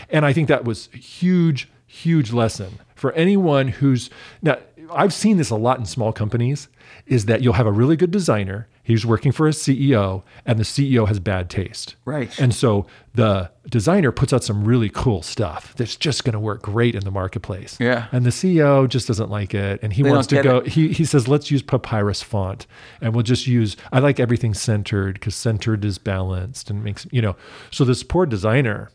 And 0.09 0.25
I 0.25 0.33
think 0.33 0.47
that 0.49 0.65
was 0.65 0.89
a 0.93 0.97
huge, 0.97 1.69
huge 1.87 2.31
lesson 2.31 2.79
for 2.93 3.11
anyone 3.13 3.69
who's 3.69 4.09
now. 4.41 4.57
I've 4.93 5.13
seen 5.13 5.37
this 5.37 5.49
a 5.49 5.55
lot 5.55 5.79
in 5.79 5.85
small 5.85 6.11
companies 6.11 6.67
is 7.05 7.25
that 7.25 7.41
you'll 7.41 7.53
have 7.53 7.65
a 7.65 7.71
really 7.71 7.95
good 7.95 8.11
designer. 8.11 8.67
He's 8.83 9.05
working 9.05 9.31
for 9.31 9.47
a 9.47 9.51
CEO 9.51 10.23
and 10.45 10.57
the 10.59 10.63
CEO 10.63 11.07
has 11.07 11.19
bad 11.19 11.49
taste. 11.49 11.95
Right. 12.05 12.37
And 12.39 12.53
so 12.53 12.87
the 13.13 13.51
designer 13.69 14.11
puts 14.11 14.33
out 14.33 14.43
some 14.43 14.65
really 14.65 14.89
cool 14.89 15.21
stuff 15.21 15.75
that's 15.75 15.95
just 15.95 16.23
going 16.23 16.33
to 16.33 16.39
work 16.39 16.61
great 16.63 16.95
in 16.95 17.03
the 17.03 17.11
marketplace. 17.11 17.77
Yeah. 17.79 18.07
And 18.11 18.25
the 18.25 18.31
CEO 18.31 18.89
just 18.89 19.07
doesn't 19.07 19.29
like 19.29 19.53
it. 19.53 19.79
And 19.83 19.93
he 19.93 20.01
They 20.03 20.09
wants 20.09 20.27
to 20.27 20.41
go, 20.41 20.57
it. 20.57 20.67
he, 20.67 20.91
he 20.93 21.05
says, 21.05 21.27
let's 21.27 21.51
use 21.51 21.61
papyrus 21.61 22.21
font 22.23 22.65
and 23.01 23.13
we'll 23.13 23.23
just 23.23 23.47
use, 23.47 23.77
I 23.91 23.99
like 23.99 24.19
everything 24.19 24.53
centered 24.53 25.15
because 25.15 25.35
centered 25.35 25.85
is 25.85 25.97
balanced 25.97 26.69
and 26.69 26.83
makes, 26.83 27.05
you 27.11 27.21
know, 27.21 27.35
so 27.69 27.85
this 27.85 28.03
poor 28.03 28.25
designer 28.25 28.89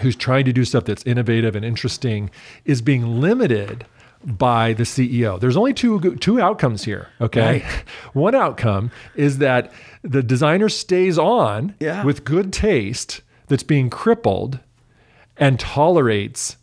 who's 0.00 0.16
trying 0.16 0.44
to 0.44 0.52
do 0.52 0.64
stuff 0.64 0.84
that's 0.84 1.04
innovative 1.04 1.54
and 1.54 1.64
interesting 1.64 2.30
is 2.64 2.82
being 2.82 3.20
limited 3.20 3.86
by 4.24 4.72
the 4.72 4.84
CEO. 4.84 5.38
There's 5.38 5.56
only 5.56 5.74
two 5.74 6.16
two 6.16 6.40
outcomes 6.40 6.84
here, 6.84 7.08
okay? 7.20 7.64
One 8.12 8.34
outcome 8.34 8.90
is 9.14 9.38
that 9.38 9.72
the 10.02 10.22
designer 10.22 10.68
stays 10.68 11.18
on 11.18 11.74
Yeah. 11.80 12.04
with 12.04 12.24
good 12.24 12.52
taste 12.52 13.20
that's 13.48 13.62
being 13.62 13.90
crippled 13.90 14.60
and 15.36 15.58
tolerates 15.60 16.56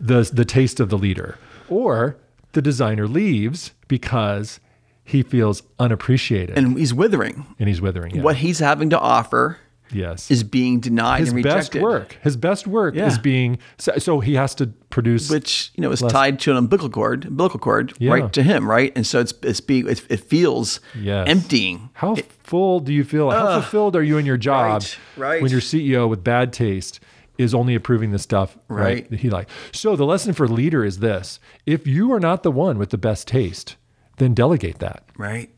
the 0.00 0.28
the 0.32 0.44
taste 0.44 0.80
of 0.80 0.88
the 0.88 0.98
leader. 0.98 1.38
Or 1.68 2.16
the 2.52 2.62
designer 2.62 3.06
leaves 3.06 3.72
because 3.88 4.58
he 5.04 5.22
feels 5.22 5.62
unappreciated 5.78 6.56
and, 6.56 6.66
and 6.68 6.78
he's 6.78 6.92
withering. 6.94 7.46
And 7.58 7.68
he's 7.68 7.80
withering. 7.80 8.16
Yeah. 8.16 8.22
What 8.22 8.36
he's 8.36 8.58
having 8.58 8.90
to 8.90 8.98
offer 8.98 9.58
yes. 9.92 10.30
is 10.30 10.42
being 10.44 10.80
denied 10.80 11.20
his 11.20 11.28
and 11.30 11.36
rejected. 11.36 11.58
His 11.58 11.68
best 11.68 11.82
work. 11.82 12.18
His 12.22 12.36
best 12.36 12.66
work 12.66 12.96
is 12.96 13.18
being 13.18 13.58
so, 13.78 13.96
so 13.98 14.20
he 14.20 14.34
has 14.34 14.54
to 14.56 14.66
produce 14.90 15.30
which 15.30 15.72
you 15.74 15.82
know 15.82 15.90
is 15.90 16.00
tied 16.00 16.38
to 16.40 16.50
an 16.50 16.56
umbilical 16.56 16.90
cord, 16.90 17.24
umbilical 17.24 17.58
cord, 17.60 17.94
Yeah. 17.98 18.12
right 18.12 18.32
to 18.32 18.42
him, 18.42 18.68
right? 18.68 18.92
And 18.94 19.06
so 19.06 19.20
it's 19.20 19.34
it's 19.42 19.60
being 19.60 19.88
it, 19.88 20.04
it 20.10 20.20
feels 20.20 20.80
Yes. 20.98 21.28
emptying. 21.28 21.90
How 21.94 22.16
full 22.42 22.80
do 22.80 22.92
you 22.92 23.04
feel? 23.04 23.30
How 23.30 23.60
fulfilled 23.60 23.96
are 23.96 24.02
you 24.02 24.18
in 24.18 24.26
your 24.26 24.36
job 24.36 24.82
right, 24.82 24.98
right. 25.16 25.42
when 25.42 25.50
your 25.50 25.60
CEO 25.60 26.08
with 26.08 26.22
bad 26.24 26.52
taste 26.52 27.00
is 27.38 27.54
only 27.54 27.74
approving 27.74 28.10
the 28.12 28.18
stuff 28.18 28.58
right. 28.68 28.82
Right. 28.84 29.10
that 29.10 29.20
he 29.20 29.30
like? 29.30 29.48
So 29.72 29.96
the 29.96 30.04
lesson 30.04 30.32
for 30.32 30.46
leader 30.46 30.84
is 30.84 30.98
this: 30.98 31.40
if 31.66 31.86
you 31.86 32.12
are 32.12 32.20
not 32.20 32.42
the 32.42 32.52
one 32.52 32.78
with 32.78 32.90
the 32.90 32.98
best 32.98 33.26
taste, 33.26 33.76
then 34.18 34.34
delegate 34.34 34.78
that. 34.80 35.04
Right? 35.16 35.50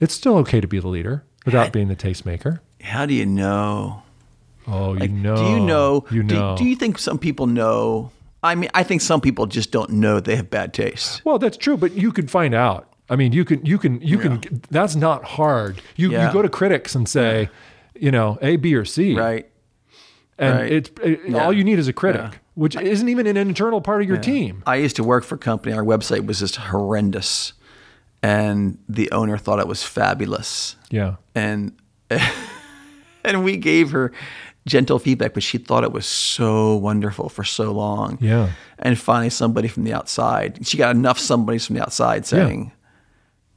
It's 0.00 0.14
still 0.14 0.36
okay 0.38 0.60
to 0.60 0.66
be 0.66 0.78
the 0.80 0.88
leader 0.88 1.24
without 1.44 1.72
being 1.72 1.88
the 1.88 1.96
tastemaker. 1.96 2.60
How 2.82 3.06
do 3.06 3.14
you 3.14 3.26
know? 3.26 4.02
Oh, 4.66 4.94
you 4.94 5.08
know. 5.08 5.36
Do 5.36 5.44
you 5.44 5.60
know? 5.60 6.04
You 6.10 6.22
know. 6.22 6.56
Do, 6.56 6.64
you 6.64 6.76
think 6.76 6.98
some 6.98 7.18
people 7.18 7.46
know? 7.46 8.10
I 8.42 8.54
mean, 8.54 8.70
I 8.74 8.82
think 8.82 9.00
some 9.00 9.20
people 9.20 9.46
just 9.46 9.70
don't 9.70 9.90
know 9.90 10.20
they 10.20 10.36
have 10.36 10.50
bad 10.50 10.74
taste. 10.74 11.24
Well, 11.24 11.38
that's 11.38 11.56
true, 11.56 11.76
but 11.76 11.92
you 11.92 12.12
can 12.12 12.26
find 12.28 12.54
out. 12.54 12.88
I 13.08 13.16
mean, 13.16 13.32
you 13.32 13.44
can, 13.44 13.64
you 13.66 13.78
can, 13.78 14.00
you 14.00 14.18
can. 14.18 14.40
That's 14.70 14.94
not 14.96 15.24
hard. 15.24 15.80
You 15.96 16.10
Yeah. 16.12 16.26
you 16.26 16.32
go 16.32 16.42
to 16.42 16.48
critics 16.48 16.94
and 16.94 17.08
say, 17.08 17.48
you 17.94 18.10
know, 18.10 18.38
A, 18.40 18.56
B, 18.56 18.74
or 18.74 18.84
C, 18.84 19.14
Right? 19.14 19.48
and 20.38 20.58
right. 20.58 20.72
it's 20.72 20.90
it, 21.02 21.20
Yeah. 21.28 21.44
all 21.44 21.52
you 21.52 21.62
need 21.62 21.78
is 21.78 21.88
a 21.88 21.92
critic, 21.92 22.22
Yeah. 22.22 22.38
which 22.54 22.74
isn't 22.76 23.08
even 23.08 23.26
an 23.26 23.36
internal 23.36 23.80
part 23.80 24.02
of 24.02 24.08
your 24.08 24.16
team. 24.16 24.62
I 24.66 24.76
used 24.76 24.96
to 24.96 25.04
work 25.04 25.24
for 25.24 25.34
a 25.34 25.38
company. 25.38 25.74
Our 25.74 25.84
website 25.84 26.24
was 26.26 26.38
just 26.40 26.56
horrendous, 26.56 27.52
and 28.22 28.78
the 28.88 29.10
owner 29.12 29.36
thought 29.38 29.58
it 29.60 29.68
was 29.68 29.82
fabulous. 29.82 30.76
Yeah, 30.90 31.16
and 31.34 31.72
and 33.24 33.44
we 33.44 33.56
gave 33.56 33.90
her 33.90 34.12
gentle 34.66 34.98
feedback, 34.98 35.34
but 35.34 35.42
she 35.42 35.58
thought 35.58 35.82
it 35.84 35.92
was 35.92 36.06
so 36.06 36.76
wonderful 36.76 37.28
for 37.28 37.42
so 37.44 37.72
long. 37.72 38.16
Yeah. 38.20 38.50
And 38.78 38.98
finally, 38.98 39.30
somebody 39.30 39.66
from 39.68 39.84
the 39.84 39.92
outside, 39.92 40.66
she 40.66 40.76
got 40.76 40.94
enough 40.94 41.18
somebody 41.18 41.58
from 41.58 41.76
the 41.76 41.82
outside 41.82 42.26
saying, 42.26 42.70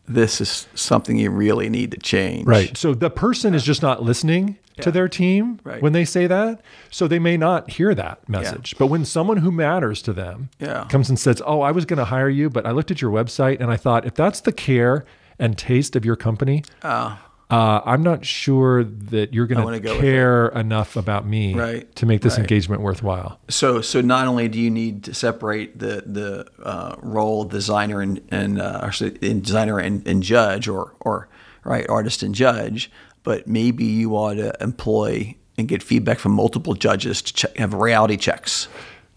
"This 0.07 0.39
is 0.41 0.67
something 0.75 1.17
you 1.17 1.29
really 1.31 1.69
need 1.69 1.91
to 1.91 1.97
change." 1.97 2.47
right. 2.47 2.75
So 2.77 2.93
the 2.93 3.09
person 3.09 3.53
is 3.53 3.63
just 3.63 3.81
not 3.81 4.03
listening 4.03 4.57
to 4.81 4.91
their 4.91 5.07
team 5.07 5.57
Right. 5.63 5.81
when 5.81 5.93
they 5.93 6.03
say 6.03 6.27
that, 6.27 6.59
so 6.91 7.07
they 7.07 7.17
may 7.19 7.37
not 7.37 7.69
hear 7.71 7.95
that 7.95 8.27
message. 8.27 8.75
But 8.77 8.87
when 8.87 9.05
someone 9.05 9.37
who 9.37 9.49
matters 9.51 10.01
to 10.01 10.11
them 10.11 10.49
Yeah. 10.59 10.83
comes 10.89 11.07
and 11.09 11.17
says, 11.17 11.41
"Oh, 11.45 11.61
I 11.61 11.71
was 11.71 11.85
going 11.85 11.97
to 11.99 12.05
hire 12.05 12.27
you, 12.29 12.49
but 12.49 12.65
I 12.65 12.71
looked 12.71 12.91
at 12.91 13.01
your 13.01 13.11
website 13.11 13.61
and 13.61 13.71
I 13.71 13.77
thought 13.77 14.05
if 14.05 14.15
that's 14.15 14.41
the 14.41 14.51
care 14.51 15.05
and 15.39 15.57
taste 15.57 15.95
of 15.95 16.03
your 16.03 16.15
company." 16.17 16.63
Oh, 16.83 17.17
uh, 17.49 17.81
I'm 17.85 18.01
not 18.01 18.25
sure 18.25 18.83
that 18.83 19.33
you're 19.33 19.45
going 19.45 19.81
to 19.81 19.99
care 19.99 20.47
enough 20.47 20.95
about 20.95 21.27
me 21.27 21.53
Right, 21.53 21.95
to 21.95 22.05
make 22.05 22.21
this 22.21 22.33
right. 22.33 22.39
engagement 22.39 22.81
worthwhile. 22.81 23.39
So, 23.49 23.81
so 23.81 24.01
not 24.01 24.27
only 24.27 24.47
do 24.47 24.59
you 24.59 24.71
need 24.71 25.03
to 25.03 25.13
separate 25.13 25.77
the 25.77 26.03
the 26.05 26.47
uh, 26.63 26.95
role 27.01 27.43
of 27.43 27.49
designer 27.49 28.01
and 28.01 28.19
and 28.31 28.59
uh, 28.59 28.89
designer 28.89 29.79
and, 29.79 30.07
and 30.07 30.23
judge, 30.23 30.67
or 30.67 30.95
or 31.01 31.29
right 31.63 31.87
artist 31.87 32.23
and 32.23 32.33
judge, 32.33 32.89
but 33.23 33.47
maybe 33.47 33.85
you 33.85 34.15
ought 34.15 34.35
to 34.35 34.51
employ 34.61 35.35
and 35.57 35.67
get 35.67 35.83
feedback 35.83 36.19
from 36.19 36.31
multiple 36.31 36.73
judges 36.73 37.21
to 37.21 37.33
check, 37.33 37.57
have 37.57 37.73
reality 37.73 38.17
checks. 38.17 38.67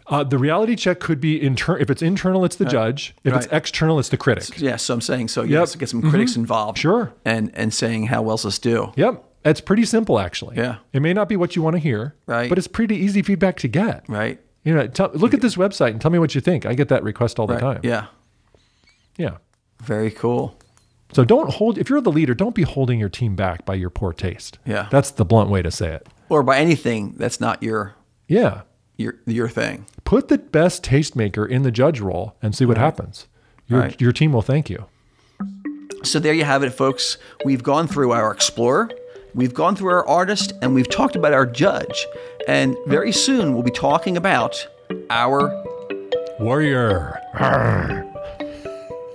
Uh, 0.08 0.24
the 0.24 0.38
reality 0.38 0.74
check 0.74 1.00
could 1.00 1.20
be 1.20 1.40
internal. 1.42 1.82
If 1.82 1.90
it's 1.90 2.00
internal, 2.02 2.44
it's 2.44 2.56
the 2.56 2.64
judge. 2.64 3.14
If 3.24 3.34
it's 3.34 3.46
external, 3.52 3.98
it's 3.98 4.08
the 4.08 4.16
critic. 4.16 4.58
Yeah, 4.58 4.76
so 4.76 4.94
I'm 4.94 5.00
saying 5.00 5.28
so. 5.28 5.42
Yep. 5.42 5.68
get 5.78 5.88
some 5.88 6.02
critics 6.08 6.34
involved. 6.36 6.78
Sure. 6.78 7.12
and 7.24 7.50
and 7.54 7.72
saying 7.74 8.06
how 8.06 8.22
well's 8.22 8.42
this 8.44 8.58
do? 8.58 8.92
Yep. 8.96 9.24
It's 9.44 9.60
pretty 9.60 9.84
simple, 9.84 10.18
actually. 10.18 10.56
Yeah. 10.56 10.78
It 10.92 11.00
may 11.00 11.12
not 11.12 11.28
be 11.28 11.36
what 11.36 11.54
you 11.56 11.62
want 11.62 11.74
to 11.76 11.80
hear, 11.80 12.14
Right. 12.26 12.48
but 12.48 12.58
it's 12.58 12.66
pretty 12.66 12.96
easy 12.96 13.22
feedback 13.22 13.56
to 13.58 13.68
get. 13.68 14.04
Right. 14.08 14.40
You 14.64 14.74
know, 14.74 14.86
tell, 14.88 15.10
look 15.14 15.32
at 15.32 15.40
this 15.40 15.54
website 15.56 15.90
and 15.90 16.00
tell 16.00 16.10
me 16.10 16.18
what 16.18 16.34
you 16.34 16.40
think. 16.40 16.66
I 16.66 16.74
get 16.74 16.88
that 16.88 17.02
request 17.04 17.38
all 17.38 17.46
the 17.46 17.54
Right. 17.54 17.60
time. 17.60 17.80
Yeah. 17.84 18.06
Yeah. 19.16 19.36
Very 19.82 20.10
cool. 20.10 20.58
So 21.12 21.24
don't 21.24 21.50
hold, 21.54 21.78
if 21.78 21.88
you're 21.88 22.00
the 22.00 22.10
leader, 22.12 22.34
don't 22.34 22.54
be 22.54 22.62
holding 22.62 22.98
your 22.98 23.08
team 23.08 23.36
back 23.36 23.64
by 23.64 23.74
your 23.74 23.90
poor 23.90 24.12
taste. 24.12 24.58
Yeah. 24.66 24.88
That's 24.90 25.10
the 25.10 25.24
blunt 25.24 25.48
way 25.50 25.62
to 25.62 25.70
say 25.70 25.92
it. 25.94 26.06
Or 26.28 26.42
by 26.42 26.58
anything 26.58 27.14
that's 27.16 27.40
not 27.40 27.62
your 27.62 27.94
Yeah. 28.26 28.62
Your 28.98 29.14
your 29.26 29.48
thing. 29.48 29.86
Put 30.04 30.28
the 30.28 30.36
best 30.38 30.82
tastemaker 30.84 31.48
in 31.48 31.62
the 31.62 31.70
judge 31.70 32.00
role 32.00 32.34
and 32.42 32.54
see 32.54 32.66
what 32.66 32.76
happens. 32.76 33.26
Your, 33.66 33.80
Right. 33.80 34.00
your 34.00 34.12
team 34.12 34.32
will 34.32 34.42
thank 34.42 34.68
you. 34.68 34.84
So 36.02 36.18
there 36.18 36.32
you 36.34 36.44
have 36.44 36.62
it, 36.62 36.70
folks. 36.70 37.16
We've 37.44 37.62
gone 37.62 37.86
through 37.88 38.12
our 38.12 38.30
explorer, 38.32 38.90
we've 39.34 39.54
gone 39.54 39.76
through 39.76 39.90
our 39.92 40.06
artist, 40.08 40.52
and 40.62 40.74
we've 40.74 40.88
talked 40.88 41.16
about 41.16 41.32
our 41.32 41.46
judge. 41.46 42.06
And 42.46 42.76
very 42.86 43.12
soon 43.12 43.54
we'll 43.54 43.62
be 43.62 43.70
talking 43.70 44.16
about 44.16 44.66
our. 45.10 45.50
Warrior. 46.40 47.20
Arr. 47.34 48.04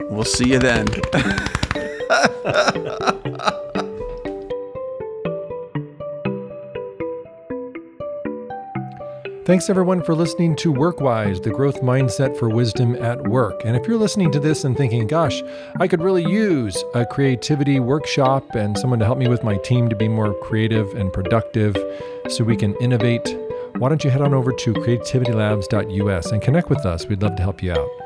We'll 0.10 0.26
see 0.26 0.50
you 0.50 0.60
then. 0.60 0.88
Thanks 9.46 9.70
everyone 9.70 10.02
for 10.02 10.16
listening 10.16 10.56
to 10.58 10.72
Workwise, 10.72 11.44
the 11.44 11.50
growth 11.50 11.82
mindset 11.82 12.40
for 12.40 12.48
wisdom 12.48 12.96
at 12.96 13.28
work. 13.28 13.66
And 13.66 13.76
if 13.76 13.86
you're 13.86 13.98
listening 13.98 14.32
to 14.32 14.40
this 14.40 14.64
and 14.64 14.78
thinking, 14.78 15.06
gosh, 15.06 15.44
I 15.82 15.90
could 15.90 16.02
really 16.02 16.24
use 16.24 16.82
a 16.94 17.06
creativity 17.06 17.82
workshop 17.82 18.56
and 18.56 18.78
someone 18.78 19.00
to 19.00 19.06
help 19.06 19.18
me 19.18 19.28
with 19.28 19.44
my 19.44 19.58
team 19.58 19.90
to 19.90 19.98
be 19.98 20.08
more 20.08 20.34
creative 20.34 20.94
and 20.94 21.12
productive 21.12 21.76
so 22.30 22.46
we 22.46 22.56
can 22.56 22.74
innovate, 22.76 23.38
why 23.80 23.90
don't 23.90 24.06
you 24.06 24.10
head 24.10 24.22
on 24.22 24.34
over 24.34 24.54
to 24.54 24.74
creativitylabs.us 24.76 26.32
and 26.32 26.42
connect 26.42 26.70
with 26.70 26.86
us? 26.86 27.06
We'd 27.08 27.22
love 27.22 27.36
to 27.36 27.44
help 27.44 27.62
you 27.62 27.74
out. 27.74 28.03